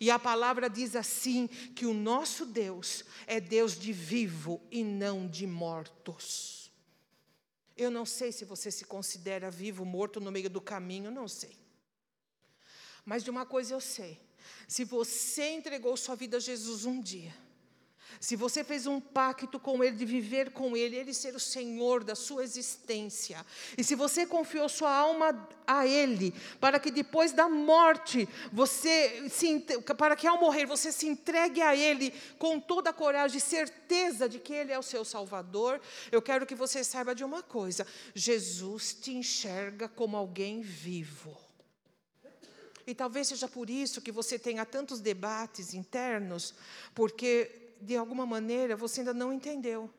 E 0.00 0.10
a 0.10 0.18
palavra 0.18 0.68
diz 0.68 0.96
assim: 0.96 1.46
que 1.46 1.86
o 1.86 1.94
nosso 1.94 2.46
Deus 2.46 3.04
é 3.26 3.40
Deus 3.40 3.78
de 3.78 3.92
vivo 3.92 4.60
e 4.70 4.82
não 4.82 5.26
de 5.26 5.46
mortos. 5.46 6.70
Eu 7.76 7.90
não 7.90 8.06
sei 8.06 8.30
se 8.30 8.44
você 8.44 8.70
se 8.70 8.84
considera 8.84 9.50
vivo, 9.50 9.84
morto 9.84 10.20
no 10.20 10.30
meio 10.30 10.48
do 10.48 10.60
caminho, 10.60 11.10
não 11.10 11.26
sei. 11.26 11.56
Mas 13.04 13.22
de 13.24 13.30
uma 13.30 13.44
coisa 13.44 13.74
eu 13.74 13.80
sei: 13.80 14.20
se 14.68 14.84
você 14.84 15.50
entregou 15.50 15.96
sua 15.96 16.14
vida 16.14 16.36
a 16.36 16.40
Jesus 16.40 16.84
um 16.84 17.00
dia, 17.00 17.34
se 18.20 18.36
você 18.36 18.64
fez 18.64 18.86
um 18.86 19.00
pacto 19.00 19.58
com 19.58 19.82
Ele, 19.82 19.96
de 19.96 20.04
viver 20.04 20.50
com 20.50 20.76
Ele, 20.76 20.96
Ele 20.96 21.14
ser 21.14 21.34
o 21.34 21.40
Senhor 21.40 22.04
da 22.04 22.14
sua 22.14 22.42
existência, 22.42 23.44
e 23.76 23.84
se 23.84 23.94
você 23.94 24.26
confiou 24.26 24.68
sua 24.68 24.94
alma 24.94 25.48
a 25.66 25.86
Ele, 25.86 26.34
para 26.60 26.78
que 26.78 26.90
depois 26.90 27.32
da 27.32 27.48
morte, 27.48 28.28
você 28.52 29.28
se, 29.28 29.60
para 29.96 30.16
que 30.16 30.26
ao 30.26 30.38
morrer 30.38 30.66
você 30.66 30.92
se 30.92 31.06
entregue 31.06 31.60
a 31.60 31.74
Ele 31.74 32.12
com 32.38 32.60
toda 32.60 32.90
a 32.90 32.92
coragem 32.92 33.38
e 33.38 33.40
certeza 33.40 34.28
de 34.28 34.38
que 34.38 34.52
Ele 34.52 34.72
é 34.72 34.78
o 34.78 34.82
seu 34.82 35.04
Salvador, 35.04 35.80
eu 36.12 36.20
quero 36.20 36.46
que 36.46 36.54
você 36.54 36.84
saiba 36.84 37.14
de 37.14 37.24
uma 37.24 37.42
coisa: 37.42 37.86
Jesus 38.14 38.94
te 38.94 39.12
enxerga 39.12 39.88
como 39.88 40.16
alguém 40.16 40.60
vivo. 40.60 41.44
E 42.86 42.94
talvez 42.94 43.28
seja 43.28 43.48
por 43.48 43.70
isso 43.70 44.02
que 44.02 44.12
você 44.12 44.38
tenha 44.38 44.66
tantos 44.66 45.00
debates 45.00 45.72
internos, 45.72 46.54
porque 46.94 47.63
de 47.84 47.96
alguma 47.96 48.26
maneira, 48.26 48.76
você 48.76 49.00
ainda 49.00 49.14
não 49.14 49.32
entendeu 49.32 49.92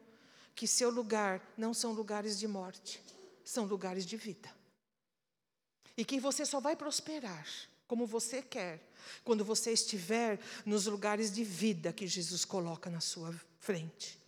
que 0.56 0.68
seu 0.68 0.90
lugar 0.90 1.42
não 1.58 1.74
são 1.74 1.92
lugares 1.92 2.40
de 2.40 2.48
morte, 2.48 3.02
são 3.44 3.66
lugares 3.66 4.06
de 4.06 4.18
vida. 4.18 4.50
E 5.98 6.04
que 6.04 6.20
você 6.20 6.46
só 6.46 6.60
vai 6.60 6.76
prosperar 6.76 7.48
como 7.88 8.06
você 8.06 8.42
quer 8.42 8.82
quando 9.24 9.46
você 9.46 9.72
estiver 9.72 10.40
nos 10.66 10.88
lugares 10.88 11.32
de 11.32 11.44
vida 11.44 11.94
que 11.94 12.08
Jesus 12.08 12.44
coloca 12.44 12.90
na 12.90 13.00
sua 13.00 13.34
frente. 13.60 14.20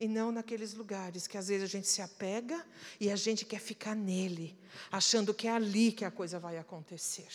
E 0.00 0.06
não 0.06 0.30
naqueles 0.30 0.74
lugares 0.74 1.26
que 1.26 1.36
às 1.36 1.48
vezes 1.48 1.64
a 1.64 1.66
gente 1.66 1.88
se 1.88 2.00
apega 2.00 2.64
e 3.00 3.10
a 3.10 3.16
gente 3.16 3.44
quer 3.44 3.58
ficar 3.60 3.96
nele, 3.96 4.56
achando 4.92 5.34
que 5.34 5.48
é 5.48 5.50
ali 5.50 5.90
que 5.90 6.04
a 6.04 6.10
coisa 6.10 6.38
vai 6.38 6.56
acontecer. 6.56 7.28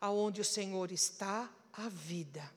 Aonde 0.00 0.40
o 0.40 0.44
Senhor 0.44 0.90
está, 0.90 1.48
a 1.72 1.88
vida. 1.88 2.50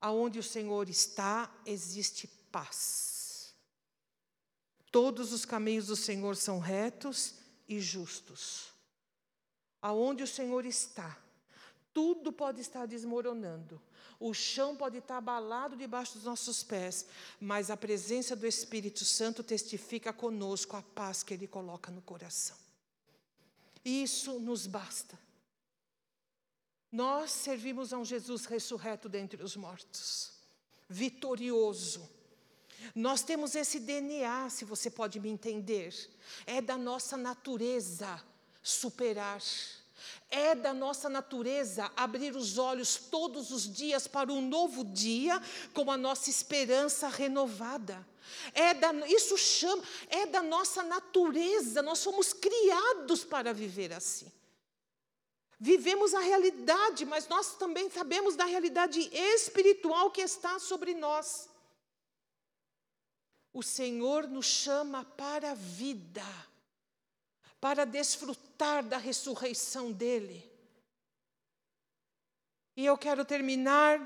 Aonde 0.00 0.38
o 0.38 0.42
Senhor 0.42 0.88
está, 0.88 1.52
existe 1.66 2.26
paz. 2.50 3.54
Todos 4.90 5.32
os 5.32 5.44
caminhos 5.44 5.86
do 5.86 5.96
Senhor 5.96 6.36
são 6.36 6.58
retos 6.58 7.34
e 7.68 7.80
justos. 7.80 8.70
Aonde 9.80 10.22
o 10.22 10.26
Senhor 10.26 10.64
está, 10.64 11.16
tudo 11.92 12.32
pode 12.32 12.60
estar 12.60 12.86
desmoronando. 12.86 13.80
O 14.18 14.34
chão 14.34 14.76
pode 14.76 14.98
estar 14.98 15.16
abalado 15.16 15.76
debaixo 15.76 16.14
dos 16.14 16.24
nossos 16.24 16.62
pés, 16.62 17.06
mas 17.40 17.70
a 17.70 17.76
presença 17.76 18.36
do 18.36 18.46
Espírito 18.46 19.04
Santo 19.04 19.42
testifica 19.42 20.12
conosco 20.12 20.76
a 20.76 20.82
paz 20.82 21.22
que 21.22 21.32
Ele 21.32 21.46
coloca 21.46 21.90
no 21.90 22.02
coração. 22.02 22.56
Isso 23.82 24.38
nos 24.38 24.66
basta. 24.66 25.18
Nós 26.90 27.30
servimos 27.30 27.92
a 27.92 27.98
um 27.98 28.04
Jesus 28.04 28.44
ressurreto 28.46 29.08
dentre 29.08 29.42
os 29.42 29.56
mortos, 29.56 30.32
vitorioso. 30.88 32.08
Nós 32.94 33.22
temos 33.22 33.54
esse 33.54 33.78
DNA, 33.78 34.48
se 34.50 34.64
você 34.64 34.90
pode 34.90 35.20
me 35.20 35.28
entender, 35.28 35.94
é 36.46 36.60
da 36.60 36.76
nossa 36.76 37.16
natureza 37.16 38.20
superar. 38.62 39.40
É 40.30 40.54
da 40.54 40.72
nossa 40.72 41.08
natureza 41.08 41.90
abrir 41.96 42.34
os 42.34 42.56
olhos 42.56 42.96
todos 42.96 43.50
os 43.50 43.70
dias 43.70 44.06
para 44.06 44.32
um 44.32 44.40
novo 44.40 44.84
dia 44.84 45.40
com 45.74 45.90
a 45.90 45.96
nossa 45.96 46.30
esperança 46.30 47.08
renovada. 47.08 48.06
É 48.54 48.72
da, 48.72 48.92
isso 49.08 49.36
chama, 49.36 49.82
é 50.08 50.26
da 50.26 50.42
nossa 50.42 50.82
natureza, 50.82 51.82
nós 51.82 51.98
somos 51.98 52.32
criados 52.32 53.24
para 53.24 53.52
viver 53.52 53.92
assim. 53.92 54.30
Vivemos 55.62 56.14
a 56.14 56.20
realidade, 56.20 57.04
mas 57.04 57.28
nós 57.28 57.54
também 57.58 57.90
sabemos 57.90 58.34
da 58.34 58.46
realidade 58.46 58.98
espiritual 59.12 60.10
que 60.10 60.22
está 60.22 60.58
sobre 60.58 60.94
nós. 60.94 61.50
O 63.52 63.62
Senhor 63.62 64.26
nos 64.26 64.46
chama 64.46 65.04
para 65.04 65.50
a 65.50 65.54
vida, 65.54 66.24
para 67.60 67.84
desfrutar 67.84 68.82
da 68.82 68.96
ressurreição 68.96 69.92
dEle. 69.92 70.50
E 72.74 72.86
eu 72.86 72.96
quero 72.96 73.22
terminar 73.22 74.00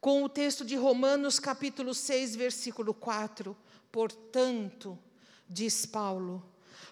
com 0.00 0.22
o 0.22 0.28
texto 0.28 0.64
de 0.64 0.76
Romanos, 0.76 1.40
capítulo 1.40 1.92
6, 1.92 2.36
versículo 2.36 2.94
4. 2.94 3.56
Portanto, 3.90 4.96
diz 5.48 5.84
Paulo, 5.84 6.48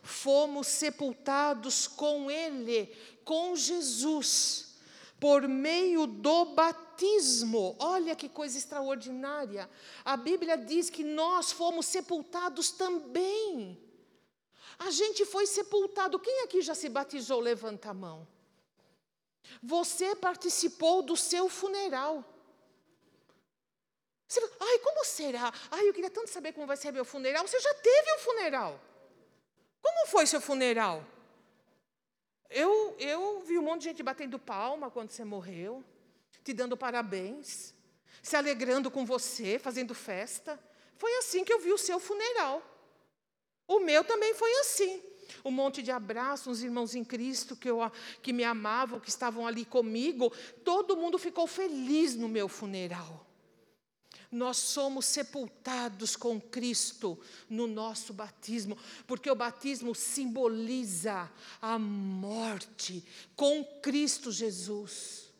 fomos 0.07 0.67
sepultados 0.69 1.87
com 1.87 2.31
Ele, 2.31 2.87
com 3.25 3.57
Jesus, 3.57 4.77
por 5.19 5.47
meio 5.49 6.07
do 6.07 6.47
batismo. 6.47 7.77
Olha 7.79 8.15
que 8.15 8.29
coisa 8.29 8.57
extraordinária. 8.57 9.69
A 10.05 10.17
Bíblia 10.17 10.57
diz 10.57 10.89
que 10.89 11.03
nós 11.03 11.53
fomos 11.53 11.87
sepultados 11.87 12.71
também. 12.71 13.83
A 14.79 14.91
gente 14.91 15.25
foi 15.25 15.47
sepultado. 15.47 16.19
Quem 16.19 16.43
aqui 16.43 16.63
já 16.63 16.75
se 16.75 16.89
batizou? 16.89 17.41
Levanta 17.41 17.91
a 17.91 17.95
mão. 17.95 18.27
Você 19.63 20.15
participou 20.15 21.03
do 21.03 21.17
seu 21.17 21.49
funeral. 21.49 22.25
Você, 24.29 24.41
ai, 24.61 24.79
como 24.81 25.05
será? 25.05 25.53
Ai, 25.71 25.89
eu 25.89 25.95
queria 25.95 26.11
tanto 26.11 26.31
saber 26.31 26.53
como 26.53 26.67
vai 26.67 26.77
ser 26.77 26.93
meu 26.93 27.05
funeral. 27.05 27.47
Você 27.47 27.61
já 27.61 27.75
teve 27.75 28.15
um 28.15 28.19
funeral. 28.19 28.81
Como 29.97 30.09
foi 30.09 30.27
seu 30.27 30.43
funeral? 30.43 31.03
Eu, 32.51 32.95
eu 32.99 33.41
vi 33.41 33.59
um 33.59 33.63
monte 33.63 33.81
de 33.81 33.89
gente 33.89 34.03
batendo 34.03 34.39
palma 34.39 34.91
quando 34.91 35.11
você 35.11 35.25
morreu, 35.25 35.83
te 36.45 36.53
dando 36.53 36.77
parabéns, 36.77 37.73
se 38.23 38.37
alegrando 38.37 38.91
com 38.91 39.07
você, 39.07 39.59
fazendo 39.59 39.95
festa. 39.95 40.63
Foi 40.99 41.11
assim 41.17 41.45
que 41.45 41.53
eu 41.53 41.61
vi 41.61 41.73
o 41.73 41.79
seu 41.79 41.99
funeral. 41.99 42.63
O 43.67 43.81
meu 43.81 44.05
também 44.05 44.35
foi 44.35 44.53
assim. 44.61 45.03
Um 45.43 45.51
monte 45.51 45.83
de 45.83 45.91
abraços, 45.91 46.59
uns 46.59 46.63
irmãos 46.63 46.95
em 46.95 47.03
Cristo 47.03 47.57
que, 47.57 47.71
eu, 47.71 47.81
que 48.21 48.35
me 48.35 48.45
amavam, 48.45 49.01
que 49.01 49.09
estavam 49.09 49.47
ali 49.47 49.65
comigo. 49.65 50.31
Todo 50.63 50.97
mundo 50.97 51.19
ficou 51.19 51.47
feliz 51.47 52.15
no 52.15 52.29
meu 52.29 52.49
funeral 52.49 53.26
nós 54.31 54.57
somos 54.57 55.07
sepultados 55.07 56.17
com 56.17 56.41
Cristo 56.41 57.19
no 57.49 57.67
nosso 57.67 58.13
batismo, 58.13 58.77
porque 59.07 59.31
o 59.31 59.35
batismo 59.35 59.95
simboliza 59.95 61.31
a 61.61 61.79
morte 61.79 63.05
com 63.35 63.65
Cristo 63.81 64.31
Jesus. 64.33 65.33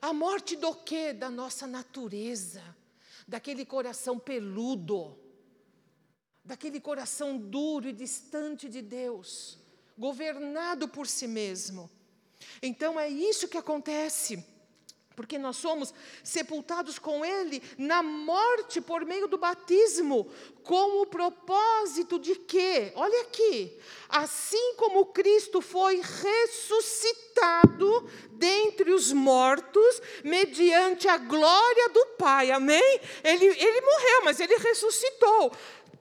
A 0.00 0.12
morte 0.12 0.56
do 0.56 0.74
quê? 0.74 1.12
Da 1.12 1.30
nossa 1.30 1.66
natureza, 1.66 2.62
daquele 3.26 3.64
coração 3.64 4.18
peludo, 4.18 5.18
daquele 6.44 6.80
coração 6.80 7.36
duro 7.36 7.88
e 7.88 7.92
distante 7.92 8.68
de 8.68 8.82
Deus, 8.82 9.58
governado 9.98 10.88
por 10.88 11.06
si 11.06 11.26
mesmo. 11.26 11.90
Então 12.62 13.00
é 13.00 13.08
isso 13.08 13.48
que 13.48 13.58
acontece 13.58 14.44
porque 15.16 15.38
nós 15.38 15.56
somos 15.56 15.94
sepultados 16.22 16.98
com 16.98 17.24
Ele 17.24 17.62
na 17.78 18.02
morte 18.02 18.82
por 18.82 19.06
meio 19.06 19.26
do 19.26 19.38
batismo, 19.38 20.30
com 20.62 21.00
o 21.00 21.06
propósito 21.06 22.18
de 22.18 22.36
que, 22.36 22.92
olha 22.94 23.22
aqui, 23.22 23.74
assim 24.10 24.74
como 24.76 25.06
Cristo 25.06 25.62
foi 25.62 26.02
ressuscitado 26.02 28.06
dentre 28.32 28.92
os 28.92 29.10
mortos, 29.10 30.02
mediante 30.22 31.08
a 31.08 31.16
glória 31.16 31.88
do 31.88 32.06
Pai, 32.18 32.50
amém? 32.50 33.00
Ele, 33.24 33.46
ele 33.46 33.80
morreu, 33.80 34.24
mas 34.24 34.38
ele 34.38 34.56
ressuscitou. 34.56 35.50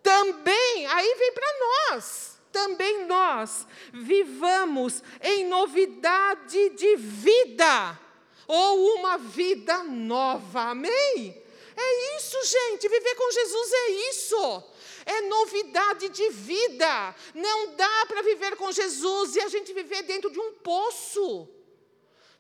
Também, 0.04 0.88
aí 0.88 1.16
vem 1.18 1.32
para 1.32 1.94
nós 1.94 2.36
também 2.52 3.06
nós 3.06 3.68
vivamos 3.92 5.04
em 5.22 5.46
novidade 5.46 6.70
de 6.70 6.96
vida 6.96 8.00
ou 8.48 8.96
uma 8.96 9.18
vida 9.18 9.84
nova. 9.84 10.72
Amém? 10.72 11.44
É 11.78 12.18
isso, 12.18 12.38
gente. 12.44 12.88
Viver 12.88 13.16
com 13.16 13.32
Jesus 13.32 13.74
é 13.74 13.90
isso. 14.10 14.64
É 15.06 15.22
novidade 15.22 16.10
de 16.10 16.30
vida. 16.30 17.16
Não 17.34 17.76
dá 17.76 18.06
para 18.08 18.22
viver 18.22 18.56
com 18.56 18.72
Jesus 18.72 19.36
e 19.36 19.42
a 19.42 19.50
gente 19.50 19.74
viver 19.74 20.04
dentro 20.04 20.32
de 20.32 20.40
um 20.40 20.54
poço. 20.54 21.50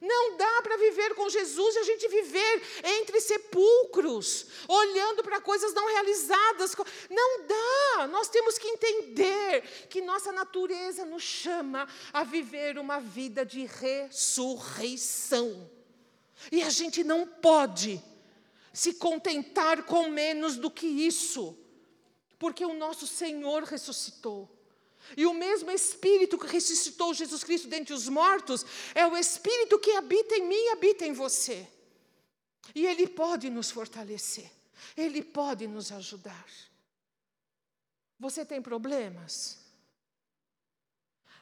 Não 0.02 0.38
dá 0.38 0.62
para 0.62 0.78
viver 0.78 1.16
com 1.16 1.28
Jesus 1.30 1.76
e 1.76 1.80
a 1.80 1.84
gente 1.84 2.08
viver 2.08 2.62
entre 2.84 3.20
sepulcros, 3.20 4.46
olhando 4.68 5.24
para 5.24 5.42
coisas 5.42 5.74
não 5.74 5.88
realizadas. 5.88 6.76
Não 7.10 7.48
dá. 7.48 8.08
Nós 8.08 8.30
temos 8.30 8.58
que 8.58 8.68
entender 8.68 9.64
que 9.90 10.02
nossa 10.02 10.32
natureza 10.32 11.06
nos 11.06 11.24
chama 11.24 11.88
a 12.14 12.24
viver 12.24 12.78
uma 12.78 13.00
vida 13.00 13.46
de 13.46 13.66
ressurreição. 13.66 15.70
E 16.52 16.62
a 16.62 16.70
gente 16.70 17.04
não 17.04 17.26
pode 17.28 18.02
se 18.74 18.94
contentar 18.96 19.84
com 19.84 20.10
menos 20.10 20.58
do 20.58 20.70
que 20.70 20.86
isso, 20.86 21.58
porque 22.38 22.66
o 22.66 22.74
nosso 22.74 23.08
Senhor 23.08 23.64
ressuscitou. 23.64 24.50
E 25.16 25.26
o 25.26 25.34
mesmo 25.34 25.72
Espírito 25.72 26.38
que 26.38 26.48
ressuscitou 26.48 27.14
Jesus 27.14 27.44
Cristo 27.44 27.68
dentre 27.68 27.94
os 27.94 28.10
mortos 28.10 28.66
é 28.94 29.06
o 29.06 29.16
Espírito 29.16 29.80
que 29.80 29.92
habita 29.92 30.36
em 30.36 30.48
mim 30.48 30.56
e 30.56 30.70
habita 30.70 31.06
em 31.06 31.14
você. 31.14 31.68
E 32.74 32.86
Ele 32.86 33.08
pode 33.08 33.50
nos 33.50 33.70
fortalecer, 33.70 34.52
Ele 34.98 35.24
pode 35.24 35.68
nos 35.68 35.92
ajudar. 35.92 36.46
Você 38.20 38.46
tem 38.46 38.62
problemas? 38.62 39.60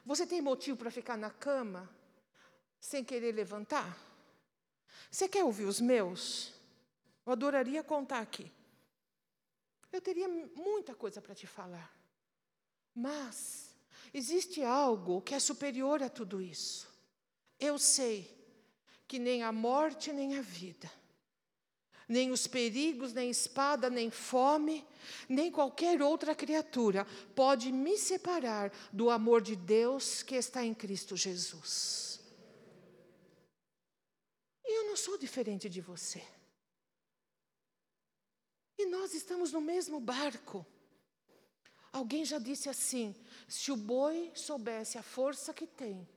Você 0.04 0.26
tem 0.26 0.42
motivo 0.42 0.76
para 0.76 0.90
ficar 0.90 1.16
na 1.16 1.30
cama 1.30 1.88
sem 2.78 3.02
querer 3.02 3.32
levantar? 3.32 4.13
Você 5.14 5.28
quer 5.28 5.44
ouvir 5.44 5.66
os 5.66 5.80
meus? 5.80 6.52
Eu 7.24 7.34
adoraria 7.34 7.84
contar 7.84 8.18
aqui. 8.18 8.50
Eu 9.92 10.00
teria 10.00 10.26
muita 10.26 10.92
coisa 10.92 11.22
para 11.22 11.36
te 11.36 11.46
falar. 11.46 11.96
Mas 12.92 13.76
existe 14.12 14.64
algo 14.64 15.22
que 15.22 15.32
é 15.32 15.38
superior 15.38 16.02
a 16.02 16.08
tudo 16.08 16.42
isso. 16.42 16.88
Eu 17.60 17.78
sei 17.78 18.28
que 19.06 19.20
nem 19.20 19.44
a 19.44 19.52
morte, 19.52 20.12
nem 20.12 20.36
a 20.36 20.42
vida, 20.42 20.90
nem 22.08 22.32
os 22.32 22.48
perigos, 22.48 23.12
nem 23.12 23.30
espada, 23.30 23.88
nem 23.88 24.10
fome, 24.10 24.84
nem 25.28 25.48
qualquer 25.48 26.02
outra 26.02 26.34
criatura 26.34 27.06
pode 27.36 27.70
me 27.70 27.96
separar 27.96 28.72
do 28.92 29.08
amor 29.10 29.42
de 29.42 29.54
Deus 29.54 30.24
que 30.24 30.34
está 30.34 30.64
em 30.64 30.74
Cristo 30.74 31.16
Jesus. 31.16 32.13
Eu 34.74 34.84
não 34.86 34.96
sou 34.96 35.16
diferente 35.16 35.68
de 35.68 35.80
você. 35.80 36.22
E 38.76 38.86
nós 38.86 39.14
estamos 39.14 39.52
no 39.52 39.60
mesmo 39.60 40.00
barco. 40.00 40.66
Alguém 41.92 42.24
já 42.24 42.38
disse 42.38 42.68
assim: 42.68 43.14
se 43.46 43.70
o 43.70 43.76
boi 43.76 44.32
soubesse 44.34 44.98
a 44.98 45.02
força 45.02 45.54
que 45.54 45.66
tem, 45.66 46.08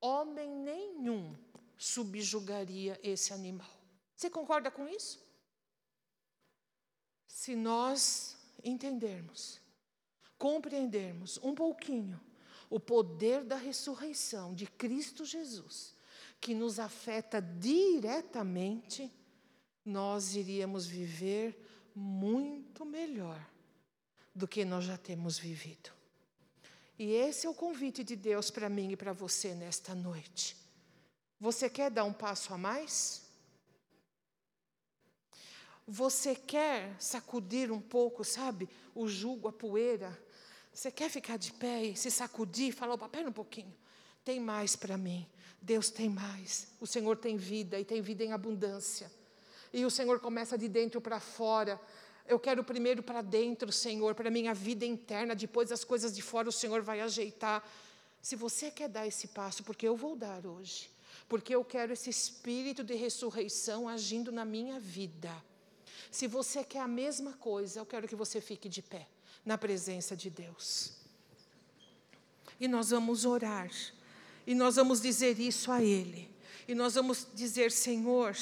homem 0.00 0.50
nenhum 0.50 1.36
subjugaria 1.78 3.00
esse 3.02 3.32
animal. 3.32 3.74
Você 4.14 4.28
concorda 4.28 4.70
com 4.70 4.86
isso? 4.86 5.26
Se 7.26 7.56
nós 7.56 8.36
entendermos, 8.62 9.60
compreendermos 10.36 11.38
um 11.38 11.54
pouquinho 11.54 12.20
o 12.68 12.78
poder 12.78 13.44
da 13.44 13.56
ressurreição 13.56 14.54
de 14.54 14.66
Cristo 14.66 15.24
Jesus, 15.24 15.94
que 16.40 16.54
nos 16.54 16.78
afeta 16.78 17.40
diretamente, 17.40 19.12
nós 19.84 20.34
iríamos 20.34 20.86
viver 20.86 21.58
muito 21.94 22.84
melhor 22.84 23.44
do 24.34 24.46
que 24.46 24.64
nós 24.64 24.84
já 24.84 24.96
temos 24.96 25.38
vivido. 25.38 25.90
E 26.98 27.12
esse 27.12 27.46
é 27.46 27.50
o 27.50 27.54
convite 27.54 28.02
de 28.02 28.16
Deus 28.16 28.50
para 28.50 28.68
mim 28.68 28.92
e 28.92 28.96
para 28.96 29.12
você 29.12 29.54
nesta 29.54 29.94
noite. 29.94 30.56
Você 31.40 31.70
quer 31.70 31.90
dar 31.90 32.04
um 32.04 32.12
passo 32.12 32.52
a 32.52 32.58
mais? 32.58 33.22
Você 35.86 36.34
quer 36.34 36.94
sacudir 37.00 37.70
um 37.72 37.80
pouco, 37.80 38.24
sabe, 38.24 38.68
o 38.94 39.08
jugo, 39.08 39.48
a 39.48 39.52
poeira? 39.52 40.16
Você 40.72 40.90
quer 40.90 41.08
ficar 41.08 41.36
de 41.36 41.52
pé 41.52 41.84
e 41.84 41.96
se 41.96 42.10
sacudir 42.10 42.72
falar: 42.72 42.94
opa, 42.94 43.08
pera 43.08 43.28
um 43.28 43.32
pouquinho, 43.32 43.74
tem 44.24 44.38
mais 44.38 44.76
para 44.76 44.98
mim. 44.98 45.26
Deus 45.60 45.90
tem 45.90 46.08
mais. 46.08 46.68
O 46.80 46.86
Senhor 46.86 47.16
tem 47.16 47.36
vida 47.36 47.78
e 47.78 47.84
tem 47.84 48.00
vida 48.00 48.24
em 48.24 48.32
abundância. 48.32 49.10
E 49.72 49.84
o 49.84 49.90
Senhor 49.90 50.20
começa 50.20 50.56
de 50.56 50.68
dentro 50.68 51.00
para 51.00 51.20
fora 51.20 51.80
eu 52.28 52.38
quero 52.38 52.62
primeiro 52.62 53.02
para 53.02 53.22
dentro, 53.22 53.72
Senhor, 53.72 54.14
para 54.14 54.28
a 54.28 54.30
minha 54.30 54.52
vida 54.52 54.84
interna, 54.84 55.34
depois 55.34 55.72
as 55.72 55.82
coisas 55.82 56.14
de 56.14 56.20
fora 56.20 56.48
o 56.48 56.52
Senhor 56.52 56.82
vai 56.82 57.00
ajeitar. 57.00 57.66
Se 58.20 58.36
você 58.36 58.70
quer 58.70 58.88
dar 58.88 59.06
esse 59.06 59.28
passo, 59.28 59.64
porque 59.64 59.88
eu 59.88 59.96
vou 59.96 60.14
dar 60.14 60.46
hoje, 60.46 60.90
porque 61.26 61.54
eu 61.54 61.64
quero 61.64 61.92
esse 61.92 62.10
espírito 62.10 62.84
de 62.84 62.94
ressurreição 62.94 63.88
agindo 63.88 64.30
na 64.30 64.44
minha 64.44 64.78
vida. 64.78 65.34
Se 66.10 66.26
você 66.26 66.62
quer 66.62 66.80
a 66.80 66.88
mesma 66.88 67.32
coisa, 67.32 67.80
eu 67.80 67.86
quero 67.86 68.06
que 68.06 68.14
você 68.14 68.40
fique 68.42 68.68
de 68.68 68.82
pé, 68.82 69.08
na 69.44 69.56
presença 69.56 70.14
de 70.14 70.28
Deus. 70.28 70.98
E 72.60 72.68
nós 72.68 72.90
vamos 72.90 73.24
orar, 73.24 73.70
e 74.48 74.54
nós 74.54 74.76
vamos 74.76 74.98
dizer 75.02 75.38
isso 75.38 75.70
a 75.70 75.82
Ele, 75.82 76.26
e 76.66 76.74
nós 76.74 76.94
vamos 76.94 77.26
dizer: 77.34 77.70
Senhor, 77.70 78.34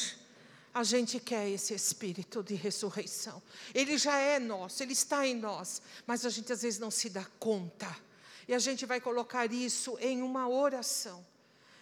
a 0.72 0.84
gente 0.84 1.18
quer 1.18 1.48
esse 1.48 1.74
espírito 1.74 2.44
de 2.44 2.54
ressurreição. 2.54 3.42
Ele 3.74 3.98
já 3.98 4.16
é 4.16 4.38
nosso, 4.38 4.84
ele 4.84 4.92
está 4.92 5.26
em 5.26 5.34
nós, 5.34 5.82
mas 6.07 6.24
a 6.24 6.30
gente 6.30 6.52
às 6.52 6.62
vezes 6.62 6.78
não 6.78 6.92
se 6.92 7.11
dá 7.11 7.26
conta. 7.40 7.92
E 8.46 8.54
a 8.54 8.59
gente 8.61 8.86
vai 8.86 9.00
colocar 9.00 9.52
isso 9.52 9.98
em 10.00 10.22
uma 10.22 10.48
oração. 10.48 11.26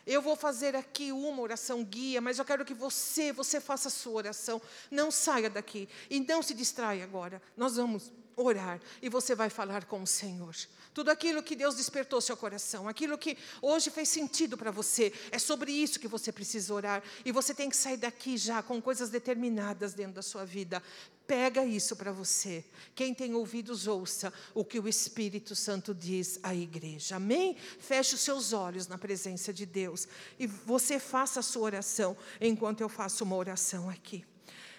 Eu 0.06 0.22
vou 0.22 0.36
fazer 0.36 0.74
aqui 0.74 1.12
uma 1.12 1.42
oração 1.42 1.84
guia, 1.84 2.18
mas 2.22 2.38
eu 2.38 2.46
quero 2.46 2.64
que 2.64 2.72
você, 2.72 3.30
você 3.30 3.60
faça 3.60 3.88
a 3.88 3.90
sua 3.90 4.14
oração. 4.14 4.58
Não 4.90 5.10
saia 5.10 5.50
daqui 5.50 5.86
e 6.08 6.20
não 6.20 6.42
se 6.42 6.54
distraia 6.54 7.04
agora. 7.04 7.42
Nós 7.58 7.76
vamos 7.76 8.10
orar 8.36 8.80
e 9.00 9.08
você 9.08 9.34
vai 9.34 9.50
falar 9.50 9.84
com 9.84 10.02
o 10.02 10.06
Senhor. 10.06 10.54
Tudo 10.92 11.10
aquilo 11.10 11.42
que 11.42 11.56
Deus 11.56 11.74
despertou 11.74 12.20
seu 12.20 12.36
coração, 12.36 12.88
aquilo 12.88 13.18
que 13.18 13.36
hoje 13.60 13.90
fez 13.90 14.08
sentido 14.08 14.56
para 14.56 14.70
você, 14.70 15.12
é 15.32 15.40
sobre 15.40 15.72
isso 15.72 15.98
que 15.98 16.06
você 16.06 16.30
precisa 16.30 16.72
orar. 16.72 17.02
E 17.24 17.32
você 17.32 17.52
tem 17.52 17.68
que 17.68 17.76
sair 17.76 17.96
daqui 17.96 18.36
já 18.36 18.62
com 18.62 18.80
coisas 18.80 19.10
determinadas 19.10 19.92
dentro 19.92 20.14
da 20.14 20.22
sua 20.22 20.44
vida. 20.44 20.80
Pega 21.26 21.64
isso 21.64 21.96
para 21.96 22.12
você. 22.12 22.64
Quem 22.94 23.12
tem 23.12 23.34
ouvidos, 23.34 23.88
ouça 23.88 24.32
o 24.54 24.64
que 24.64 24.78
o 24.78 24.86
Espírito 24.86 25.56
Santo 25.56 25.92
diz 25.92 26.38
à 26.42 26.54
igreja. 26.54 27.16
Amém? 27.16 27.56
Feche 27.80 28.14
os 28.14 28.20
seus 28.20 28.52
olhos 28.52 28.86
na 28.86 28.96
presença 28.96 29.52
de 29.52 29.66
Deus 29.66 30.06
e 30.38 30.46
você 30.46 31.00
faça 31.00 31.40
a 31.40 31.42
sua 31.42 31.62
oração 31.62 32.16
enquanto 32.40 32.82
eu 32.82 32.88
faço 32.88 33.24
uma 33.24 33.36
oração 33.36 33.90
aqui. 33.90 34.24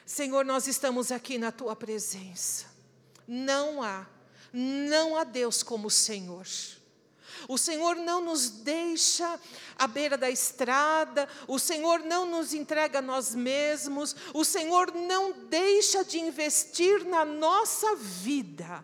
Senhor, 0.05 0.45
nós 0.45 0.67
estamos 0.67 1.11
aqui 1.11 1.37
na 1.37 1.51
tua 1.51 1.75
presença. 1.75 2.74
Não 3.27 3.81
há 3.81 4.05
não 4.55 5.17
há 5.17 5.25
Deus 5.25 5.61
como 5.61 5.87
o 5.87 5.91
Senhor. 5.91 6.47
O 7.47 7.57
Senhor 7.57 7.97
não 7.97 8.23
nos 8.23 8.49
deixa 8.49 9.37
à 9.77 9.85
beira 9.85 10.17
da 10.17 10.29
estrada, 10.29 11.27
o 11.45 11.59
Senhor 11.59 11.99
não 11.99 12.25
nos 12.25 12.53
entrega 12.53 12.99
a 12.99 13.01
nós 13.01 13.35
mesmos, 13.35 14.15
o 14.33 14.45
Senhor 14.45 14.93
não 14.93 15.33
deixa 15.49 16.05
de 16.05 16.17
investir 16.19 17.03
na 17.03 17.25
nossa 17.25 17.95
vida. 17.97 18.83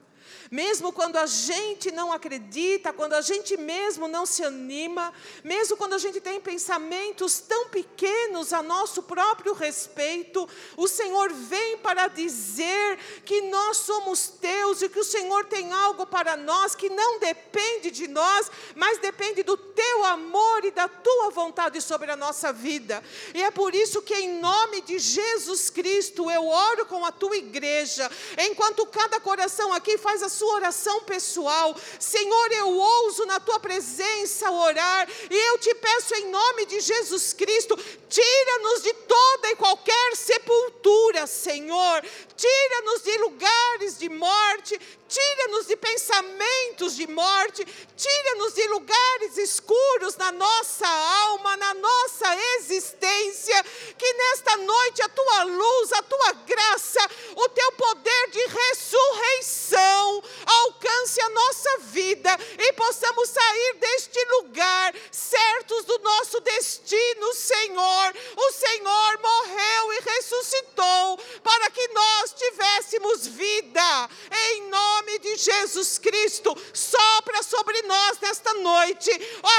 Mesmo 0.52 0.92
quando 0.92 1.16
a 1.16 1.26
gente 1.26 1.92
não 1.92 2.12
acredita, 2.12 2.92
quando 2.92 3.14
a 3.14 3.22
gente 3.22 3.56
mesmo 3.56 4.06
não 4.06 4.26
se 4.26 4.44
anima, 4.44 5.14
mesmo 5.46 5.78
quando 5.78 5.94
a 5.94 5.98
gente 5.98 6.20
tem 6.20 6.42
pensamentos 6.42 7.40
tão 7.40 7.70
pequenos 7.70 8.52
a 8.52 8.62
nosso 8.62 9.02
próprio 9.02 9.54
respeito, 9.54 10.46
o 10.76 10.90
Senhor 10.90 11.32
vem 11.32 11.78
para 11.78 12.10
dizer 12.10 13.00
que 13.24 13.44
nós 13.44 13.78
somos 13.78 14.28
teus 14.28 14.82
e 14.82 14.90
que 14.90 15.00
o 15.00 15.06
Senhor 15.06 15.46
tem 15.46 15.72
algo 15.72 16.06
para 16.06 16.36
nós 16.36 16.76
que 16.76 16.90
não 16.90 17.18
depende 17.18 17.90
de 17.90 18.10
nós, 18.10 18.52
mas 18.76 18.98
depende 18.98 19.44
do 19.44 19.56
teu 19.56 20.04
amor 20.04 20.66
e 20.66 20.72
da 20.72 20.90
tua 20.90 21.30
vontade 21.30 21.82
sobre 21.82 22.12
a 22.12 22.18
nossa 22.18 22.52
vida. 22.52 23.02
E 23.34 23.42
é 23.42 23.52
por 23.52 23.74
isso 23.74 24.02
que, 24.02 24.16
em 24.16 24.42
nome 24.42 24.82
de 24.82 25.00
Jesus 25.00 25.70
Cristo, 25.70 26.30
eu 26.30 26.46
oro 26.46 26.86
com 26.88 27.06
a 27.06 27.12
tua 27.14 27.38
igreja, 27.38 28.12
enquanto 28.38 28.86
cada 28.88 29.18
coração 29.18 29.72
aqui 29.72 29.98
faz 29.98 30.22
a 30.22 30.28
sua 30.28 30.41
oração 30.46 31.02
pessoal. 31.02 31.76
Senhor, 32.00 32.52
eu 32.52 32.78
ouso 32.78 33.26
na 33.26 33.40
tua 33.40 33.60
presença 33.60 34.52
orar, 34.52 35.08
e 35.30 35.36
eu 35.36 35.58
te 35.60 35.74
peço 35.76 36.16
em 36.16 36.30
nome 36.30 36.66
de 36.66 36.80
Jesus 36.80 37.34
Cristo, 37.34 37.78
tira-nos 38.10 38.84
de 38.84 38.94
toda 38.94 39.52
e 39.52 39.56
qualquer 39.56 40.16
sepultura, 40.16 41.28
Senhor. 41.28 42.04
Tira-nos 42.36 43.04
de 43.04 43.18
lugares 43.20 43.98
de 44.00 44.10
morte, 44.10 44.80
tira-nos 45.12 45.68
de 45.68 45.76
pensamentos 45.76 46.96
de 46.96 47.06
morte, 47.08 47.66
tira-nos 47.98 48.54
de 48.54 48.66
lugares 48.70 49.38
escuros 49.38 50.16
na 50.16 50.32
nossa 50.32 50.88
alma, 50.88 51.58
na 51.58 51.74
nossa 51.74 52.36
existência. 52.58 53.64
Que 53.98 54.14
nesta 54.14 54.56
noite 54.56 55.02
a 55.02 55.10
tua 55.10 55.44
luz, 55.44 55.92
a 55.92 56.02
tua 56.04 56.32
graça, 56.32 57.10
o 57.36 57.50
teu 57.50 57.72
poder 57.74 58.30
de 58.30 58.46
ressurreição 58.46 60.24
alcance 60.46 61.20
a 61.22 61.30
nossa 61.30 61.78
vida 61.80 62.38
e 62.58 62.74
possamos 62.74 63.30
sair 63.30 63.74
deste 63.80 64.26
lugar 64.26 64.94
certos 65.12 65.84
do 65.86 66.00
nosso 66.00 66.40
destino, 66.40 67.34
Senhor. 67.34 68.16
O 68.38 68.52
Senhor 68.52 69.20
morreu 69.22 69.94
e 69.94 70.00
ressuscitou 70.06 71.18
para 71.44 71.70
que 71.70 71.88
nós 71.90 72.34
tivéssemos 72.34 73.28
vida. 73.28 74.10
Em 74.32 74.70
nome 75.02 75.18
de 75.18 75.36
Jesus 75.36 75.98
Cristo, 75.98 76.56
sopra 76.74 77.42
sobre 77.42 77.82
nós 77.84 78.20
nesta 78.20 78.54
noite. 78.56 79.10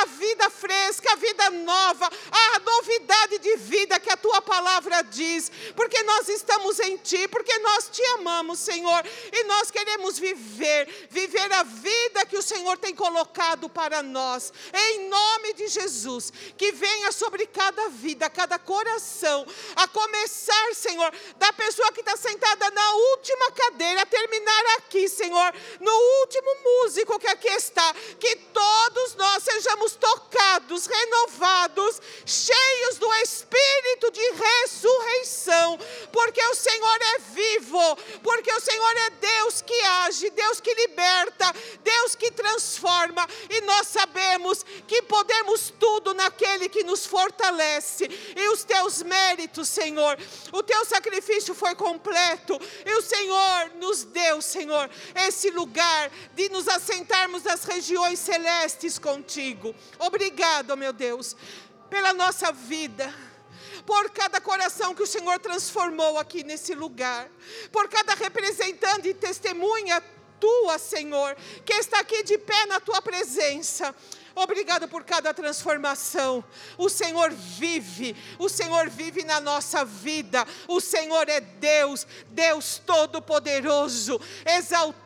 A 0.03 0.07
vida 0.07 0.49
fresca, 0.49 1.12
a 1.12 1.16
vida 1.16 1.51
nova, 1.51 2.09
a 2.30 2.59
novidade 2.61 3.38
de 3.38 3.57
vida 3.57 3.99
que 3.99 4.11
a 4.11 4.16
tua 4.16 4.40
palavra 4.40 5.03
diz, 5.03 5.51
porque 5.74 6.01
nós 6.05 6.28
estamos 6.28 6.78
em 6.78 6.97
ti, 6.97 7.26
porque 7.26 7.59
nós 7.59 7.88
te 7.90 8.05
amamos, 8.18 8.61
Senhor, 8.61 9.05
e 9.32 9.45
nós 9.45 9.70
queremos 9.70 10.18
viver, 10.18 11.09
viver 11.11 11.53
a 11.53 11.64
vida 11.64 12.24
que 12.26 12.38
o 12.38 12.43
Senhor 12.43 12.78
tem 12.78 12.95
colocado 12.95 13.68
para 13.68 14.03
nós. 14.03 14.53
Em 14.72 15.09
nome 15.09 15.55
de 15.55 15.66
Jesus, 15.68 16.32
que 16.57 16.70
venha 16.70 17.11
sobre 17.11 17.47
cada 17.47 17.88
vida, 17.88 18.30
cada 18.30 18.59
coração, 18.59 19.45
a 19.74 19.88
começar, 19.88 20.74
Senhor, 20.74 21.12
da 21.36 21.53
pessoa 21.53 21.90
que 21.93 22.01
está 22.01 22.16
sentada 22.16 22.70
na 22.70 22.95
última 22.95 23.51
cadeira, 23.51 24.03
a 24.03 24.07
terminar 24.07 24.76
aqui, 24.76 25.09
Senhor, 25.09 25.32
no 25.80 25.93
último 26.20 26.57
músico 26.64 27.18
que 27.18 27.26
aqui 27.26 27.49
está, 27.49 27.95
que 28.18 28.37
todos 28.37 29.14
nós 29.16 29.43
sejamos 29.43 29.97
tocados, 29.97 30.87
renovados, 30.87 32.01
cheios 32.26 32.99
do 32.99 33.12
Espírito 33.14 34.11
de 34.11 34.30
ressurreição, 34.33 35.78
porque 36.12 36.45
o 36.45 36.55
Senhor 36.55 36.99
é 37.14 37.18
vivo, 37.18 37.97
porque 38.22 38.53
o 38.53 38.61
Senhor 38.61 38.97
é 38.97 39.11
Deus 39.11 39.62
que 39.62 39.80
age, 40.05 40.30
Deus 40.30 40.61
que 40.61 40.74
liberta, 40.74 41.53
Deus 41.83 42.14
que 42.14 42.30
transforma, 42.30 43.26
e 43.51 43.61
nós 43.62 43.89
sabemos 43.89 44.64
que 44.87 45.03
podemos 45.03 45.72
tudo 45.78 46.14
naquele 46.14 46.68
que 46.68 46.85
nos 46.85 47.07
fortalece, 47.07 48.09
e 48.37 48.49
os 48.49 48.64
teus 48.64 49.03
méritos, 49.03 49.68
Senhor, 49.68 50.18
o 50.53 50.62
teu 50.62 50.85
sacrifício 50.85 51.55
foi 51.55 51.74
completo, 51.74 52.61
e 52.85 52.95
o 52.95 53.03
Senhor 53.03 53.70
nos 53.76 54.05
deu, 54.05 54.41
Senhor, 54.43 54.91
esse 55.27 55.51
lugar 55.51 56.11
de 56.35 56.49
nos 56.49 56.68
assentarmos 56.68 57.43
nas 57.43 57.64
regiões 57.64 58.18
celestes 58.18 58.99
contigo. 58.99 59.75
Obrigado, 59.99 60.77
meu 60.77 60.93
Deus, 60.93 61.37
pela 61.89 62.12
nossa 62.12 62.53
vida 62.53 63.12
por 63.85 64.11
cada 64.11 64.41
coração 64.41 64.95
que 64.95 65.03
o 65.03 65.07
Senhor 65.07 65.39
transformou 65.41 66.18
aqui 66.18 66.45
nesse 66.45 66.75
lugar, 66.75 67.29
por 67.73 67.89
cada 67.89 68.14
representante 68.14 69.09
e 69.09 69.14
testemunha 69.14 70.01
tua, 70.43 70.77
Senhor, 70.77 71.37
que 71.64 71.73
está 71.75 72.01
aqui 72.01 72.25
de 72.25 72.37
pé 72.37 72.66
na 72.66 72.81
tua 72.81 73.01
presença. 73.01 73.95
Obrigado 74.35 74.89
por 74.89 75.05
cada 75.05 75.33
transformação. 75.33 76.43
O 76.77 76.89
Senhor 76.89 77.31
vive, 77.31 78.16
o 78.39 78.49
Senhor 78.49 78.89
vive 78.89 79.23
na 79.25 79.41
nossa 79.41 79.85
vida. 79.85 80.45
O 80.66 80.81
Senhor 80.81 81.29
é 81.29 81.41
Deus, 81.41 82.07
Deus 82.29 82.81
Todo-Poderoso, 82.85 84.20
exaltado, 84.45 85.01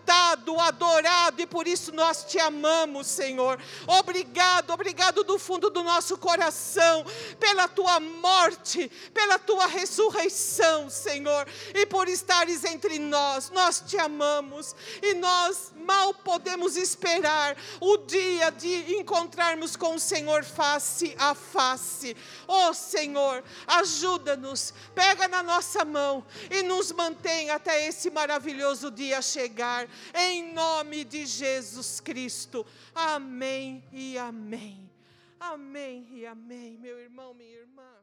adorado, 0.61 1.41
e 1.41 1.47
por 1.47 1.67
isso 1.67 1.93
nós 1.93 2.25
te 2.25 2.39
amamos, 2.39 3.07
Senhor. 3.07 3.61
Obrigado, 3.87 4.71
obrigado 4.71 5.23
do 5.25 5.39
fundo 5.39 5.71
do 5.71 5.83
nosso 5.83 6.19
coração, 6.19 7.05
pela 7.39 7.69
tua 7.69 8.01
morte, 8.01 8.91
pela 9.13 9.39
tua 9.39 9.67
ressurreição, 9.67 10.91
Senhor, 10.91 11.47
e 11.75 11.87
por 11.87 12.09
estares 12.09 12.65
entre 12.65 12.99
nós. 12.99 13.51
Nós 13.51 13.83
te 13.87 13.99
amamos 13.99 14.75
e 15.03 15.15
nós 15.15 15.73
mal 15.77 16.13
podemos 16.15 16.77
esperar 16.77 17.57
o 17.81 17.97
dia 17.99 18.51
de 18.51 18.97
encontrar 18.97 19.37
encontrarmos 19.37 19.77
com 19.77 19.95
o 19.95 20.01
Senhor 20.01 20.45
face 20.45 21.15
a 21.19 21.35
face. 21.35 22.17
Oh 22.47 22.73
Senhor, 22.73 23.43
ajuda-nos, 23.67 24.73
pega 24.95 25.29
na 25.29 25.43
nossa 25.43 25.85
mão 25.85 26.25
e 26.51 26.63
nos 26.63 26.93
mantém 26.93 27.51
até 27.51 27.87
esse 27.87 28.11
maravilhoso 28.11 28.91
dia 28.91 29.21
chegar, 29.21 29.87
em 30.15 30.53
nome 30.53 31.05
de 31.05 31.27
Jesus 31.27 32.01
Cristo. 32.01 32.65
Amém 32.95 33.85
e 33.93 34.17
amém. 34.19 34.91
Amém 35.39 36.07
e 36.11 36.27
amém, 36.27 36.79
meu 36.79 36.99
irmão, 36.99 37.35
minha 37.35 37.59
irmã. 37.59 37.96